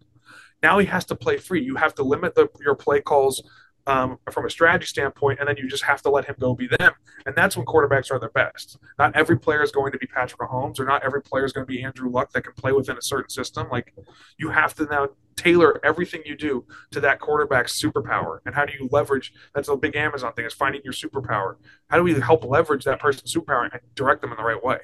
Now 0.62 0.78
he 0.78 0.86
has 0.86 1.04
to 1.06 1.14
play 1.14 1.36
free. 1.36 1.62
You 1.62 1.76
have 1.76 1.94
to 1.96 2.02
limit 2.02 2.34
the, 2.34 2.48
your 2.60 2.74
play 2.74 3.00
calls 3.00 3.42
um, 3.86 4.18
from 4.30 4.46
a 4.46 4.50
strategy 4.50 4.86
standpoint, 4.86 5.38
and 5.38 5.48
then 5.48 5.56
you 5.56 5.68
just 5.68 5.84
have 5.84 6.02
to 6.02 6.10
let 6.10 6.24
him 6.24 6.34
go 6.40 6.54
be 6.54 6.66
them. 6.66 6.92
And 7.24 7.34
that's 7.36 7.56
when 7.56 7.66
quarterbacks 7.66 8.10
are 8.10 8.18
their 8.18 8.30
best. 8.30 8.78
Not 8.98 9.14
every 9.14 9.38
player 9.38 9.62
is 9.62 9.70
going 9.70 9.92
to 9.92 9.98
be 9.98 10.06
Patrick 10.06 10.40
Mahomes, 10.40 10.80
or 10.80 10.84
not 10.84 11.04
every 11.04 11.22
player 11.22 11.44
is 11.44 11.52
going 11.52 11.66
to 11.66 11.72
be 11.72 11.82
Andrew 11.82 12.10
Luck 12.10 12.32
that 12.32 12.42
can 12.42 12.52
play 12.54 12.72
within 12.72 12.96
a 12.96 13.02
certain 13.02 13.30
system. 13.30 13.68
Like 13.70 13.94
you 14.38 14.50
have 14.50 14.74
to 14.74 14.84
now 14.86 15.08
tailor 15.36 15.80
everything 15.84 16.22
you 16.24 16.36
do 16.36 16.64
to 16.90 17.00
that 17.00 17.20
quarterback's 17.20 17.80
superpower. 17.80 18.38
And 18.46 18.54
how 18.54 18.64
do 18.64 18.72
you 18.72 18.88
leverage? 18.90 19.32
That's 19.54 19.68
a 19.68 19.76
big 19.76 19.96
Amazon 19.96 20.32
thing 20.32 20.46
is 20.46 20.54
finding 20.54 20.82
your 20.82 20.92
superpower. 20.92 21.56
How 21.88 21.96
do 21.96 22.02
we 22.02 22.14
help 22.18 22.44
leverage 22.44 22.84
that 22.84 23.00
person's 23.00 23.32
superpower 23.32 23.70
and 23.70 23.80
direct 23.94 24.22
them 24.22 24.30
in 24.30 24.36
the 24.36 24.42
right 24.42 24.62
way? 24.62 24.78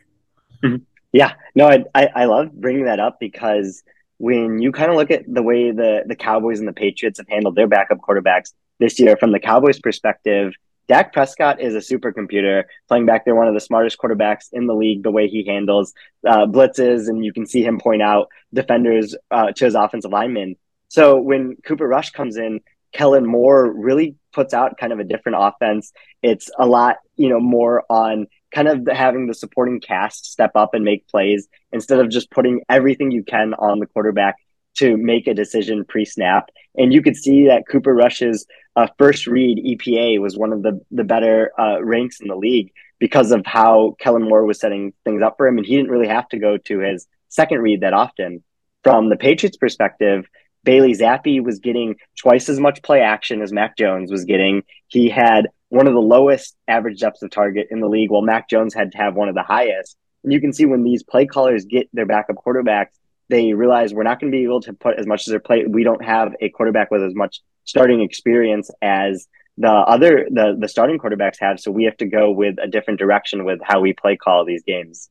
Mm-hmm. 0.62 0.82
Yeah, 1.12 1.34
no, 1.54 1.68
I, 1.68 1.84
I 1.94 2.08
I 2.14 2.24
love 2.24 2.52
bringing 2.52 2.86
that 2.86 3.00
up 3.00 3.18
because 3.20 3.82
when 4.18 4.62
you 4.62 4.72
kind 4.72 4.90
of 4.90 4.96
look 4.96 5.10
at 5.10 5.24
the 5.26 5.42
way 5.42 5.70
the 5.72 6.04
the 6.06 6.16
Cowboys 6.16 6.58
and 6.58 6.68
the 6.68 6.72
Patriots 6.72 7.18
have 7.18 7.28
handled 7.28 7.56
their 7.56 7.66
backup 7.66 7.98
quarterbacks 7.98 8.52
this 8.78 8.98
year 8.98 9.16
from 9.16 9.32
the 9.32 9.40
Cowboys' 9.40 9.78
perspective, 9.78 10.54
Dak 10.88 11.12
Prescott 11.12 11.60
is 11.60 11.74
a 11.74 11.78
supercomputer 11.78 12.64
playing 12.88 13.06
back 13.06 13.24
there, 13.24 13.34
one 13.34 13.48
of 13.48 13.54
the 13.54 13.60
smartest 13.60 13.98
quarterbacks 13.98 14.48
in 14.52 14.66
the 14.66 14.74
league, 14.74 15.02
the 15.02 15.10
way 15.10 15.28
he 15.28 15.44
handles 15.46 15.94
uh, 16.26 16.46
blitzes. 16.46 17.08
And 17.08 17.24
you 17.24 17.32
can 17.32 17.46
see 17.46 17.62
him 17.62 17.78
point 17.78 18.02
out 18.02 18.28
defenders 18.52 19.14
uh, 19.30 19.52
to 19.52 19.64
his 19.64 19.74
offensive 19.74 20.10
linemen. 20.10 20.56
So 20.88 21.18
when 21.18 21.56
Cooper 21.64 21.86
Rush 21.86 22.10
comes 22.10 22.36
in, 22.36 22.60
Kellen 22.92 23.26
Moore 23.26 23.72
really 23.72 24.16
puts 24.32 24.52
out 24.52 24.76
kind 24.76 24.92
of 24.92 24.98
a 24.98 25.04
different 25.04 25.38
offense. 25.40 25.92
It's 26.22 26.50
a 26.58 26.66
lot, 26.66 26.96
you 27.16 27.28
know, 27.28 27.40
more 27.40 27.84
on 27.88 28.26
kind 28.54 28.68
of 28.68 28.86
having 28.92 29.26
the 29.26 29.34
supporting 29.34 29.80
cast 29.80 30.26
step 30.30 30.52
up 30.54 30.74
and 30.74 30.84
make 30.84 31.08
plays 31.08 31.48
instead 31.72 32.00
of 32.00 32.10
just 32.10 32.30
putting 32.30 32.60
everything 32.68 33.10
you 33.10 33.24
can 33.24 33.54
on 33.54 33.78
the 33.78 33.86
quarterback 33.86 34.36
to 34.74 34.96
make 34.96 35.26
a 35.26 35.34
decision 35.34 35.84
pre-snap. 35.84 36.50
And 36.76 36.92
you 36.92 37.02
could 37.02 37.16
see 37.16 37.46
that 37.46 37.64
Cooper 37.68 37.94
Rush's 37.94 38.46
uh, 38.76 38.86
first 38.98 39.26
read 39.26 39.58
EPA 39.58 40.20
was 40.20 40.36
one 40.36 40.52
of 40.52 40.62
the 40.62 40.80
the 40.90 41.04
better 41.04 41.52
uh, 41.58 41.82
ranks 41.82 42.20
in 42.20 42.28
the 42.28 42.36
league 42.36 42.72
because 42.98 43.32
of 43.32 43.44
how 43.44 43.96
Kellen 43.98 44.22
Moore 44.22 44.46
was 44.46 44.60
setting 44.60 44.92
things 45.04 45.22
up 45.22 45.36
for 45.36 45.46
him, 45.46 45.58
and 45.58 45.66
he 45.66 45.76
didn't 45.76 45.90
really 45.90 46.08
have 46.08 46.28
to 46.28 46.38
go 46.38 46.56
to 46.56 46.78
his 46.78 47.06
second 47.28 47.60
read 47.60 47.80
that 47.80 47.92
often. 47.92 48.42
From 48.84 49.10
the 49.10 49.16
Patriots' 49.16 49.56
perspective, 49.56 50.26
Bailey 50.64 50.94
Zappe 50.94 51.42
was 51.42 51.58
getting 51.58 51.96
twice 52.18 52.48
as 52.48 52.60
much 52.60 52.82
play 52.82 53.00
action 53.00 53.42
as 53.42 53.52
Mac 53.52 53.76
Jones 53.76 54.10
was 54.10 54.24
getting. 54.24 54.62
He 54.88 55.08
had 55.08 55.48
one 55.68 55.86
of 55.86 55.94
the 55.94 56.00
lowest 56.00 56.56
average 56.68 57.00
depths 57.00 57.22
of 57.22 57.30
target 57.30 57.68
in 57.70 57.80
the 57.80 57.88
league, 57.88 58.10
while 58.10 58.22
Mac 58.22 58.48
Jones 58.48 58.74
had 58.74 58.92
to 58.92 58.98
have 58.98 59.14
one 59.14 59.28
of 59.28 59.34
the 59.34 59.42
highest. 59.42 59.96
And 60.24 60.32
you 60.32 60.40
can 60.40 60.52
see 60.52 60.66
when 60.66 60.84
these 60.84 61.02
play 61.02 61.26
callers 61.26 61.64
get 61.64 61.88
their 61.92 62.06
backup 62.06 62.36
quarterbacks, 62.36 62.92
they 63.32 63.54
realize 63.54 63.94
we're 63.94 64.02
not 64.02 64.20
going 64.20 64.30
to 64.30 64.36
be 64.36 64.44
able 64.44 64.60
to 64.60 64.74
put 64.74 64.98
as 64.98 65.06
much 65.06 65.26
as 65.26 65.30
their 65.30 65.40
play. 65.40 65.64
We 65.64 65.84
don't 65.84 66.04
have 66.04 66.34
a 66.42 66.50
quarterback 66.50 66.90
with 66.90 67.02
as 67.02 67.14
much 67.14 67.40
starting 67.64 68.02
experience 68.02 68.70
as 68.82 69.26
the 69.56 69.70
other 69.70 70.28
the 70.30 70.54
the 70.60 70.68
starting 70.68 70.98
quarterbacks 70.98 71.36
have. 71.40 71.58
So 71.58 71.70
we 71.70 71.84
have 71.84 71.96
to 71.96 72.06
go 72.06 72.30
with 72.30 72.56
a 72.62 72.68
different 72.68 73.00
direction 73.00 73.46
with 73.46 73.58
how 73.64 73.80
we 73.80 73.94
play 73.94 74.16
call 74.16 74.44
these 74.44 74.62
games. 74.62 75.08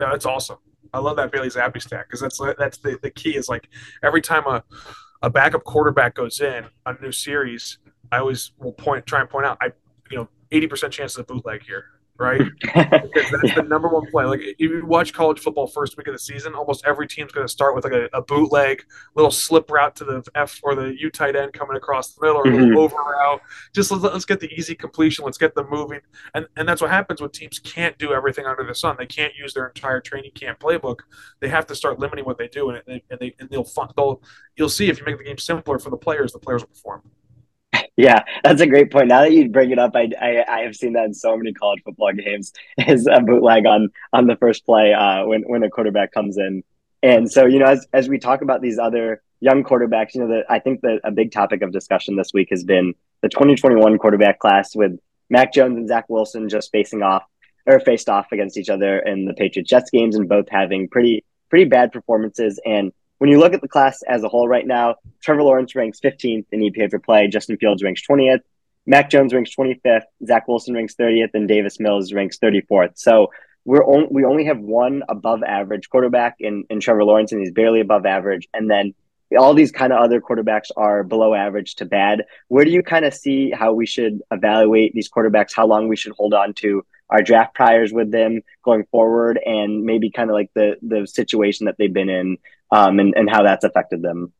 Yeah, 0.00 0.10
that's 0.12 0.24
awesome. 0.24 0.58
I 0.94 1.00
love 1.00 1.16
that 1.16 1.32
Bailey 1.32 1.48
Zappe 1.48 1.82
stat 1.82 2.06
because 2.06 2.20
that's 2.20 2.40
that's 2.56 2.78
the, 2.78 2.96
the 3.02 3.10
key 3.10 3.36
is 3.36 3.48
like 3.48 3.68
every 4.04 4.20
time 4.20 4.46
a 4.46 4.62
a 5.22 5.30
backup 5.30 5.64
quarterback 5.64 6.14
goes 6.14 6.40
in 6.40 6.64
a 6.86 6.94
new 7.02 7.12
series, 7.12 7.78
I 8.12 8.18
always 8.18 8.52
will 8.58 8.72
point 8.72 9.04
try 9.04 9.20
and 9.20 9.28
point 9.28 9.46
out 9.46 9.58
I 9.60 9.72
you 10.12 10.16
know 10.16 10.28
eighty 10.52 10.68
percent 10.68 10.92
chance 10.92 11.18
of 11.18 11.26
bootleg 11.26 11.64
here 11.64 11.86
right? 12.20 12.42
because 12.60 13.30
that's 13.42 13.54
the 13.54 13.64
number 13.66 13.88
one 13.88 14.08
play. 14.10 14.24
Like 14.26 14.40
if 14.40 14.58
you 14.58 14.84
watch 14.84 15.12
college 15.12 15.40
football 15.40 15.66
first 15.66 15.96
week 15.96 16.06
of 16.06 16.12
the 16.12 16.18
season, 16.18 16.54
almost 16.54 16.84
every 16.86 17.08
team's 17.08 17.32
going 17.32 17.46
to 17.46 17.50
start 17.50 17.74
with 17.74 17.84
like 17.84 17.94
a, 17.94 18.08
a, 18.12 18.20
bootleg, 18.22 18.84
little 19.16 19.30
slip 19.30 19.70
route 19.70 19.96
to 19.96 20.04
the 20.04 20.22
F 20.34 20.60
or 20.62 20.74
the 20.74 20.94
U 21.00 21.10
tight 21.10 21.34
end 21.34 21.54
coming 21.54 21.76
across 21.76 22.14
the 22.14 22.20
middle, 22.24 22.38
or 22.38 22.44
mm-hmm. 22.44 22.76
over 22.76 22.94
route. 22.94 23.40
Just 23.74 23.90
let's, 23.90 24.04
let's, 24.04 24.24
get 24.26 24.38
the 24.38 24.52
easy 24.52 24.74
completion. 24.74 25.24
Let's 25.24 25.38
get 25.38 25.54
them 25.54 25.68
moving, 25.70 26.00
and 26.34 26.46
and 26.56 26.68
that's 26.68 26.82
what 26.82 26.90
happens 26.90 27.20
when 27.20 27.30
teams 27.30 27.58
can't 27.58 27.96
do 27.98 28.12
everything 28.12 28.44
under 28.44 28.64
the 28.64 28.74
sun. 28.74 28.96
They 28.98 29.06
can't 29.06 29.34
use 29.34 29.54
their 29.54 29.66
entire 29.66 30.00
training 30.00 30.32
camp 30.34 30.60
playbook. 30.60 31.00
They 31.40 31.48
have 31.48 31.66
to 31.68 31.74
start 31.74 31.98
limiting 31.98 32.26
what 32.26 32.36
they 32.36 32.48
do, 32.48 32.70
and, 32.70 32.82
they, 32.86 33.02
and 33.10 33.18
they 33.18 33.34
and 33.40 33.48
they'll, 33.48 33.66
they'll 33.96 34.22
you'll 34.56 34.68
see 34.68 34.90
if 34.90 34.98
you 34.98 35.04
make 35.06 35.18
the 35.18 35.24
game 35.24 35.38
simpler 35.38 35.78
for 35.78 35.88
the 35.88 35.96
players, 35.96 36.32
the 36.32 36.38
players 36.38 36.62
will 36.62 36.68
perform. 36.68 37.02
Yeah, 37.96 38.24
that's 38.42 38.62
a 38.62 38.66
great 38.66 38.90
point. 38.90 39.08
Now 39.08 39.20
that 39.20 39.32
you 39.32 39.50
bring 39.50 39.72
it 39.72 39.78
up, 39.78 39.94
I, 39.94 40.08
I, 40.18 40.44
I 40.48 40.60
have 40.62 40.74
seen 40.74 40.94
that 40.94 41.04
in 41.04 41.12
so 41.12 41.36
many 41.36 41.52
college 41.52 41.82
football 41.84 42.12
games 42.12 42.52
is 42.78 43.06
a 43.06 43.20
bootleg 43.20 43.66
on 43.66 43.90
on 44.14 44.26
the 44.26 44.36
first 44.36 44.64
play 44.64 44.94
uh, 44.94 45.26
when 45.26 45.42
when 45.42 45.62
a 45.62 45.68
quarterback 45.68 46.12
comes 46.12 46.38
in. 46.38 46.62
And 47.02 47.30
so 47.30 47.44
you 47.44 47.58
know, 47.58 47.66
as 47.66 47.86
as 47.92 48.08
we 48.08 48.18
talk 48.18 48.40
about 48.40 48.62
these 48.62 48.78
other 48.78 49.22
young 49.40 49.64
quarterbacks, 49.64 50.14
you 50.14 50.22
know, 50.22 50.28
that 50.28 50.44
I 50.48 50.60
think 50.60 50.80
that 50.82 51.00
a 51.04 51.10
big 51.10 51.32
topic 51.32 51.62
of 51.62 51.72
discussion 51.72 52.16
this 52.16 52.32
week 52.32 52.48
has 52.50 52.64
been 52.64 52.94
the 53.22 53.28
2021 53.28 53.98
quarterback 53.98 54.38
class 54.38 54.74
with 54.74 54.98
Mac 55.28 55.52
Jones 55.52 55.76
and 55.76 55.88
Zach 55.88 56.06
Wilson 56.08 56.48
just 56.48 56.70
facing 56.72 57.02
off 57.02 57.24
or 57.66 57.80
faced 57.80 58.08
off 58.08 58.32
against 58.32 58.56
each 58.56 58.70
other 58.70 58.98
in 58.98 59.26
the 59.26 59.34
Patriots 59.34 59.68
Jets 59.68 59.90
games 59.90 60.16
and 60.16 60.28
both 60.28 60.48
having 60.48 60.88
pretty 60.88 61.24
pretty 61.48 61.64
bad 61.64 61.92
performances 61.92 62.60
and 62.64 62.92
when 63.20 63.28
you 63.28 63.38
look 63.38 63.52
at 63.52 63.60
the 63.60 63.68
class 63.68 64.00
as 64.08 64.22
a 64.22 64.28
whole 64.28 64.48
right 64.48 64.66
now, 64.66 64.94
Trevor 65.22 65.42
Lawrence 65.42 65.74
ranks 65.74 66.00
15th 66.00 66.46
in 66.52 66.60
EPA 66.60 66.90
per 66.90 66.98
play, 66.98 67.28
Justin 67.28 67.58
Fields 67.58 67.82
ranks 67.82 68.00
20th, 68.10 68.40
Mac 68.86 69.10
Jones 69.10 69.34
ranks 69.34 69.54
25th, 69.54 70.04
Zach 70.26 70.48
Wilson 70.48 70.72
ranks 70.72 70.94
30th, 70.94 71.28
and 71.34 71.46
Davis 71.46 71.78
Mills 71.78 72.14
ranks 72.14 72.38
34th. 72.38 72.92
So 72.94 73.30
we're 73.66 73.84
on, 73.84 74.08
we 74.10 74.24
only 74.24 74.46
have 74.46 74.58
one 74.58 75.02
above 75.06 75.42
average 75.42 75.90
quarterback 75.90 76.36
in, 76.40 76.64
in 76.70 76.80
Trevor 76.80 77.04
Lawrence, 77.04 77.30
and 77.32 77.42
he's 77.42 77.52
barely 77.52 77.80
above 77.80 78.06
average. 78.06 78.48
And 78.54 78.70
then 78.70 78.94
all 79.38 79.52
these 79.52 79.70
kind 79.70 79.92
of 79.92 80.00
other 80.00 80.22
quarterbacks 80.22 80.70
are 80.78 81.04
below 81.04 81.34
average 81.34 81.74
to 81.74 81.84
bad. 81.84 82.24
Where 82.48 82.64
do 82.64 82.70
you 82.70 82.82
kind 82.82 83.04
of 83.04 83.12
see 83.12 83.50
how 83.50 83.74
we 83.74 83.84
should 83.84 84.22
evaluate 84.30 84.94
these 84.94 85.10
quarterbacks? 85.10 85.52
How 85.54 85.66
long 85.66 85.88
we 85.88 85.96
should 85.96 86.14
hold 86.16 86.32
on 86.32 86.54
to 86.54 86.86
our 87.10 87.20
draft 87.20 87.54
priors 87.54 87.92
with 87.92 88.10
them 88.10 88.40
going 88.64 88.86
forward, 88.90 89.38
and 89.44 89.84
maybe 89.84 90.10
kind 90.10 90.30
of 90.30 90.34
like 90.34 90.50
the 90.54 90.76
the 90.80 91.06
situation 91.06 91.66
that 91.66 91.76
they've 91.76 91.92
been 91.92 92.08
in 92.08 92.38
um, 92.72 92.98
and, 92.98 93.14
and 93.16 93.30
how 93.30 93.42
that's 93.42 93.64
affected 93.64 94.02
them. 94.02 94.32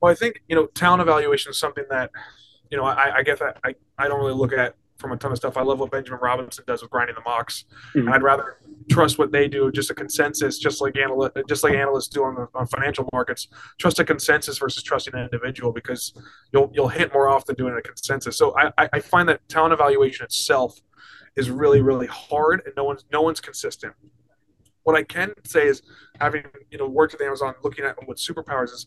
Well, 0.00 0.10
I 0.10 0.14
think, 0.14 0.42
you 0.48 0.56
know, 0.56 0.66
talent 0.66 1.02
evaluation 1.02 1.50
is 1.50 1.58
something 1.58 1.84
that, 1.90 2.10
you 2.70 2.76
know, 2.76 2.84
I, 2.84 3.18
I 3.18 3.22
guess 3.22 3.40
I, 3.40 3.52
I, 3.64 3.74
I 3.98 4.08
don't 4.08 4.18
really 4.18 4.34
look 4.34 4.52
at 4.52 4.74
from 5.02 5.12
a 5.12 5.16
ton 5.16 5.32
of 5.32 5.36
stuff. 5.36 5.56
I 5.56 5.62
love 5.62 5.80
what 5.80 5.90
Benjamin 5.90 6.20
Robinson 6.22 6.64
does 6.66 6.80
with 6.80 6.90
grinding 6.90 7.16
the 7.16 7.22
mocks, 7.22 7.64
mm-hmm. 7.88 8.06
and 8.06 8.10
I'd 8.10 8.22
rather 8.22 8.58
trust 8.90 9.18
what 9.18 9.32
they 9.32 9.48
do, 9.48 9.70
just 9.72 9.90
a 9.90 9.94
consensus, 9.94 10.58
just 10.58 10.80
like 10.80 10.96
analyst, 10.96 11.36
just 11.48 11.64
like 11.64 11.74
analysts 11.74 12.08
do 12.08 12.24
on, 12.24 12.34
the, 12.36 12.48
on 12.54 12.66
financial 12.68 13.08
markets. 13.12 13.48
Trust 13.78 13.98
a 13.98 14.04
consensus 14.04 14.58
versus 14.58 14.82
trusting 14.82 15.14
an 15.14 15.20
individual 15.20 15.72
because 15.72 16.14
you'll 16.52 16.70
you'll 16.72 16.88
hit 16.88 17.12
more 17.12 17.28
often 17.28 17.56
doing 17.56 17.74
a 17.76 17.82
consensus. 17.82 18.38
So 18.38 18.56
I, 18.56 18.88
I 18.92 19.00
find 19.00 19.28
that 19.28 19.46
talent 19.48 19.72
evaluation 19.72 20.24
itself 20.24 20.80
is 21.36 21.50
really 21.50 21.82
really 21.82 22.06
hard, 22.06 22.62
and 22.64 22.72
no 22.76 22.84
one's 22.84 23.04
no 23.12 23.22
one's 23.22 23.40
consistent. 23.40 23.94
What 24.84 24.96
I 24.96 25.02
can 25.02 25.32
say 25.44 25.66
is, 25.66 25.82
having 26.20 26.44
you 26.70 26.78
know 26.78 26.88
worked 26.88 27.12
with 27.12 27.22
Amazon, 27.22 27.54
looking 27.62 27.84
at 27.84 27.96
what 28.06 28.16
superpowers 28.16 28.72
is, 28.72 28.86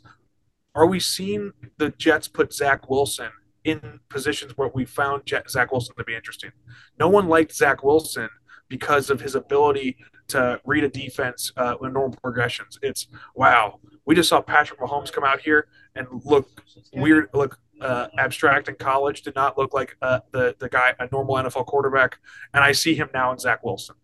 are 0.75 0.85
we 0.85 0.99
seeing 0.99 1.53
the 1.77 1.89
Jets 1.91 2.27
put 2.27 2.53
Zach 2.53 2.89
Wilson 2.89 3.31
in 3.63 3.99
positions 4.09 4.53
where 4.57 4.69
we 4.73 4.85
found 4.85 5.23
Zach 5.49 5.71
Wilson 5.71 5.95
to 5.97 6.03
be 6.03 6.15
interesting? 6.15 6.51
No 6.99 7.07
one 7.07 7.27
liked 7.27 7.55
Zach 7.55 7.83
Wilson 7.83 8.29
because 8.67 9.09
of 9.09 9.21
his 9.21 9.35
ability 9.35 9.97
to 10.27 10.59
read 10.65 10.83
a 10.83 10.89
defense 10.89 11.51
uh, 11.55 11.75
with 11.79 11.93
normal 11.93 12.17
progressions. 12.21 12.79
It's 12.81 13.07
wow. 13.35 13.79
We 14.05 14.15
just 14.15 14.29
saw 14.29 14.41
Patrick 14.41 14.79
Mahomes 14.79 15.11
come 15.11 15.23
out 15.23 15.39
here 15.39 15.67
and 15.95 16.07
look 16.25 16.47
weird, 16.93 17.29
look 17.33 17.59
uh, 17.81 18.07
abstract 18.17 18.67
in 18.67 18.75
college. 18.75 19.21
Did 19.21 19.35
not 19.35 19.57
look 19.57 19.73
like 19.73 19.95
uh, 20.01 20.19
the 20.31 20.55
the 20.59 20.69
guy 20.69 20.93
a 20.99 21.07
normal 21.11 21.35
NFL 21.35 21.65
quarterback, 21.67 22.19
and 22.53 22.63
I 22.63 22.71
see 22.71 22.95
him 22.95 23.09
now 23.13 23.31
in 23.31 23.39
Zach 23.39 23.63
Wilson 23.63 23.95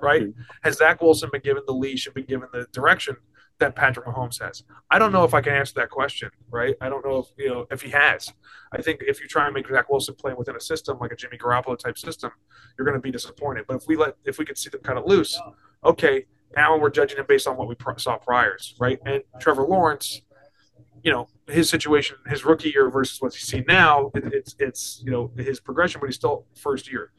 right? 0.00 0.22
Mm-hmm. 0.22 0.40
Has 0.62 0.76
Zach 0.76 1.00
Wilson 1.02 1.30
been 1.32 1.42
given 1.42 1.62
the 1.66 1.72
leash 1.72 2.06
and 2.06 2.14
been 2.14 2.24
given 2.24 2.48
the 2.52 2.66
direction 2.72 3.16
that 3.58 3.74
Patrick 3.74 4.06
Mahomes 4.06 4.40
has? 4.42 4.62
I 4.90 4.98
don't 4.98 5.12
know 5.12 5.24
if 5.24 5.34
I 5.34 5.40
can 5.40 5.54
answer 5.54 5.74
that 5.76 5.90
question, 5.90 6.30
right? 6.50 6.74
I 6.80 6.88
don't 6.88 7.04
know 7.04 7.18
if 7.18 7.26
you 7.36 7.48
know 7.48 7.66
if 7.70 7.82
he 7.82 7.90
has. 7.90 8.32
I 8.72 8.82
think 8.82 9.00
if 9.06 9.20
you 9.20 9.28
try 9.28 9.46
and 9.46 9.54
make 9.54 9.68
Zach 9.68 9.88
Wilson 9.90 10.14
play 10.14 10.34
within 10.34 10.56
a 10.56 10.60
system 10.60 10.98
like 11.00 11.12
a 11.12 11.16
Jimmy 11.16 11.38
Garoppolo 11.38 11.78
type 11.78 11.98
system, 11.98 12.30
you're 12.76 12.84
going 12.84 12.98
to 12.98 13.02
be 13.02 13.10
disappointed. 13.10 13.64
But 13.66 13.76
if 13.76 13.86
we 13.86 13.96
let 13.96 14.16
if 14.24 14.38
we 14.38 14.44
could 14.44 14.58
see 14.58 14.70
them 14.70 14.80
kind 14.80 14.98
of 14.98 15.06
loose, 15.06 15.40
okay, 15.84 16.26
now 16.56 16.78
we're 16.78 16.90
judging 16.90 17.18
him 17.18 17.26
based 17.28 17.46
on 17.46 17.56
what 17.56 17.68
we 17.68 17.76
saw 17.98 18.16
priors, 18.16 18.74
right? 18.78 18.98
And 19.04 19.22
Trevor 19.40 19.62
Lawrence, 19.62 20.22
you 21.02 21.12
know, 21.12 21.28
his 21.48 21.68
situation, 21.68 22.16
his 22.26 22.44
rookie 22.44 22.70
year 22.70 22.90
versus 22.90 23.20
what 23.20 23.34
he's 23.34 23.46
seen 23.46 23.64
now, 23.68 24.10
it, 24.14 24.24
it's 24.32 24.56
it's 24.58 25.02
you 25.04 25.10
know 25.10 25.30
his 25.36 25.60
progression, 25.60 26.00
but 26.00 26.06
he's 26.06 26.16
still 26.16 26.46
first 26.56 26.90
year. 26.90 27.12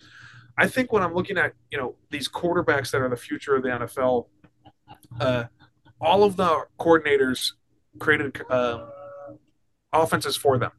I 0.57 0.67
think 0.67 0.91
when 0.91 1.03
I'm 1.03 1.13
looking 1.13 1.37
at 1.37 1.53
you 1.71 1.77
know 1.77 1.95
these 2.09 2.27
quarterbacks 2.27 2.91
that 2.91 3.01
are 3.01 3.09
the 3.09 3.17
future 3.17 3.55
of 3.55 3.63
the 3.63 3.69
NFL, 3.69 4.27
uh, 5.19 5.45
all 6.01 6.23
of 6.23 6.35
the 6.35 6.65
coordinators 6.79 7.53
created 7.99 8.41
um, 8.49 8.89
offenses 9.93 10.35
for 10.35 10.57
them. 10.57 10.71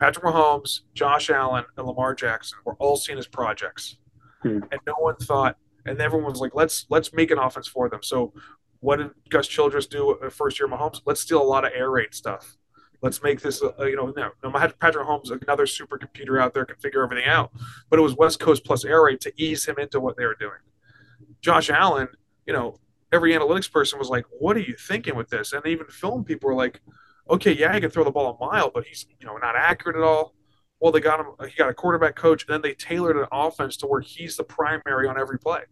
Patrick 0.00 0.24
Mahomes, 0.24 0.80
Josh 0.94 1.30
Allen, 1.30 1.64
and 1.76 1.86
Lamar 1.86 2.14
Jackson 2.14 2.58
were 2.64 2.74
all 2.74 2.96
seen 2.96 3.18
as 3.18 3.26
projects, 3.26 3.98
hmm. 4.42 4.60
and 4.72 4.80
no 4.86 4.94
one 4.98 5.16
thought, 5.16 5.56
and 5.84 6.00
everyone 6.00 6.30
was 6.30 6.40
like, 6.40 6.54
"Let's 6.54 6.86
let's 6.88 7.12
make 7.12 7.30
an 7.30 7.38
offense 7.38 7.68
for 7.68 7.88
them." 7.88 8.00
So, 8.02 8.32
what 8.80 8.96
did 8.96 9.10
Gus 9.28 9.46
Childress 9.46 9.86
do 9.86 10.18
first 10.30 10.58
year 10.58 10.68
Mahomes? 10.68 11.02
Let's 11.04 11.20
steal 11.20 11.42
a 11.42 11.44
lot 11.44 11.64
of 11.64 11.72
air 11.74 11.90
raid 11.90 12.14
stuff. 12.14 12.56
Let's 13.02 13.22
make 13.22 13.40
this, 13.40 13.62
uh, 13.62 13.72
you 13.84 13.96
know, 13.96 14.12
no, 14.14 14.30
no, 14.42 14.50
Patrick 14.50 15.06
Holmes, 15.06 15.30
another 15.30 15.64
supercomputer 15.64 16.40
out 16.40 16.52
there 16.52 16.66
can 16.66 16.76
figure 16.76 17.02
everything 17.02 17.28
out. 17.28 17.50
But 17.88 17.98
it 17.98 18.02
was 18.02 18.14
West 18.14 18.40
Coast 18.40 18.64
plus 18.64 18.84
air 18.84 19.02
raid 19.02 19.20
to 19.22 19.32
ease 19.36 19.66
him 19.66 19.78
into 19.78 20.00
what 20.00 20.16
they 20.16 20.26
were 20.26 20.36
doing. 20.38 20.58
Josh 21.40 21.70
Allen, 21.70 22.08
you 22.46 22.52
know, 22.52 22.78
every 23.12 23.32
analytics 23.32 23.70
person 23.70 23.98
was 23.98 24.08
like, 24.08 24.26
"What 24.38 24.56
are 24.56 24.60
you 24.60 24.74
thinking 24.74 25.16
with 25.16 25.30
this?" 25.30 25.52
And 25.52 25.64
even 25.66 25.86
film 25.86 26.24
people 26.24 26.48
were 26.48 26.54
like, 26.54 26.80
"Okay, 27.28 27.52
yeah, 27.52 27.72
he 27.72 27.80
can 27.80 27.90
throw 27.90 28.04
the 28.04 28.10
ball 28.10 28.36
a 28.38 28.44
mile, 28.44 28.70
but 28.70 28.84
he's 28.84 29.06
you 29.18 29.26
know 29.26 29.36
not 29.38 29.56
accurate 29.56 29.96
at 29.96 30.02
all." 30.02 30.34
Well, 30.80 30.92
they 30.92 31.00
got 31.00 31.20
him. 31.20 31.26
He 31.48 31.56
got 31.56 31.68
a 31.68 31.74
quarterback 31.74 32.16
coach, 32.16 32.46
and 32.46 32.54
then 32.54 32.62
they 32.62 32.74
tailored 32.74 33.16
an 33.16 33.26
offense 33.32 33.76
to 33.78 33.86
where 33.86 34.00
he's 34.00 34.36
the 34.36 34.44
primary 34.44 35.08
on 35.08 35.18
every 35.18 35.38
play. 35.38 35.62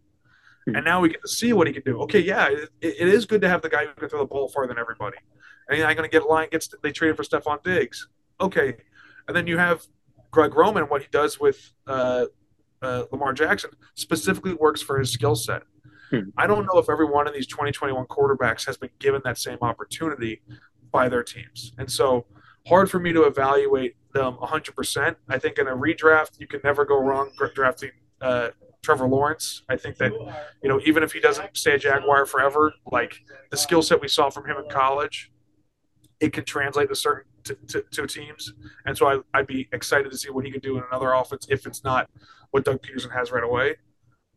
Hmm. 0.67 0.75
And 0.75 0.85
now 0.85 1.01
we 1.01 1.09
get 1.09 1.21
to 1.21 1.27
see 1.27 1.53
what 1.53 1.67
he 1.67 1.73
can 1.73 1.83
do. 1.83 2.01
Okay, 2.03 2.19
yeah, 2.19 2.47
it, 2.49 2.69
it 2.81 3.07
is 3.07 3.25
good 3.25 3.41
to 3.41 3.49
have 3.49 3.61
the 3.61 3.69
guy 3.69 3.85
who 3.85 3.93
can 3.93 4.09
throw 4.09 4.19
the 4.19 4.25
ball 4.25 4.49
farther 4.49 4.73
than 4.73 4.79
everybody. 4.79 5.17
And 5.69 5.83
I'm 5.83 5.95
going 5.95 6.09
to 6.09 6.11
get 6.11 6.23
a 6.23 6.27
line. 6.27 6.49
Gets 6.51 6.73
they 6.81 6.91
traded 6.91 7.17
for 7.17 7.23
Stefon 7.23 7.63
Diggs. 7.63 8.07
Okay, 8.41 8.77
and 9.27 9.35
then 9.35 9.47
you 9.47 9.57
have 9.57 9.85
Greg 10.31 10.55
Roman. 10.55 10.83
What 10.85 11.01
he 11.01 11.07
does 11.11 11.39
with 11.39 11.71
uh, 11.87 12.25
uh, 12.81 13.03
Lamar 13.11 13.33
Jackson 13.33 13.71
specifically 13.95 14.53
works 14.53 14.81
for 14.81 14.99
his 14.99 15.11
skill 15.11 15.35
set. 15.35 15.63
Hmm. 16.09 16.29
I 16.37 16.47
don't 16.47 16.65
know 16.65 16.79
if 16.79 16.89
every 16.89 17.05
one 17.05 17.27
of 17.27 17.33
these 17.33 17.45
2021 17.47 18.05
quarterbacks 18.07 18.65
has 18.65 18.77
been 18.77 18.89
given 18.97 19.21
that 19.25 19.37
same 19.37 19.59
opportunity 19.61 20.41
by 20.91 21.07
their 21.07 21.23
teams, 21.23 21.73
and 21.77 21.91
so 21.91 22.25
hard 22.67 22.89
for 22.89 22.99
me 22.99 23.13
to 23.13 23.23
evaluate 23.23 23.95
them 24.13 24.35
100%. 24.41 25.15
I 25.27 25.37
think 25.37 25.59
in 25.59 25.67
a 25.67 25.75
redraft, 25.75 26.39
you 26.39 26.47
can 26.47 26.61
never 26.63 26.83
go 26.83 26.99
wrong 26.99 27.31
drafting 27.53 27.91
uh, 28.21 28.49
Trevor 28.81 29.07
Lawrence. 29.07 29.63
I 29.69 29.77
think 29.77 29.97
that 29.97 30.11
you 30.63 30.69
know 30.69 30.79
even 30.85 31.03
if 31.03 31.11
he 31.11 31.19
doesn't 31.19 31.55
stay 31.55 31.73
a 31.73 31.77
Jaguar 31.77 32.25
forever, 32.25 32.73
like 32.91 33.21
the 33.51 33.57
skill 33.57 33.81
set 33.81 34.01
we 34.01 34.07
saw 34.07 34.29
from 34.29 34.45
him 34.45 34.57
in 34.57 34.69
college 34.69 35.31
it 36.19 36.33
can 36.33 36.45
translate 36.45 36.89
to 36.89 36.95
certain 36.95 37.25
to, 37.43 37.55
to, 37.67 37.81
to 37.91 38.07
teams. 38.07 38.53
And 38.85 38.97
so 38.97 39.07
I, 39.07 39.19
I'd 39.33 39.47
be 39.47 39.69
excited 39.71 40.11
to 40.11 40.17
see 40.17 40.29
what 40.29 40.45
he 40.45 40.51
could 40.51 40.61
do 40.61 40.77
in 40.77 40.83
another 40.89 41.13
offense 41.13 41.47
if 41.49 41.65
it's 41.65 41.83
not 41.83 42.09
what 42.51 42.65
Doug 42.65 42.81
Pederson 42.81 43.13
has 43.13 43.31
right 43.31 43.43
away. 43.43 43.77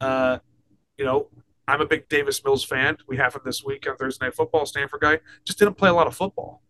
Uh, 0.00 0.38
you 0.96 1.04
know, 1.04 1.28
I'm 1.68 1.80
a 1.80 1.86
big 1.86 2.08
Davis 2.08 2.42
Mills 2.44 2.64
fan. 2.64 2.96
We 3.08 3.16
have 3.16 3.34
him 3.34 3.42
this 3.44 3.64
week 3.64 3.88
on 3.88 3.96
Thursday 3.96 4.26
Night 4.26 4.34
Football. 4.34 4.66
Stanford 4.66 5.00
guy 5.00 5.20
just 5.44 5.58
didn't 5.58 5.74
play 5.74 5.88
a 5.88 5.94
lot 5.94 6.06
of 6.06 6.14
football. 6.14 6.62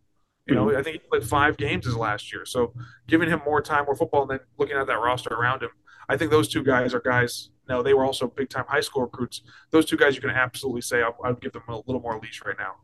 You 0.47 0.57
know, 0.57 0.67
mm-hmm. 0.67 0.79
I 0.79 0.83
think 0.83 0.95
he 0.95 1.09
played 1.09 1.25
five 1.25 1.57
games 1.57 1.87
his 1.87 1.97
last 1.97 2.33
year. 2.33 2.45
So 2.45 2.75
giving 3.07 3.29
him 3.29 3.41
more 3.45 3.63
time, 3.63 3.85
more 3.85 3.95
football, 3.95 4.23
and 4.23 4.31
then 4.33 4.41
looking 4.59 4.77
at 4.77 4.87
that 4.89 4.99
roster 4.99 5.33
around 5.33 5.63
him, 5.63 5.71
I 6.09 6.17
think 6.17 6.31
those 6.31 6.49
two 6.49 6.65
guys 6.65 6.95
are 6.95 7.01
guys. 7.01 7.51
No, 7.69 7.81
they 7.83 7.95
were 7.95 8.05
also 8.05 8.27
big 8.27 8.51
time 8.51 8.65
high 8.69 8.81
school 8.81 9.03
recruits. 9.03 9.43
Those 9.71 9.87
two 9.87 9.97
guys, 9.97 10.17
you 10.17 10.21
can 10.21 10.31
absolutely 10.31 10.81
say 10.81 11.01
I, 11.01 11.11
I 11.25 11.31
would 11.31 11.41
give 11.41 11.53
them 11.53 11.63
a 11.69 11.77
little 11.77 12.01
more 12.01 12.19
leash 12.21 12.43
right 12.45 12.57
now. 12.59 12.75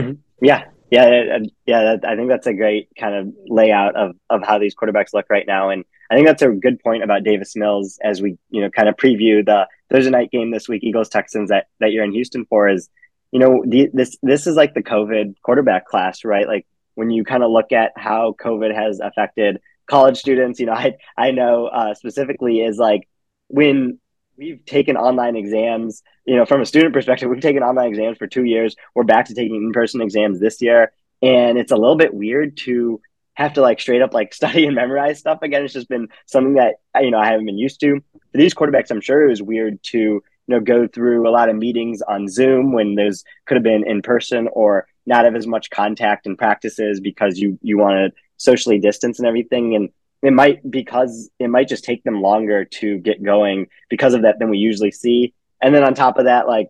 Mm-hmm. 0.00 0.12
Yeah, 0.40 0.64
yeah, 0.92 1.38
yeah. 1.64 1.96
I 2.06 2.16
think 2.16 2.28
that's 2.28 2.46
a 2.46 2.52
great 2.52 2.90
kind 3.00 3.14
of 3.14 3.34
layout 3.46 3.96
of 3.96 4.14
of 4.28 4.42
how 4.46 4.58
these 4.58 4.74
quarterbacks 4.74 5.14
look 5.14 5.24
right 5.30 5.46
now, 5.46 5.70
and 5.70 5.86
I 6.10 6.14
think 6.14 6.26
that's 6.26 6.42
a 6.42 6.50
good 6.50 6.80
point 6.80 7.02
about 7.02 7.24
Davis 7.24 7.56
Mills 7.56 7.98
as 8.04 8.20
we 8.20 8.36
you 8.50 8.60
know 8.60 8.68
kind 8.68 8.90
of 8.90 8.96
preview 8.96 9.42
the 9.42 9.66
Thursday 9.90 10.10
night 10.10 10.30
game 10.30 10.50
this 10.50 10.68
week, 10.68 10.84
Eagles 10.84 11.08
Texans 11.08 11.48
that 11.48 11.68
that 11.80 11.92
you're 11.92 12.04
in 12.04 12.12
Houston 12.12 12.44
for. 12.44 12.68
Is 12.68 12.90
you 13.30 13.40
know 13.40 13.64
the, 13.66 13.88
this 13.94 14.18
this 14.22 14.46
is 14.46 14.54
like 14.54 14.74
the 14.74 14.82
COVID 14.82 15.36
quarterback 15.42 15.86
class, 15.86 16.26
right? 16.26 16.46
Like 16.46 16.66
when 16.94 17.08
you 17.08 17.24
kind 17.24 17.42
of 17.42 17.50
look 17.50 17.72
at 17.72 17.92
how 17.96 18.36
COVID 18.38 18.74
has 18.74 19.00
affected 19.00 19.60
college 19.86 20.18
students, 20.18 20.60
you 20.60 20.66
know, 20.66 20.72
I 20.74 20.96
I 21.16 21.30
know 21.30 21.68
uh, 21.68 21.94
specifically 21.94 22.60
is 22.60 22.76
like 22.76 23.08
when 23.48 23.98
we've 24.42 24.64
taken 24.64 24.96
online 24.96 25.36
exams. 25.36 26.02
You 26.24 26.36
know, 26.36 26.44
from 26.44 26.60
a 26.60 26.66
student 26.66 26.92
perspective, 26.92 27.30
we've 27.30 27.40
taken 27.40 27.62
online 27.62 27.88
exams 27.88 28.18
for 28.18 28.26
two 28.26 28.44
years. 28.44 28.74
We're 28.94 29.04
back 29.04 29.26
to 29.26 29.34
taking 29.34 29.56
in 29.56 29.72
person 29.72 30.00
exams 30.00 30.40
this 30.40 30.60
year, 30.60 30.92
and 31.22 31.58
it's 31.58 31.72
a 31.72 31.76
little 31.76 31.96
bit 31.96 32.12
weird 32.12 32.56
to 32.58 33.00
have 33.34 33.54
to 33.54 33.62
like 33.62 33.80
straight 33.80 34.02
up 34.02 34.12
like 34.12 34.34
study 34.40 34.66
and 34.66 34.74
memorize 34.74 35.18
stuff 35.18 35.38
again. 35.42 35.64
It's 35.64 35.72
just 35.72 35.88
been 35.88 36.08
something 36.26 36.54
that 36.54 36.76
you 37.00 37.10
know 37.10 37.18
I 37.18 37.26
haven't 37.26 37.46
been 37.46 37.58
used 37.58 37.80
to. 37.80 38.02
For 38.12 38.38
these 38.38 38.54
quarterbacks, 38.54 38.90
I'm 38.90 39.00
sure 39.00 39.24
it 39.24 39.30
was 39.30 39.42
weird 39.42 39.82
to 39.84 39.98
you 39.98 40.22
know 40.48 40.60
go 40.60 40.86
through 40.86 41.28
a 41.28 41.30
lot 41.30 41.48
of 41.48 41.56
meetings 41.56 42.02
on 42.02 42.28
Zoom 42.28 42.72
when 42.72 42.94
those 42.94 43.24
could 43.46 43.56
have 43.56 43.64
been 43.64 43.86
in 43.86 44.02
person 44.02 44.48
or 44.52 44.86
not 45.06 45.24
have 45.24 45.34
as 45.34 45.46
much 45.46 45.70
contact 45.70 46.26
and 46.26 46.38
practices 46.38 47.00
because 47.00 47.38
you 47.38 47.58
you 47.62 47.78
want 47.78 47.94
to 47.94 48.20
socially 48.36 48.78
distance 48.78 49.20
and 49.20 49.28
everything 49.28 49.76
and 49.76 49.90
it 50.22 50.32
might 50.32 50.68
because 50.70 51.30
it 51.38 51.48
might 51.48 51.68
just 51.68 51.84
take 51.84 52.04
them 52.04 52.22
longer 52.22 52.64
to 52.64 52.98
get 52.98 53.22
going 53.22 53.66
because 53.90 54.14
of 54.14 54.22
that 54.22 54.38
than 54.38 54.50
we 54.50 54.58
usually 54.58 54.92
see 54.92 55.34
and 55.60 55.74
then 55.74 55.84
on 55.84 55.94
top 55.94 56.18
of 56.18 56.26
that 56.26 56.46
like 56.46 56.68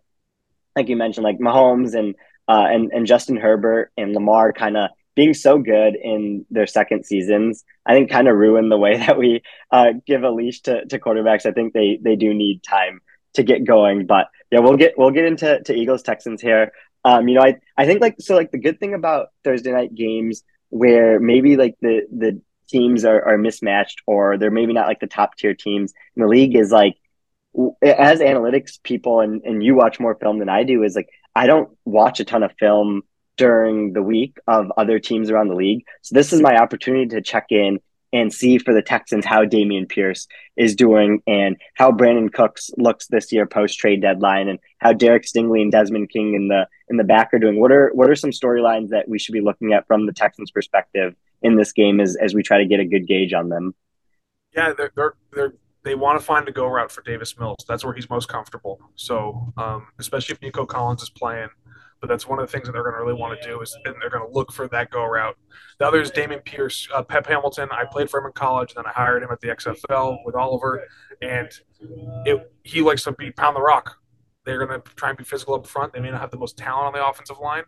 like 0.76 0.88
you 0.88 0.96
mentioned 0.96 1.24
like 1.24 1.38
Mahomes 1.38 1.94
and 1.94 2.14
uh, 2.48 2.66
and 2.68 2.90
and 2.92 3.07
Justin 3.07 3.36
Herbert 3.36 3.92
and 3.96 4.14
Lamar 4.14 4.53
kind 4.53 4.76
of 4.76 4.90
being 5.14 5.34
so 5.34 5.59
good 5.59 5.94
in 5.94 6.46
their 6.50 6.66
second 6.66 7.05
seasons, 7.05 7.64
I 7.84 7.94
think 7.94 8.11
kind 8.11 8.28
of 8.28 8.36
ruined 8.36 8.72
the 8.72 8.78
way 8.78 8.96
that 9.07 9.18
we 9.18 9.42
uh, 9.70 9.92
give 10.07 10.22
a 10.22 10.30
leash 10.30 10.61
to, 10.62 10.84
to 10.86 10.98
quarterbacks. 10.98 11.46
I 11.46 11.53
think 11.53 11.72
they 11.72 11.98
they 12.00 12.16
do 12.16 12.34
need 12.34 12.62
time 12.62 13.00
to 13.34 13.42
get 13.42 13.64
going. 13.64 14.07
But 14.07 14.28
yeah, 14.50 14.61
we'll 14.61 14.76
get 14.76 14.94
we'll 14.96 15.11
get 15.11 15.24
into 15.24 15.62
to 15.62 15.74
Eagles 15.74 16.03
Texans 16.03 16.40
here. 16.40 16.72
Um, 17.05 17.28
you 17.28 17.34
know, 17.34 17.42
I 17.42 17.61
I 17.76 17.86
think 17.86 18.00
like 18.00 18.16
so 18.20 18.34
like 18.34 18.50
the 18.50 18.59
good 18.59 18.80
thing 18.80 18.94
about 18.94 19.28
Thursday 19.44 19.72
night 19.72 19.94
games 19.94 20.42
where 20.70 21.20
maybe 21.20 21.57
like 21.57 21.76
the 21.80 22.07
the 22.11 22.40
teams 22.72 23.04
are, 23.04 23.22
are 23.22 23.38
mismatched 23.38 24.02
or 24.06 24.38
they're 24.38 24.50
maybe 24.50 24.72
not 24.72 24.88
like 24.88 25.00
the 25.00 25.06
top 25.06 25.36
tier 25.36 25.54
teams 25.54 25.92
in 26.16 26.22
the 26.22 26.28
league 26.28 26.56
is 26.56 26.72
like 26.72 26.96
as 27.82 28.20
analytics 28.20 28.82
people 28.82 29.20
and, 29.20 29.42
and 29.44 29.62
you 29.62 29.74
watch 29.74 30.00
more 30.00 30.14
film 30.14 30.38
than 30.38 30.48
I 30.48 30.64
do 30.64 30.82
is 30.82 30.96
like 30.96 31.08
I 31.36 31.46
don't 31.46 31.70
watch 31.84 32.18
a 32.20 32.24
ton 32.24 32.42
of 32.42 32.52
film 32.58 33.02
during 33.36 33.92
the 33.92 34.02
week 34.02 34.38
of 34.46 34.72
other 34.76 34.98
teams 34.98 35.30
around 35.30 35.48
the 35.48 35.54
league. 35.54 35.84
So 36.02 36.14
this 36.14 36.32
is 36.32 36.40
my 36.40 36.56
opportunity 36.56 37.06
to 37.08 37.22
check 37.22 37.46
in 37.50 37.78
and 38.12 38.32
see 38.32 38.58
for 38.58 38.74
the 38.74 38.82
Texans 38.82 39.24
how 39.24 39.44
Dameon 39.44 39.88
Pierce 39.88 40.26
is 40.56 40.76
doing 40.76 41.22
and 41.26 41.56
how 41.74 41.90
Brandin 41.90 42.32
Cooks 42.32 42.70
looks 42.76 43.06
this 43.06 43.32
year 43.32 43.46
post 43.46 43.78
trade 43.78 44.02
deadline 44.02 44.48
and 44.48 44.58
how 44.78 44.92
Derek 44.92 45.24
Stingley 45.24 45.62
and 45.62 45.72
Desmond 45.72 46.10
King 46.10 46.34
in 46.34 46.48
the 46.48 46.66
in 46.88 46.96
the 46.96 47.04
back 47.04 47.32
are 47.32 47.38
doing. 47.38 47.60
What 47.60 47.72
are 47.72 47.90
what 47.94 48.10
are 48.10 48.16
some 48.16 48.30
storylines 48.30 48.90
that 48.90 49.08
we 49.08 49.18
should 49.18 49.32
be 49.32 49.40
looking 49.40 49.72
at 49.72 49.86
from 49.86 50.06
the 50.06 50.12
Texans 50.12 50.50
perspective 50.50 51.14
in 51.42 51.56
this 51.56 51.72
game 51.72 52.00
as 52.00 52.16
as 52.16 52.34
we 52.34 52.42
try 52.42 52.58
to 52.58 52.66
get 52.66 52.80
a 52.80 52.84
good 52.84 53.06
gauge 53.06 53.32
on 53.32 53.48
them? 53.48 53.74
Yeah, 54.54 54.72
they're 54.76 54.92
they're, 54.94 55.14
they're 55.32 55.54
they 55.84 55.94
want 55.94 56.18
to 56.18 56.24
find 56.24 56.48
a 56.48 56.52
go 56.52 56.66
route 56.66 56.92
for 56.92 57.02
Davis 57.02 57.38
Mills. 57.38 57.64
That's 57.66 57.84
where 57.84 57.94
he's 57.94 58.08
most 58.08 58.28
comfortable. 58.28 58.80
So, 58.94 59.52
um, 59.56 59.88
especially 59.98 60.34
if 60.34 60.42
Nico 60.42 60.64
Collins 60.64 61.02
is 61.02 61.10
playing, 61.10 61.48
but 62.03 62.09
that's 62.09 62.26
one 62.26 62.40
of 62.40 62.46
the 62.46 62.50
things 62.50 62.66
that 62.66 62.72
they're 62.72 62.82
going 62.82 62.96
to 62.96 63.00
really 63.00 63.14
want 63.14 63.40
to 63.40 63.48
do 63.48 63.61
is 63.61 63.74
and 63.84 63.94
they're 64.00 64.11
going 64.11 64.28
to 64.28 64.34
look 64.34 64.53
for 64.53 64.66
that 64.68 64.90
go 64.90 65.05
route. 65.05 65.36
The 65.78 65.86
other 65.86 66.00
is 66.00 66.11
Dameon 66.11 66.44
Pierce, 66.44 66.88
uh, 66.92 67.03
Pep 67.03 67.26
Hamilton. 67.28 67.68
I 67.70 67.84
played 67.84 68.11
for 68.11 68.18
him 68.18 68.26
in 68.26 68.32
college, 68.32 68.74
and 68.74 68.84
then 68.84 68.90
I 68.90 68.92
hired 68.92 69.22
him 69.22 69.30
at 69.30 69.40
the 69.40 69.48
XFL 69.48 70.18
with 70.26 70.34
Oliver, 70.34 70.82
and 71.22 71.48
it, 72.26 72.53
he 72.64 72.82
likes 72.82 73.05
to 73.05 73.12
be 73.12 73.30
pound 73.30 73.55
the 73.55 73.62
rock. 73.62 73.98
They're 74.44 74.66
going 74.66 74.82
to 74.82 74.94
try 74.96 75.11
and 75.11 75.18
be 75.18 75.22
physical 75.22 75.55
up 75.55 75.64
front. 75.64 75.92
They 75.92 76.00
may 76.00 76.11
not 76.11 76.20
have 76.20 76.32
the 76.32 76.38
most 76.38 76.59
talent 76.59 76.88
on 76.88 76.92
the 76.92 77.07
offensive 77.07 77.38
line, 77.38 77.62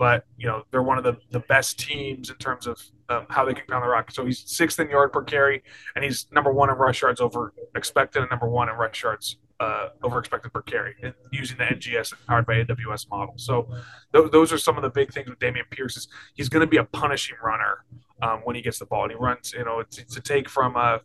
but 0.00 0.24
you 0.36 0.48
know 0.48 0.64
they're 0.72 0.82
one 0.82 0.98
of 0.98 1.04
the, 1.04 1.16
the 1.30 1.40
best 1.40 1.78
teams 1.78 2.28
in 2.28 2.36
terms 2.36 2.66
of 2.66 2.82
um, 3.08 3.26
how 3.30 3.44
they 3.44 3.54
can 3.54 3.66
pound 3.68 3.84
the 3.84 3.88
rock. 3.88 4.10
So 4.10 4.26
he's 4.26 4.42
sixth 4.50 4.80
in 4.80 4.90
yard 4.90 5.12
per 5.12 5.22
carry, 5.22 5.62
and 5.94 6.04
he's 6.04 6.26
number 6.32 6.52
one 6.52 6.70
in 6.70 6.76
rush 6.76 7.02
yards 7.02 7.20
over 7.20 7.54
expected, 7.76 8.22
and 8.22 8.30
number 8.30 8.48
one 8.48 8.68
in 8.68 8.74
rush 8.74 9.04
yards 9.04 9.36
uh, 9.60 9.88
over 10.02 10.18
expected 10.18 10.52
per 10.52 10.62
carry 10.62 10.94
using 11.30 11.56
the 11.56 11.64
NGS 11.64 12.14
powered 12.26 12.46
by 12.46 12.62
AWS 12.64 13.08
model. 13.08 13.34
So 13.36 13.68
th- 14.14 14.30
those 14.30 14.52
are 14.52 14.58
some 14.58 14.76
of 14.76 14.82
the 14.82 14.90
big 14.90 15.12
things 15.12 15.28
with 15.28 15.38
Dameon 15.38 15.70
Pierce. 15.70 15.96
Is 15.96 16.08
he's 16.34 16.48
going 16.48 16.60
to 16.60 16.66
be 16.66 16.76
a 16.76 16.84
punishing 16.84 17.36
runner 17.42 17.84
um, 18.22 18.40
when 18.44 18.56
he 18.56 18.62
gets 18.62 18.78
the 18.78 18.86
ball. 18.86 19.04
And 19.04 19.12
he 19.12 19.18
runs, 19.18 19.52
you 19.52 19.64
know, 19.64 19.80
it's, 19.80 19.98
it's 19.98 20.16
a 20.16 20.20
take 20.20 20.48
from 20.48 20.76
uh, 20.76 20.98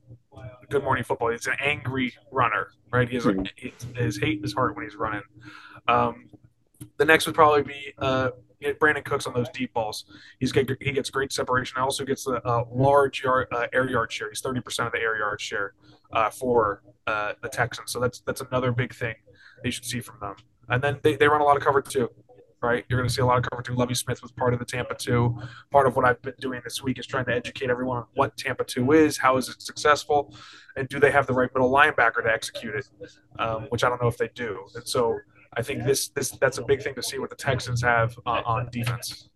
Good 0.70 0.84
Morning 0.84 1.04
Football. 1.04 1.32
He's 1.32 1.48
an 1.48 1.56
angry 1.60 2.14
runner, 2.32 2.68
right? 2.92 3.08
He 3.08 3.16
has 3.16 3.26
a, 3.26 3.36
his 3.96 4.18
hate 4.18 4.38
in 4.38 4.44
his 4.44 4.54
heart 4.54 4.76
when 4.76 4.86
he's 4.86 4.96
running. 4.96 5.24
Um, 5.88 6.30
the 6.98 7.06
next 7.06 7.26
would 7.26 7.36
probably 7.36 7.64
be 7.64 7.94
uh, 7.98 8.32
Brandin 8.62 9.04
Cooks 9.04 9.28
on 9.28 9.34
those 9.34 9.50
deep 9.50 9.74
balls. 9.74 10.06
He's 10.40 10.52
get, 10.52 10.70
he 10.82 10.92
gets 10.92 11.10
great 11.10 11.32
separation. 11.32 11.76
He 11.78 11.82
also 11.82 12.06
gets 12.06 12.28
a 12.28 12.42
uh, 12.48 12.66
large 12.72 13.24
yard, 13.24 13.48
uh, 13.52 13.68
air 13.74 13.90
yard 13.90 14.12
share. 14.12 14.30
He's 14.30 14.42
thirty 14.42 14.62
percent 14.62 14.88
of 14.88 14.94
the 14.94 15.00
air 15.00 15.18
yard 15.18 15.42
share 15.42 15.74
uh, 16.14 16.30
for 16.30 16.84
uh, 17.08 17.34
the 17.42 17.50
Texans. 17.50 17.92
So 17.92 18.00
that's 18.00 18.20
that's 18.22 18.42
another 18.42 18.72
big 18.72 18.94
thing 18.94 19.16
you 19.64 19.72
should 19.72 19.86
see 19.86 20.02
from 20.02 20.18
them. 20.20 20.36
And 20.70 20.82
then 20.82 21.00
they, 21.04 21.16
they 21.16 21.28
run 21.28 21.42
a 21.42 21.44
lot 21.44 21.58
of 21.58 21.64
cover 21.64 21.82
too, 21.82 22.10
right? 22.62 22.86
You're 22.88 23.00
going 23.00 23.10
to 23.10 23.14
see 23.14 23.22
a 23.22 23.26
lot 23.26 23.38
of 23.38 23.44
cover 23.50 23.62
two. 23.62 23.76
Lovie 23.76 23.94
Smith 23.94 24.22
was 24.22 24.32
part 24.32 24.54
of 24.54 24.60
the 24.60 24.66
Tampa 24.66 24.96
two. 24.96 25.38
Part 25.70 25.86
of 25.86 25.96
what 25.96 26.06
I've 26.06 26.22
been 26.22 26.34
doing 26.40 26.62
this 26.64 26.82
week 26.82 26.98
is 26.98 27.06
trying 27.06 27.26
to 27.26 27.34
educate 27.34 27.70
everyone 27.70 27.98
on 27.98 28.06
what 28.14 28.38
Tampa 28.38 28.64
two 28.64 28.92
is, 28.92 29.18
how 29.18 29.38
is 29.38 29.50
it 29.50 29.62
successful, 29.62 30.34
and 30.78 30.88
do 30.88 31.00
they 31.00 31.12
have 31.12 31.28
the 31.28 31.34
right 31.34 31.50
middle 31.54 31.72
linebacker 31.72 32.24
to 32.24 32.32
execute 32.32 32.76
it, 32.76 32.88
um, 33.40 33.64
which 33.70 33.84
I 33.84 33.90
don't 33.90 34.02
know 34.02 34.08
if 34.08 34.18
they 34.18 34.30
do. 34.34 34.66
And 34.76 34.88
so 34.88 35.18
I 35.56 35.62
think 35.62 35.84
this 35.84 36.10
this 36.10 36.32
that's 36.32 36.58
a 36.58 36.64
big 36.64 36.82
thing 36.82 36.96
to 36.96 37.04
see 37.04 37.20
what 37.20 37.30
the 37.30 37.36
Texans 37.36 37.82
have 37.82 38.18
uh, 38.26 38.42
on 38.46 38.70
defense. 38.72 39.30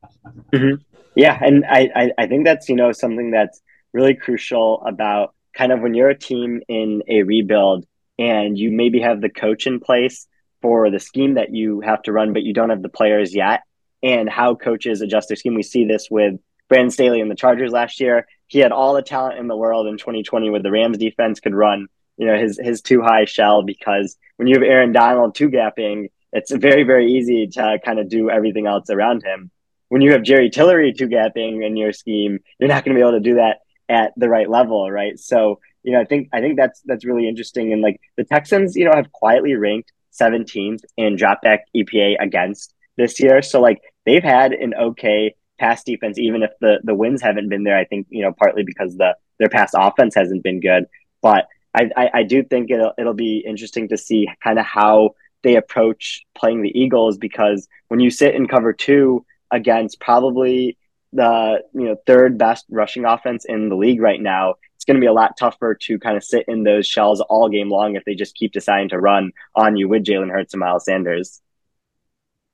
Mm-hmm. 0.54 0.82
Yeah, 1.16 1.38
and 1.42 1.66
I, 1.66 1.90
I 1.96 2.12
I 2.18 2.28
think 2.28 2.46
that's 2.46 2.70
you 2.70 2.76
know 2.76 2.92
something 2.92 3.32
that's 3.32 3.62
really 3.94 4.16
crucial 4.16 4.84
about 4.86 5.34
kind 5.54 5.72
of 5.72 5.82
when 5.82 5.94
you're 5.94 6.10
a 6.10 6.18
team 6.18 6.62
in 6.68 7.02
a 7.08 7.24
rebuild 7.24 7.86
and 8.18 8.58
you 8.58 8.72
maybe 8.72 9.02
have 9.02 9.22
the 9.22 9.30
coach 9.30 9.68
in 9.68 9.80
place 9.80 10.28
for 10.62 10.90
the 10.90 11.00
scheme 11.00 11.36
that 11.36 11.54
you 11.54 11.82
have 11.82 12.02
to 12.04 12.12
run, 12.12 12.34
but 12.34 12.44
you 12.44 12.54
don't 12.54 12.70
have 12.70 12.82
the 12.82 12.90
players 12.90 13.36
yet, 13.36 13.62
and 14.02 14.30
how 14.30 14.56
coaches 14.56 15.02
adjust 15.02 15.28
their 15.28 15.36
scheme. 15.36 15.54
We 15.54 15.64
see 15.64 15.86
this 15.86 16.08
with 16.10 16.36
Brandon 16.70 16.92
Staley 16.92 17.22
and 17.22 17.30
the 17.30 17.36
Chargers 17.36 17.72
last 17.72 18.00
year. 18.00 18.26
He 18.48 18.60
had 18.60 18.72
all 18.72 18.94
the 18.94 19.02
talent 19.02 19.38
in 19.38 19.48
the 19.48 19.58
world 19.58 19.88
in 19.88 19.98
2020 19.98 20.50
with 20.50 20.64
the 20.64 20.72
Rams 20.72 20.98
defense 20.98 21.40
could 21.40 21.54
run 21.54 21.88
you 22.18 22.26
know 22.26 22.38
his 22.38 22.60
his 22.62 22.82
too 22.82 23.02
high 23.02 23.26
shell 23.26 23.64
because 23.64 24.18
when 24.38 24.48
you 24.48 24.56
have 24.56 24.64
Aaron 24.64 24.92
Donald 24.92 25.36
two 25.36 25.50
gapping, 25.50 26.10
it's 26.32 26.52
very 26.52 26.84
very 26.84 27.12
easy 27.14 27.48
to 27.48 27.80
kind 27.84 28.00
of 28.00 28.10
do 28.10 28.30
everything 28.30 28.68
else 28.68 28.90
around 28.90 29.24
him. 29.24 29.52
When 29.90 30.02
you 30.02 30.12
have 30.14 30.24
Jerry 30.24 30.50
Tillery 30.50 30.94
two 30.94 31.08
gapping 31.08 31.66
in 31.66 31.78
your 31.78 31.94
scheme, 31.94 32.40
you're 32.60 32.70
not 32.70 32.84
going 32.84 32.96
to 32.96 33.00
be 33.00 33.08
able 33.08 33.18
to 33.18 33.30
do 33.30 33.36
that 33.36 33.60
at 33.88 34.14
the 34.18 34.30
right 34.30 34.50
level, 34.50 34.90
right? 34.90 35.20
So 35.20 35.60
you 35.84 35.94
know 35.94 36.02
I 36.02 36.06
think 36.06 36.30
I 36.34 36.42
think 36.42 36.58
that's 36.58 36.82
that's 36.86 37.06
really 37.06 37.28
interesting. 37.28 37.74
And 37.74 37.82
like 37.82 38.00
the 38.18 38.24
Texans, 38.24 38.76
you 38.76 38.86
know, 38.86 38.94
have 38.96 39.12
quietly 39.12 39.56
ranked 39.56 39.92
17th 40.20 40.84
in 40.98 41.18
dropback 41.18 41.60
EPA 41.76 42.16
against 42.20 42.74
this 42.98 43.20
year. 43.20 43.42
So 43.42 43.60
like 43.60 43.82
they've 44.06 44.24
had 44.24 44.54
an 44.54 44.74
okay 44.74 45.36
pass 45.60 45.84
defense, 45.84 46.18
even 46.18 46.44
if 46.44 46.52
the 46.62 46.80
the 46.84 46.96
wins 46.96 47.22
haven't 47.22 47.50
been 47.50 47.64
there. 47.64 47.78
I 47.78 47.86
think 47.86 48.08
you 48.10 48.24
know 48.24 48.34
partly 48.38 48.64
because 48.64 48.98
the 48.98 49.16
their 49.40 49.50
pass 49.50 49.72
offense 49.76 50.16
hasn't 50.16 50.44
been 50.44 50.60
good, 50.60 50.86
but 51.22 51.48
I, 51.76 51.90
I, 51.98 52.10
I 52.14 52.24
do 52.24 52.44
think 52.44 52.72
it'll 52.72 52.94
it'll 52.98 53.14
be 53.14 53.44
interesting 53.46 53.90
to 53.90 53.98
see 53.98 54.30
kind 54.44 54.58
of 54.58 54.66
how 54.66 55.16
they 55.44 55.56
approach 55.56 56.26
playing 56.36 56.62
the 56.62 56.78
Eagles 56.78 57.18
because 57.18 57.68
when 57.90 58.00
you 58.00 58.10
sit 58.10 58.34
in 58.34 58.48
cover 58.48 58.74
two 58.74 59.26
against 59.52 60.00
probably 60.00 60.78
the 61.14 61.64
you 61.74 61.84
know 61.84 61.96
third 62.08 62.38
best 62.38 62.66
rushing 62.70 63.06
offense 63.06 63.46
in 63.46 63.70
the 63.70 63.76
league 63.76 64.02
right 64.02 64.22
now, 64.22 64.56
it's 64.76 64.86
going 64.86 64.96
to 64.96 65.02
be 65.02 65.08
a 65.08 65.14
lot 65.14 65.38
tougher 65.38 65.76
to 65.82 66.00
kind 66.00 66.18
of 66.18 66.24
sit 66.24 66.46
in 66.48 66.64
those 66.64 66.88
shells 66.88 67.22
all 67.22 67.50
game 67.50 67.70
long 67.70 67.96
if 67.96 68.06
they 68.06 68.16
just 68.16 68.36
keep 68.36 68.54
deciding 68.54 68.90
to 68.90 69.00
run 69.00 69.32
on 69.56 69.76
you 69.76 69.88
with 69.90 70.04
Jalen 70.04 70.32
Hurts 70.32 70.54
and 70.54 70.62
Miles 70.62 70.86
Sanders. 70.86 71.42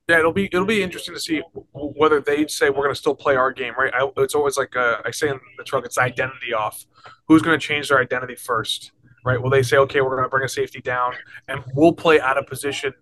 Yeah, 0.10 0.20
it'll 0.20 0.34
be 0.34 0.46
it'll 0.46 0.66
be 0.66 0.82
interesting 0.82 1.14
to 1.14 1.22
see 1.22 1.42
whether 1.74 2.20
they 2.20 2.48
say 2.48 2.70
we're 2.70 2.84
going 2.84 2.90
to 2.90 3.00
still 3.00 3.16
play 3.16 3.36
our 3.36 3.52
game, 3.52 3.74
right? 3.78 3.94
I, 3.94 4.10
it's 4.18 4.36
always 4.36 4.58
like 4.58 4.76
uh, 4.76 4.98
I 5.06 5.12
say 5.12 5.30
in 5.30 5.40
the 5.58 5.64
truck, 5.64 5.86
it's 5.86 5.98
identity 5.98 6.54
off. 6.54 6.86
Who's 7.28 7.42
going 7.42 7.58
to 7.58 7.66
change 7.66 7.90
their 7.90 8.00
identity 8.00 8.36
first? 8.36 8.92
Right? 9.24 9.42
Will 9.42 9.50
they 9.50 9.64
say, 9.64 9.78
okay, 9.78 10.02
we're 10.02 10.16
going 10.16 10.24
to 10.24 10.30
bring 10.30 10.46
a 10.46 10.50
safety 10.50 10.82
down 10.82 11.14
and 11.48 11.64
we'll 11.76 11.94
play 11.94 12.20
out 12.20 12.38
of 12.38 12.48
position, 12.48 12.94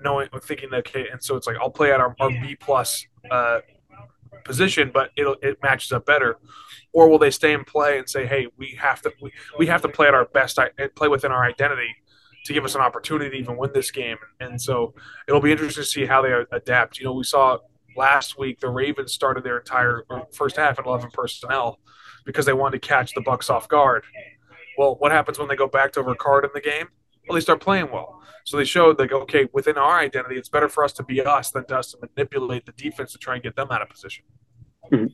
knowing, 0.00 0.28
thinking 0.42 0.70
that, 0.70 0.78
okay, 0.78 1.06
and 1.10 1.22
so 1.22 1.36
it's 1.36 1.46
like 1.46 1.56
I'll 1.60 1.70
play 1.70 1.92
at 1.92 2.00
our, 2.00 2.14
our 2.20 2.30
B 2.30 2.56
plus 2.58 3.06
uh, 3.30 3.60
position, 4.44 4.90
but 4.92 5.10
it'll, 5.16 5.36
it 5.42 5.58
matches 5.62 5.92
up 5.92 6.06
better, 6.06 6.38
or 6.92 7.08
will 7.08 7.18
they 7.18 7.30
stay 7.30 7.52
in 7.52 7.64
play 7.64 7.98
and 7.98 8.08
say, 8.08 8.26
hey, 8.26 8.46
we 8.56 8.76
have 8.80 9.02
to 9.02 9.12
we, 9.20 9.32
we 9.58 9.66
have 9.66 9.82
to 9.82 9.88
play 9.88 10.08
at 10.08 10.14
our 10.14 10.26
best, 10.26 10.58
play 10.94 11.08
within 11.08 11.32
our 11.32 11.44
identity 11.44 11.94
to 12.44 12.52
give 12.52 12.64
us 12.64 12.74
an 12.74 12.80
opportunity 12.80 13.30
to 13.30 13.36
even 13.36 13.56
win 13.56 13.70
this 13.72 13.90
game, 13.90 14.16
and 14.40 14.60
so 14.60 14.94
it'll 15.28 15.40
be 15.40 15.52
interesting 15.52 15.82
to 15.82 15.88
see 15.88 16.06
how 16.06 16.22
they 16.22 16.32
adapt. 16.52 16.98
You 16.98 17.04
know, 17.04 17.12
we 17.12 17.24
saw 17.24 17.58
last 17.96 18.38
week 18.38 18.60
the 18.60 18.68
Ravens 18.68 19.12
started 19.12 19.44
their 19.44 19.58
entire 19.58 20.04
first 20.32 20.56
half 20.56 20.78
in 20.78 20.84
11 20.84 21.10
personnel 21.12 21.78
because 22.24 22.46
they 22.46 22.52
wanted 22.52 22.80
to 22.80 22.88
catch 22.88 23.12
the 23.14 23.20
Bucs 23.20 23.50
off 23.50 23.68
guard 23.68 24.04
well, 24.76 24.96
what 24.96 25.12
happens 25.12 25.38
when 25.38 25.48
they 25.48 25.56
go 25.56 25.68
back 25.68 25.92
to 25.92 26.00
over 26.00 26.14
card 26.14 26.44
in 26.44 26.50
the 26.54 26.60
game? 26.60 26.88
Well, 27.28 27.34
they 27.34 27.40
start 27.40 27.60
playing 27.60 27.90
well. 27.92 28.20
So 28.44 28.56
they 28.56 28.64
showed 28.64 28.98
like, 28.98 29.12
okay, 29.12 29.48
within 29.52 29.78
our 29.78 30.00
identity, 30.00 30.36
it's 30.36 30.48
better 30.48 30.68
for 30.68 30.84
us 30.84 30.92
to 30.94 31.04
be 31.04 31.20
us 31.20 31.50
than 31.50 31.64
to 31.66 31.78
us 31.78 31.92
to 31.92 31.98
manipulate 32.00 32.66
the 32.66 32.72
defense 32.72 33.12
to 33.12 33.18
try 33.18 33.34
and 33.34 33.42
get 33.42 33.54
them 33.54 33.68
out 33.70 33.82
of 33.82 33.88
position. 33.88 34.24
Mm-hmm. 34.90 35.06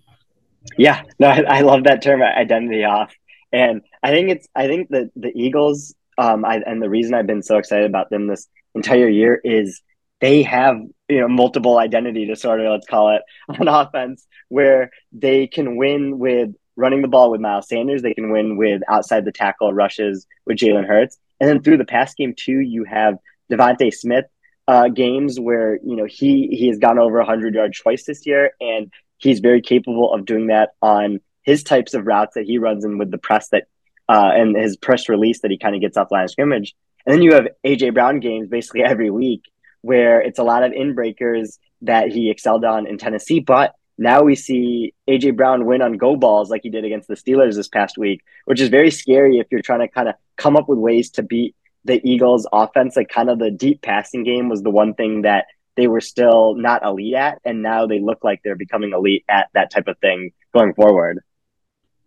Yeah, 0.77 1.03
no, 1.19 1.29
I, 1.29 1.59
I 1.59 1.61
love 1.61 1.85
that 1.85 2.03
term 2.03 2.23
identity 2.23 2.85
off. 2.85 3.13
And 3.53 3.83
I 4.03 4.11
think 4.11 4.31
it's 4.31 4.49
I 4.55 4.67
think 4.67 4.89
that 4.91 5.11
the 5.17 5.33
Eagles 5.35 5.95
um, 6.19 6.45
I, 6.45 6.57
and 6.67 6.83
the 6.83 6.91
reason 6.91 7.15
I've 7.15 7.27
been 7.27 7.43
so 7.43 7.59
excited 7.59 7.87
about 7.87 8.11
them 8.11 8.27
this 8.27 8.49
entire 8.75 9.09
year 9.09 9.41
is 9.45 9.81
they 10.21 10.43
have 10.43 10.77
you 11.09 11.21
know 11.21 11.29
multiple 11.29 11.79
identity 11.79 12.27
disorder, 12.27 12.69
let's 12.69 12.87
call 12.87 13.15
it, 13.17 13.23
on 13.61 13.69
offense, 13.69 14.27
where 14.49 14.91
they 15.13 15.47
can 15.47 15.77
win 15.77 16.19
with 16.19 16.51
running 16.79 17.03
the 17.03 17.09
ball 17.09 17.31
with 17.31 17.41
Miles 17.41 17.69
Sanders, 17.69 18.03
they 18.03 18.15
can 18.15 18.31
win 18.31 18.57
with 18.57 18.83
outside 18.89 19.25
the 19.25 19.33
tackle 19.33 19.75
rushes 19.75 20.27
with 20.47 20.59
Jalen 20.59 20.87
Hurts, 20.87 21.19
and 21.41 21.49
then 21.49 21.63
through 21.63 21.77
the 21.77 21.85
pass 21.85 22.15
game 22.15 22.35
too, 22.37 22.61
you 22.61 22.85
have 22.85 23.19
DeVonta 23.51 23.93
Smith 23.93 24.27
uh, 24.67 24.89
games 24.89 25.41
where 25.41 25.79
you 25.85 25.97
know 25.97 26.07
he 26.09 26.49
he 26.53 26.69
has 26.69 26.79
gone 26.79 26.99
over 26.99 27.19
100 27.19 27.55
yards 27.55 27.79
twice 27.79 28.05
this 28.05 28.27
year, 28.27 28.53
and 28.61 28.93
he's 29.19 29.41
very 29.41 29.61
capable 29.61 30.13
of 30.13 30.25
doing 30.25 30.47
that 30.47 30.71
on 30.81 31.21
his 31.43 31.63
types 31.63 31.95
of 31.95 32.07
routes 32.07 32.35
that 32.35 32.45
he 32.45 32.59
runs 32.59 32.85
in 32.85 32.99
with 32.99 33.11
the 33.11 33.19
press 33.19 33.49
that 33.49 33.65
uh, 34.09 34.31
and 34.35 34.57
his 34.57 34.77
press 34.77 35.09
release 35.09 35.41
that 35.41 35.51
he 35.51 35.59
kind 35.59 35.75
of 35.75 35.81
gets 35.81 35.97
off 35.97 36.11
line 36.11 36.25
of 36.25 36.31
scrimmage. 36.31 36.75
And 37.05 37.15
then 37.15 37.23
you 37.23 37.35
have 37.35 37.49
AJ 37.67 37.95
Brown 37.95 38.21
games 38.21 38.49
basically 38.49 38.83
every 38.87 39.11
week 39.11 39.43
where 39.81 40.21
it's 40.21 40.39
a 40.39 40.45
lot 40.45 40.63
of 40.63 40.73
in 40.73 40.95
breakers 40.95 41.59
that 41.83 42.11
he 42.11 42.31
excelled 42.31 42.65
on 42.65 42.87
in 42.87 42.99
Tennessee. 42.99 43.41
But 43.41 43.75
now 43.99 44.23
we 44.23 44.37
see 44.37 44.95
AJ 45.09 45.37
Brown 45.37 45.67
win 45.67 45.83
on 45.83 45.95
go 45.95 46.17
balls 46.17 46.51
like 46.51 46.63
he 46.63 46.71
did 46.71 46.85
against 46.85 47.09
the 47.09 47.15
Steelers 47.15 47.57
this 47.57 47.69
past 47.69 47.99
week, 47.99 48.23
which 48.45 48.61
is 48.61 48.69
very 48.69 48.91
scary 48.91 49.39
if 49.39 49.49
you're 49.51 49.61
trying 49.61 49.81
to 49.81 49.89
kind 49.89 50.09
of 50.09 50.15
come 50.37 50.57
up 50.57 50.69
with 50.69 50.79
ways 50.79 51.11
to 51.11 51.23
beat 51.23 51.57
the 51.85 52.01
Eagles 52.09 52.47
offense. 52.53 52.97
Like 52.97 53.09
kind 53.09 53.29
of 53.29 53.39
the 53.39 53.51
deep 53.51 53.83
passing 53.83 54.23
game 54.23 54.49
was 54.49 54.63
the 54.63 54.71
one 54.71 54.95
thing 54.95 55.23
that 55.23 55.47
they 55.77 55.89
were 55.89 56.01
still 56.01 56.55
not 56.55 56.85
elite 56.85 57.15
at, 57.15 57.41
and 57.45 57.63
now 57.63 57.87
they 57.87 58.01
look 58.01 58.23
like 58.23 58.41
they're 58.45 58.57
becoming 58.57 58.93
elite 58.93 59.25
at 59.29 59.49
that 59.55 59.71
type 59.71 59.89
of 59.89 59.99
thing 59.99 60.33
going 60.55 60.75
forward. 60.75 61.21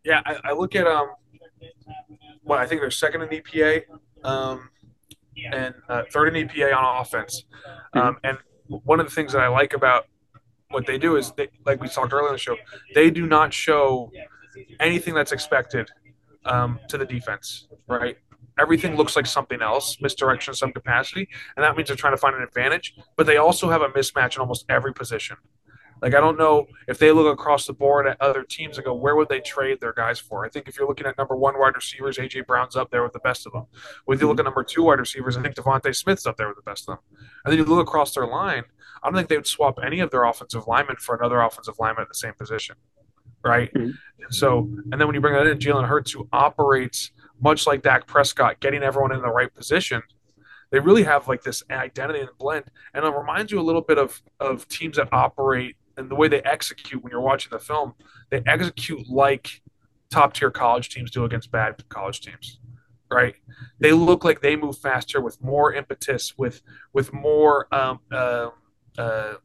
Yeah, 0.04 0.22
I, 0.26 0.38
I 0.46 0.54
look 0.54 0.76
at 0.76 0.88
um, 0.88 1.12
well, 2.44 2.58
I 2.58 2.66
think 2.66 2.82
they're 2.82 2.92
second 2.92 3.22
in 3.24 3.30
EPA. 3.30 3.84
Um, 4.24 4.70
and 5.52 5.74
uh, 5.90 6.04
third 6.12 6.36
in 6.36 6.48
EPA 6.48 6.76
on 6.76 7.02
offense. 7.02 7.46
Mm-hmm. 7.96 8.00
Um, 8.00 8.18
and 8.24 8.38
one 8.68 9.00
of 9.00 9.08
the 9.08 9.12
things 9.12 9.34
that 9.34 9.42
I 9.42 9.48
like 9.48 9.74
about 9.74 10.06
what 10.72 10.86
they 10.86 10.98
do 10.98 11.16
is, 11.16 11.32
they, 11.34 11.50
like 11.66 11.82
we 11.82 11.88
talked 11.88 12.14
earlier 12.14 12.30
in 12.30 12.34
the 12.34 12.40
show, 12.40 12.56
they 12.96 13.10
do 13.10 13.26
not 13.26 13.54
show 13.54 14.12
anything 14.80 15.14
that's 15.14 15.32
expected 15.32 15.90
um, 16.46 16.80
to 16.88 16.98
the 16.98 17.06
defense, 17.06 17.68
right? 17.88 18.18
Everything 18.60 18.96
looks 18.96 19.16
like 19.16 19.26
something 19.26 19.62
else, 19.62 19.98
misdirection 20.02 20.52
in 20.52 20.56
some 20.56 20.72
capacity, 20.72 21.28
and 21.56 21.64
that 21.64 21.76
means 21.76 21.88
they're 21.88 21.96
trying 21.96 22.14
to 22.14 22.18
find 22.18 22.36
an 22.36 22.44
advantage. 22.44 22.96
But 23.16 23.26
they 23.26 23.38
also 23.38 23.70
have 23.70 23.82
a 23.82 23.88
mismatch 23.90 24.36
in 24.36 24.42
almost 24.42 24.66
every 24.70 24.94
position. 24.94 25.38
Like 26.02 26.16
I 26.16 26.20
don't 26.20 26.38
know 26.38 26.68
if 26.88 26.98
they 26.98 27.12
look 27.12 27.32
across 27.32 27.68
the 27.68 27.74
board 27.74 28.08
at 28.08 28.20
other 28.20 28.44
teams 28.44 28.78
and 28.78 28.86
go, 28.86 28.94
where 28.94 29.16
would 29.16 29.30
they 29.30 29.40
trade 29.40 29.80
their 29.80 29.94
guys 29.94 30.20
for? 30.20 30.46
I 30.46 30.50
think 30.50 30.68
if 30.68 30.78
you're 30.78 30.88
looking 30.88 31.06
at 31.06 31.18
number 31.18 31.36
one 31.36 31.60
wide 31.60 31.76
receivers, 31.76 32.18
AJ 32.18 32.48
Brown's 32.48 32.76
up 32.76 32.90
there 32.90 33.04
with 33.04 33.14
the 33.14 33.20
best 33.20 33.46
of 33.46 33.54
them. 33.54 33.68
When 34.06 34.20
you 34.20 34.28
look 34.28 34.40
at 34.40 34.46
number 34.46 34.64
two 34.64 34.84
wide 34.84 35.00
receivers, 35.00 35.38
I 35.38 35.44
think 35.44 35.56
DeVonta 35.56 35.96
Smith's 35.96 36.26
up 36.26 36.38
there 36.38 36.48
with 36.48 36.58
the 36.58 36.64
best 36.64 36.90
of 36.90 36.96
them. 36.96 37.20
And 37.46 37.52
then 37.52 37.60
you 37.60 37.66
look 37.66 37.88
across 37.88 38.16
their 38.16 38.26
line, 38.26 38.64
I 39.04 39.08
don't 39.08 39.16
think 39.16 39.30
they 39.30 39.38
would 39.38 39.48
swap 39.48 39.80
any 39.84 40.00
of 40.00 40.12
their 40.12 40.24
offensive 40.24 40.68
linemen 40.68 40.98
for 40.98 41.16
another 41.16 41.42
offensive 41.42 41.76
lineman 41.80 42.04
at 42.04 42.08
the 42.08 42.16
same 42.16 42.34
position. 42.34 42.76
Right. 43.44 43.74
Mm-hmm. 43.74 43.92
So 44.30 44.70
and 44.92 45.00
then 45.00 45.08
when 45.08 45.16
you 45.16 45.22
bring 45.22 45.34
that 45.34 45.48
in, 45.48 45.58
Jalen 45.58 45.88
Hurts, 45.88 46.12
who 46.12 46.28
operates 46.32 47.12
much 47.40 47.66
like 47.66 47.82
Dak 47.82 48.06
Prescott, 48.06 48.60
getting 48.60 48.84
everyone 48.84 49.12
in 49.12 49.22
the 49.22 49.32
right 49.32 49.54
position 49.54 50.04
they 50.72 50.80
really 50.80 51.04
have 51.04 51.28
like 51.28 51.44
this 51.44 51.64
identity 51.70 52.22
and 52.22 52.30
blend 52.40 52.64
and 52.94 53.04
it 53.04 53.10
reminds 53.10 53.52
you 53.52 53.60
a 53.60 53.62
little 53.62 53.82
bit 53.82 53.98
of 53.98 54.22
of 54.40 54.66
teams 54.70 54.96
that 54.96 55.10
operate 55.12 55.76
and 55.98 56.10
the 56.10 56.16
way 56.16 56.28
they 56.28 56.42
execute 56.42 57.02
when 57.04 57.12
you're 57.12 57.22
watching 57.22 57.50
the 57.52 57.60
film, 57.60 57.94
they 58.30 58.42
execute 58.46 59.10
like 59.10 59.62
top 60.10 60.34
tier 60.34 60.52
college 60.52 60.90
teams 60.90 61.12
do 61.12 61.24
against 61.24 61.52
bad 61.52 61.88
college 61.90 62.22
teams. 62.22 62.60
Right? 63.10 63.36
They 63.80 63.92
look 63.92 64.24
like 64.24 64.42
they 64.42 64.56
move 64.56 64.78
faster 64.78 65.20
with 65.20 65.42
more 65.42 65.74
impetus, 65.74 66.38
with 66.38 66.62
with 66.94 67.12
more 67.12 67.68
um, 67.74 68.00
uh, 68.10 68.52
uh, 68.98 69.36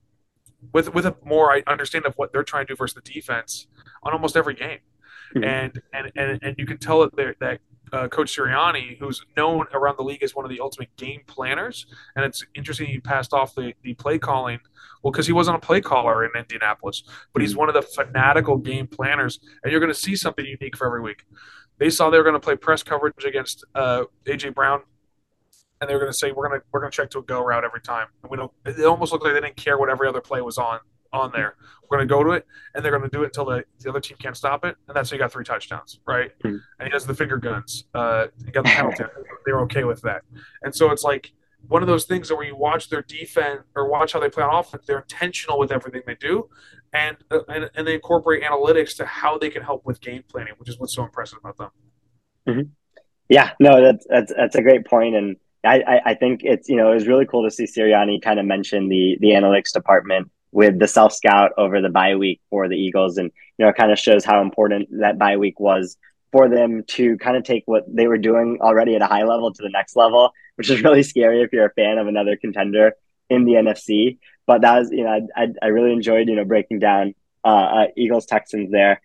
with 0.73 0.93
with 0.95 1.07
a 1.07 1.17
more 1.25 1.61
understanding 1.67 2.09
of 2.11 2.15
what 2.17 2.33
they're 2.33 2.45
trying 2.45 2.67
to 2.67 2.73
do 2.73 2.77
versus 2.77 2.95
the 2.95 3.13
defense 3.13 3.67
on 4.03 4.13
almost 4.13 4.37
every 4.37 4.55
game. 4.55 4.79
Mm-hmm. 5.35 5.45
And, 5.45 5.83
and 5.93 6.13
and 6.17 6.39
and 6.43 6.55
you 6.59 6.67
can 6.67 6.79
tell 6.79 7.01
that 7.01 7.37
that 7.41 7.61
uh, 7.93 8.09
Coach 8.09 8.37
Sirianni, 8.37 8.99
who's 8.99 9.25
known 9.37 9.67
around 9.73 9.97
the 9.97 10.03
league 10.03 10.23
as 10.23 10.35
one 10.35 10.45
of 10.45 10.51
the 10.51 10.61
ultimate 10.61 10.95
game 10.97 11.23
planners. 11.27 11.87
And 12.15 12.25
it's 12.25 12.45
interesting 12.55 12.87
he 12.87 13.01
passed 13.01 13.33
off 13.33 13.55
the, 13.55 13.75
the 13.83 13.95
play 13.95 14.19
calling, 14.19 14.59
well, 15.03 15.13
because 15.13 15.27
he 15.27 15.33
wasn't 15.33 15.57
a 15.57 15.61
play 15.61 15.81
caller 15.81 16.25
in 16.25 16.31
Indianapolis, 16.37 17.03
but 17.33 17.43
he's 17.43 17.53
hmm. 17.53 17.61
one 17.61 17.69
of 17.69 17.75
the 17.75 17.83
fanatical 17.83 18.57
game 18.57 18.87
planners. 18.87 19.39
And 19.63 19.71
you're 19.71 19.81
going 19.81 19.93
to 19.93 19.99
see 19.99 20.17
something 20.17 20.45
unique 20.45 20.77
for 20.77 20.87
every 20.87 21.01
week. 21.01 21.25
They 21.79 21.91
saw 21.91 22.11
they 22.11 22.19
were 22.19 22.25
going 22.25 22.35
to 22.35 22.41
play 22.41 22.57
press 22.57 22.83
coverage 22.83 23.25
against 23.25 23.65
uh, 23.75 24.05
AJ 24.27 24.55
Brown, 24.55 24.83
and 25.81 25.89
they 25.91 25.95
were 25.95 26.01
going 26.01 26.13
to 26.13 26.17
say 26.17 26.33
we're 26.33 26.49
going 26.49 26.61
to 26.61 26.67
we're 26.73 26.81
going 26.81 26.91
to 26.91 26.97
check 26.97 27.11
to 27.11 27.19
a 27.19 27.23
go 27.23 27.45
route 27.45 27.65
every 27.65 27.81
time. 27.81 28.09
And 28.23 28.31
we 28.31 28.37
don't. 28.37 28.53
It 28.65 28.85
almost 28.85 29.13
looked 29.13 29.25
like 29.25 29.35
they 29.35 29.41
didn't 29.41 29.57
care 29.57 29.79
what 29.79 29.91
every 29.91 30.09
other 30.09 30.21
play 30.21 30.41
was 30.41 30.59
on 30.59 30.81
on 31.13 31.33
there. 31.33 31.57
We're 31.89 31.99
going 31.99 32.09
to 32.09 32.15
go 32.15 32.25
to 32.25 32.31
it, 32.33 32.47
and 32.75 32.85
they're 32.85 32.97
going 32.97 33.09
to 33.09 33.17
do 33.17 33.23
it 33.23 33.27
until 33.27 33.45
the, 33.47 33.65
the 33.79 33.91
other 33.91 34.01
team 34.01 34.17
can't 34.19 34.37
stop 34.37 34.65
it, 34.65 34.77
and 34.89 34.97
that's 34.97 35.11
how 35.11 35.15
you 35.15 35.19
got 35.21 35.33
three 35.33 35.45
touchdowns, 35.45 36.01
right? 36.07 36.33
Mm-hmm. 36.45 36.57
And 36.79 36.89
he 36.89 36.91
has 36.91 37.07
the 37.07 37.15
finger 37.15 37.37
guns. 37.37 37.85
Uh, 37.95 38.27
he 38.45 38.51
got 38.51 38.65
the 38.65 38.71
penalty. 38.71 39.05
they 39.47 39.53
were 39.53 39.63
okay 39.63 39.85
with 39.85 40.03
that, 40.03 40.23
and 40.63 40.75
so 40.75 40.91
it's 40.91 41.05
like 41.05 41.33
one 41.69 41.83
of 41.83 41.89
those 41.89 42.05
things 42.05 42.31
where 42.31 42.45
you 42.45 42.57
watch 42.57 42.89
their 42.91 43.03
defense 43.03 43.63
or 43.75 43.89
watch 43.89 44.13
how 44.13 44.21
they 44.21 44.29
play 44.29 44.45
on 44.45 44.55
offense. 44.55 44.85
They're 44.87 45.01
intentional 45.01 45.59
with 45.59 45.73
everything 45.73 46.03
they 46.07 46.15
do, 46.15 46.49
and 46.93 47.17
uh, 47.31 47.41
and, 47.49 47.71
and 47.75 47.87
they 47.87 47.95
incorporate 47.95 48.43
analytics 48.43 48.97
to 48.97 49.07
how 49.07 49.39
they 49.39 49.51
can 49.51 49.63
help 49.63 49.85
with 49.85 50.01
game 50.01 50.25
planning, 50.29 50.55
which 50.59 50.69
is 50.69 50.79
what's 50.79 50.95
so 50.95 51.05
impressive 51.05 51.39
about 51.39 51.57
them. 51.57 51.71
Mm-hmm. 52.49 52.69
Yeah, 53.29 53.51
no, 53.61 53.83
that's 53.83 54.07
that's 54.09 54.33
that's 54.37 54.57
a 54.57 54.63
great 54.63 54.87
point, 54.87 55.15
and 55.15 55.37
I, 55.67 56.01
I 56.07 56.15
think 56.15 56.41
it's 56.45 56.69
you 56.69 56.77
know 56.77 56.91
it 56.91 56.95
was 56.95 57.07
really 57.07 57.27
cool 57.27 57.45
to 57.45 57.51
see 57.51 57.65
Sirianni 57.65 58.23
kind 58.23 58.39
of 58.39 58.47
mention 58.47 58.89
the 58.89 59.17
the 59.21 59.29
analytics 59.31 59.73
department 59.73 60.31
with 60.57 60.79
the 60.79 60.89
self 60.89 61.13
scout 61.13 61.53
over 61.59 61.83
the 61.83 61.91
bye 61.91 62.17
week 62.17 62.41
for 62.49 62.67
the 62.67 62.77
Eagles. 62.77 63.19
And, 63.19 63.31
you 63.59 63.65
know, 63.65 63.69
it 63.69 63.77
kind 63.77 63.93
of 63.93 63.99
shows 63.99 64.25
how 64.25 64.41
important 64.41 64.89
that 65.01 65.19
bye 65.19 65.37
week 65.37 65.61
was 65.61 65.99
for 66.33 66.49
them 66.49 66.83
to 66.89 67.19
kind 67.19 67.37
of 67.37 67.45
take 67.45 67.65
what 67.67 67.85
they 67.95 68.07
were 68.07 68.17
doing 68.17 68.57
already 68.63 68.95
at 68.95 69.03
a 69.03 69.07
high 69.07 69.25
level 69.25 69.53
to 69.53 69.63
the 69.63 69.69
next 69.69 69.97
level, 69.97 70.33
which 70.55 70.71
is 70.71 70.83
really 70.85 71.03
scary 71.03 71.43
if 71.43 71.53
you're 71.53 71.67
a 71.67 71.75
fan 71.75 71.99
of 71.99 72.07
another 72.07 72.37
contender 72.37 72.93
in 73.29 73.45
the 73.45 73.53
NFC. 73.53 74.17
But 74.47 74.63
that 74.63 74.79
was, 74.79 74.91
you 74.91 75.05
know, 75.05 75.29
I, 75.37 75.49
I 75.61 75.67
really 75.67 75.93
enjoyed, 75.93 76.27
you 76.27 76.37
know, 76.37 76.45
breaking 76.47 76.79
down 76.79 77.15
uh, 77.45 77.49
uh, 77.49 77.87
Eagles 77.95 78.25
Texans 78.25 78.71
there. 78.71 79.03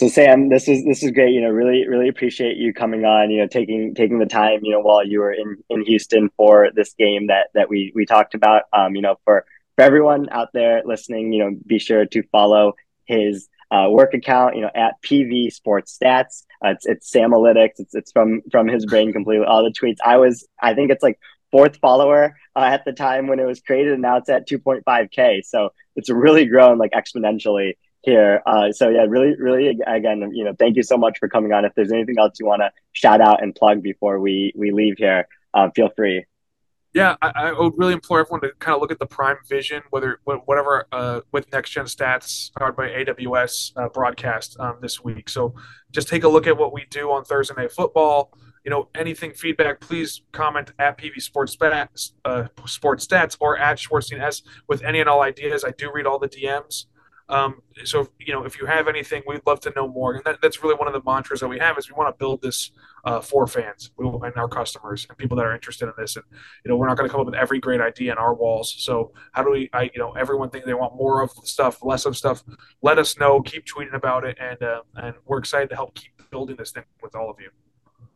So 0.00 0.08
Sam, 0.08 0.48
this 0.48 0.66
is 0.66 0.82
this 0.86 1.02
is 1.02 1.10
great. 1.10 1.34
You 1.34 1.42
know, 1.42 1.50
really 1.50 1.86
really 1.86 2.08
appreciate 2.08 2.56
you 2.56 2.72
coming 2.72 3.04
on. 3.04 3.30
You 3.30 3.42
know, 3.42 3.46
taking 3.46 3.94
taking 3.94 4.18
the 4.18 4.24
time. 4.24 4.60
You 4.62 4.72
know, 4.72 4.80
while 4.80 5.06
you 5.06 5.20
were 5.20 5.30
in 5.30 5.62
in 5.68 5.84
Houston 5.84 6.30
for 6.38 6.70
this 6.74 6.94
game 6.94 7.26
that 7.26 7.48
that 7.52 7.68
we 7.68 7.92
we 7.94 8.06
talked 8.06 8.34
about. 8.34 8.62
Um, 8.72 8.96
you 8.96 9.02
know, 9.02 9.16
for 9.26 9.44
for 9.76 9.82
everyone 9.82 10.30
out 10.30 10.54
there 10.54 10.80
listening, 10.86 11.34
you 11.34 11.44
know, 11.44 11.54
be 11.66 11.78
sure 11.78 12.06
to 12.06 12.22
follow 12.32 12.72
his 13.04 13.50
uh, 13.70 13.88
work 13.90 14.14
account. 14.14 14.56
You 14.56 14.62
know, 14.62 14.70
at 14.74 14.94
PV 15.02 15.52
Sports 15.52 15.98
Stats. 16.02 16.46
Uh, 16.64 16.70
it's 16.70 16.86
it's 16.86 17.12
Samalytics. 17.12 17.74
It's 17.76 17.94
it's 17.94 18.10
from 18.10 18.40
from 18.50 18.68
his 18.68 18.86
brain 18.86 19.12
completely. 19.12 19.44
All 19.44 19.62
the 19.62 19.70
tweets. 19.70 19.98
I 20.02 20.16
was 20.16 20.48
I 20.62 20.72
think 20.72 20.90
it's 20.90 21.02
like 21.02 21.18
fourth 21.50 21.76
follower 21.76 22.38
uh, 22.56 22.60
at 22.60 22.86
the 22.86 22.94
time 22.94 23.26
when 23.26 23.38
it 23.38 23.44
was 23.44 23.60
created, 23.60 23.92
and 23.92 24.00
now 24.00 24.16
it's 24.16 24.30
at 24.30 24.48
2.5k. 24.48 25.44
So 25.44 25.74
it's 25.94 26.08
really 26.08 26.46
grown 26.46 26.78
like 26.78 26.92
exponentially 26.92 27.74
here. 28.02 28.42
Uh, 28.46 28.72
so 28.72 28.88
yeah, 28.88 29.04
really, 29.08 29.34
really, 29.38 29.78
again, 29.86 30.30
you 30.32 30.44
know, 30.44 30.54
thank 30.58 30.76
you 30.76 30.82
so 30.82 30.96
much 30.96 31.18
for 31.18 31.28
coming 31.28 31.52
on. 31.52 31.64
If 31.64 31.74
there's 31.74 31.92
anything 31.92 32.16
else 32.18 32.38
you 32.40 32.46
want 32.46 32.62
to 32.62 32.70
shout 32.92 33.20
out 33.20 33.42
and 33.42 33.54
plug 33.54 33.82
before 33.82 34.18
we 34.20 34.52
we 34.56 34.70
leave 34.70 34.94
here, 34.98 35.26
uh, 35.54 35.70
feel 35.74 35.90
free. 35.96 36.24
Yeah, 36.92 37.14
I, 37.22 37.30
I, 37.36 37.52
would 37.52 37.74
really 37.76 37.92
implore 37.92 38.18
everyone 38.18 38.40
to 38.40 38.50
kind 38.58 38.74
of 38.74 38.80
look 38.80 38.90
at 38.90 38.98
the 38.98 39.06
Prime 39.06 39.36
Vision, 39.48 39.82
whether 39.90 40.18
whatever 40.24 40.86
uh, 40.90 41.20
with 41.30 41.50
Next 41.52 41.70
Gen 41.70 41.84
Stats 41.84 42.50
powered 42.58 42.74
by 42.74 42.88
AWS 42.88 43.72
uh, 43.76 43.88
broadcast 43.90 44.56
um, 44.58 44.78
this 44.82 45.04
week. 45.04 45.28
So 45.28 45.54
just 45.92 46.08
take 46.08 46.24
a 46.24 46.28
look 46.28 46.48
at 46.48 46.56
what 46.56 46.72
we 46.72 46.86
do 46.90 47.12
on 47.12 47.24
Thursday 47.24 47.54
Night 47.56 47.70
Football. 47.70 48.32
You 48.64 48.72
know, 48.72 48.88
anything 48.94 49.34
feedback, 49.34 49.80
please 49.80 50.22
comment 50.32 50.72
at 50.80 50.98
PV 50.98 51.22
Sports 51.22 51.54
Stats, 51.54 52.12
uh, 52.24 52.48
Sports 52.66 53.06
Stats 53.06 53.36
or 53.38 53.56
at 53.56 53.78
Schwartzstein 53.78 54.20
S 54.20 54.42
with 54.68 54.82
any 54.82 54.98
and 54.98 55.08
all 55.08 55.22
ideas. 55.22 55.64
I 55.64 55.70
do 55.70 55.92
read 55.94 56.06
all 56.06 56.18
the 56.18 56.28
DMs. 56.28 56.86
Um, 57.30 57.62
so 57.84 58.08
you 58.18 58.32
know, 58.34 58.44
if 58.44 58.60
you 58.60 58.66
have 58.66 58.88
anything, 58.88 59.22
we'd 59.26 59.46
love 59.46 59.60
to 59.60 59.72
know 59.74 59.88
more. 59.88 60.14
And 60.14 60.24
that, 60.24 60.42
that's 60.42 60.62
really 60.62 60.74
one 60.74 60.88
of 60.88 60.92
the 60.92 61.02
mantras 61.04 61.40
that 61.40 61.48
we 61.48 61.58
have 61.58 61.78
is 61.78 61.88
we 61.88 61.94
want 61.94 62.12
to 62.12 62.18
build 62.18 62.42
this 62.42 62.72
uh, 63.04 63.20
for 63.20 63.46
fans 63.46 63.90
and 63.98 64.36
our 64.36 64.48
customers 64.48 65.06
and 65.08 65.16
people 65.16 65.36
that 65.36 65.46
are 65.46 65.54
interested 65.54 65.86
in 65.86 65.94
this. 65.96 66.16
And 66.16 66.24
you 66.64 66.68
know, 66.68 66.76
we're 66.76 66.88
not 66.88 66.96
going 66.96 67.08
to 67.08 67.12
come 67.12 67.20
up 67.20 67.26
with 67.26 67.36
every 67.36 67.60
great 67.60 67.80
idea 67.80 68.12
in 68.12 68.18
our 68.18 68.34
walls. 68.34 68.74
So 68.78 69.12
how 69.32 69.44
do 69.44 69.50
we? 69.52 69.70
I 69.72 69.84
you 69.84 69.98
know, 69.98 70.12
everyone 70.12 70.50
thinks 70.50 70.66
they 70.66 70.74
want 70.74 70.96
more 70.96 71.22
of 71.22 71.30
stuff, 71.44 71.82
less 71.82 72.04
of 72.04 72.16
stuff. 72.16 72.42
Let 72.82 72.98
us 72.98 73.16
know. 73.16 73.40
Keep 73.40 73.64
tweeting 73.66 73.94
about 73.94 74.24
it, 74.24 74.36
and 74.40 74.60
uh, 74.62 74.82
and 74.96 75.14
we're 75.24 75.38
excited 75.38 75.70
to 75.70 75.76
help 75.76 75.94
keep 75.94 76.10
building 76.30 76.56
this 76.56 76.72
thing 76.72 76.84
with 77.02 77.14
all 77.14 77.30
of 77.30 77.36
you. 77.40 77.50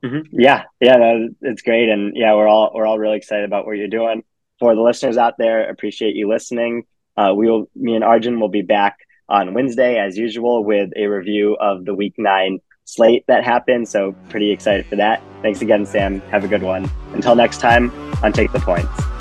Mm-hmm. 0.04 0.38
Yeah, 0.38 0.64
yeah, 0.80 0.96
no, 0.96 1.28
it's 1.42 1.62
great, 1.62 1.88
and 1.88 2.16
yeah, 2.16 2.34
we're 2.34 2.48
all 2.48 2.72
we're 2.74 2.84
all 2.84 2.98
really 2.98 3.16
excited 3.16 3.44
about 3.44 3.64
what 3.64 3.76
you're 3.76 3.88
doing. 3.88 4.24
For 4.58 4.74
the 4.74 4.82
listeners 4.82 5.16
out 5.16 5.34
there, 5.38 5.68
appreciate 5.70 6.14
you 6.14 6.28
listening. 6.28 6.84
Uh, 7.16 7.32
we 7.36 7.48
will, 7.48 7.70
me 7.74 7.94
and 7.94 8.04
Arjun 8.04 8.40
will 8.40 8.48
be 8.48 8.62
back 8.62 8.98
on 9.28 9.54
Wednesday, 9.54 9.98
as 9.98 10.16
usual, 10.16 10.64
with 10.64 10.90
a 10.96 11.06
review 11.06 11.56
of 11.60 11.84
the 11.84 11.94
week 11.94 12.14
nine 12.18 12.60
slate 12.84 13.24
that 13.28 13.44
happened. 13.44 13.88
So, 13.88 14.14
pretty 14.28 14.50
excited 14.50 14.86
for 14.86 14.96
that. 14.96 15.22
Thanks 15.42 15.62
again, 15.62 15.86
Sam. 15.86 16.20
Have 16.30 16.44
a 16.44 16.48
good 16.48 16.62
one. 16.62 16.90
Until 17.12 17.34
next 17.34 17.58
time, 17.58 17.90
on 18.22 18.32
Take 18.32 18.52
the 18.52 18.60
Points. 18.60 19.13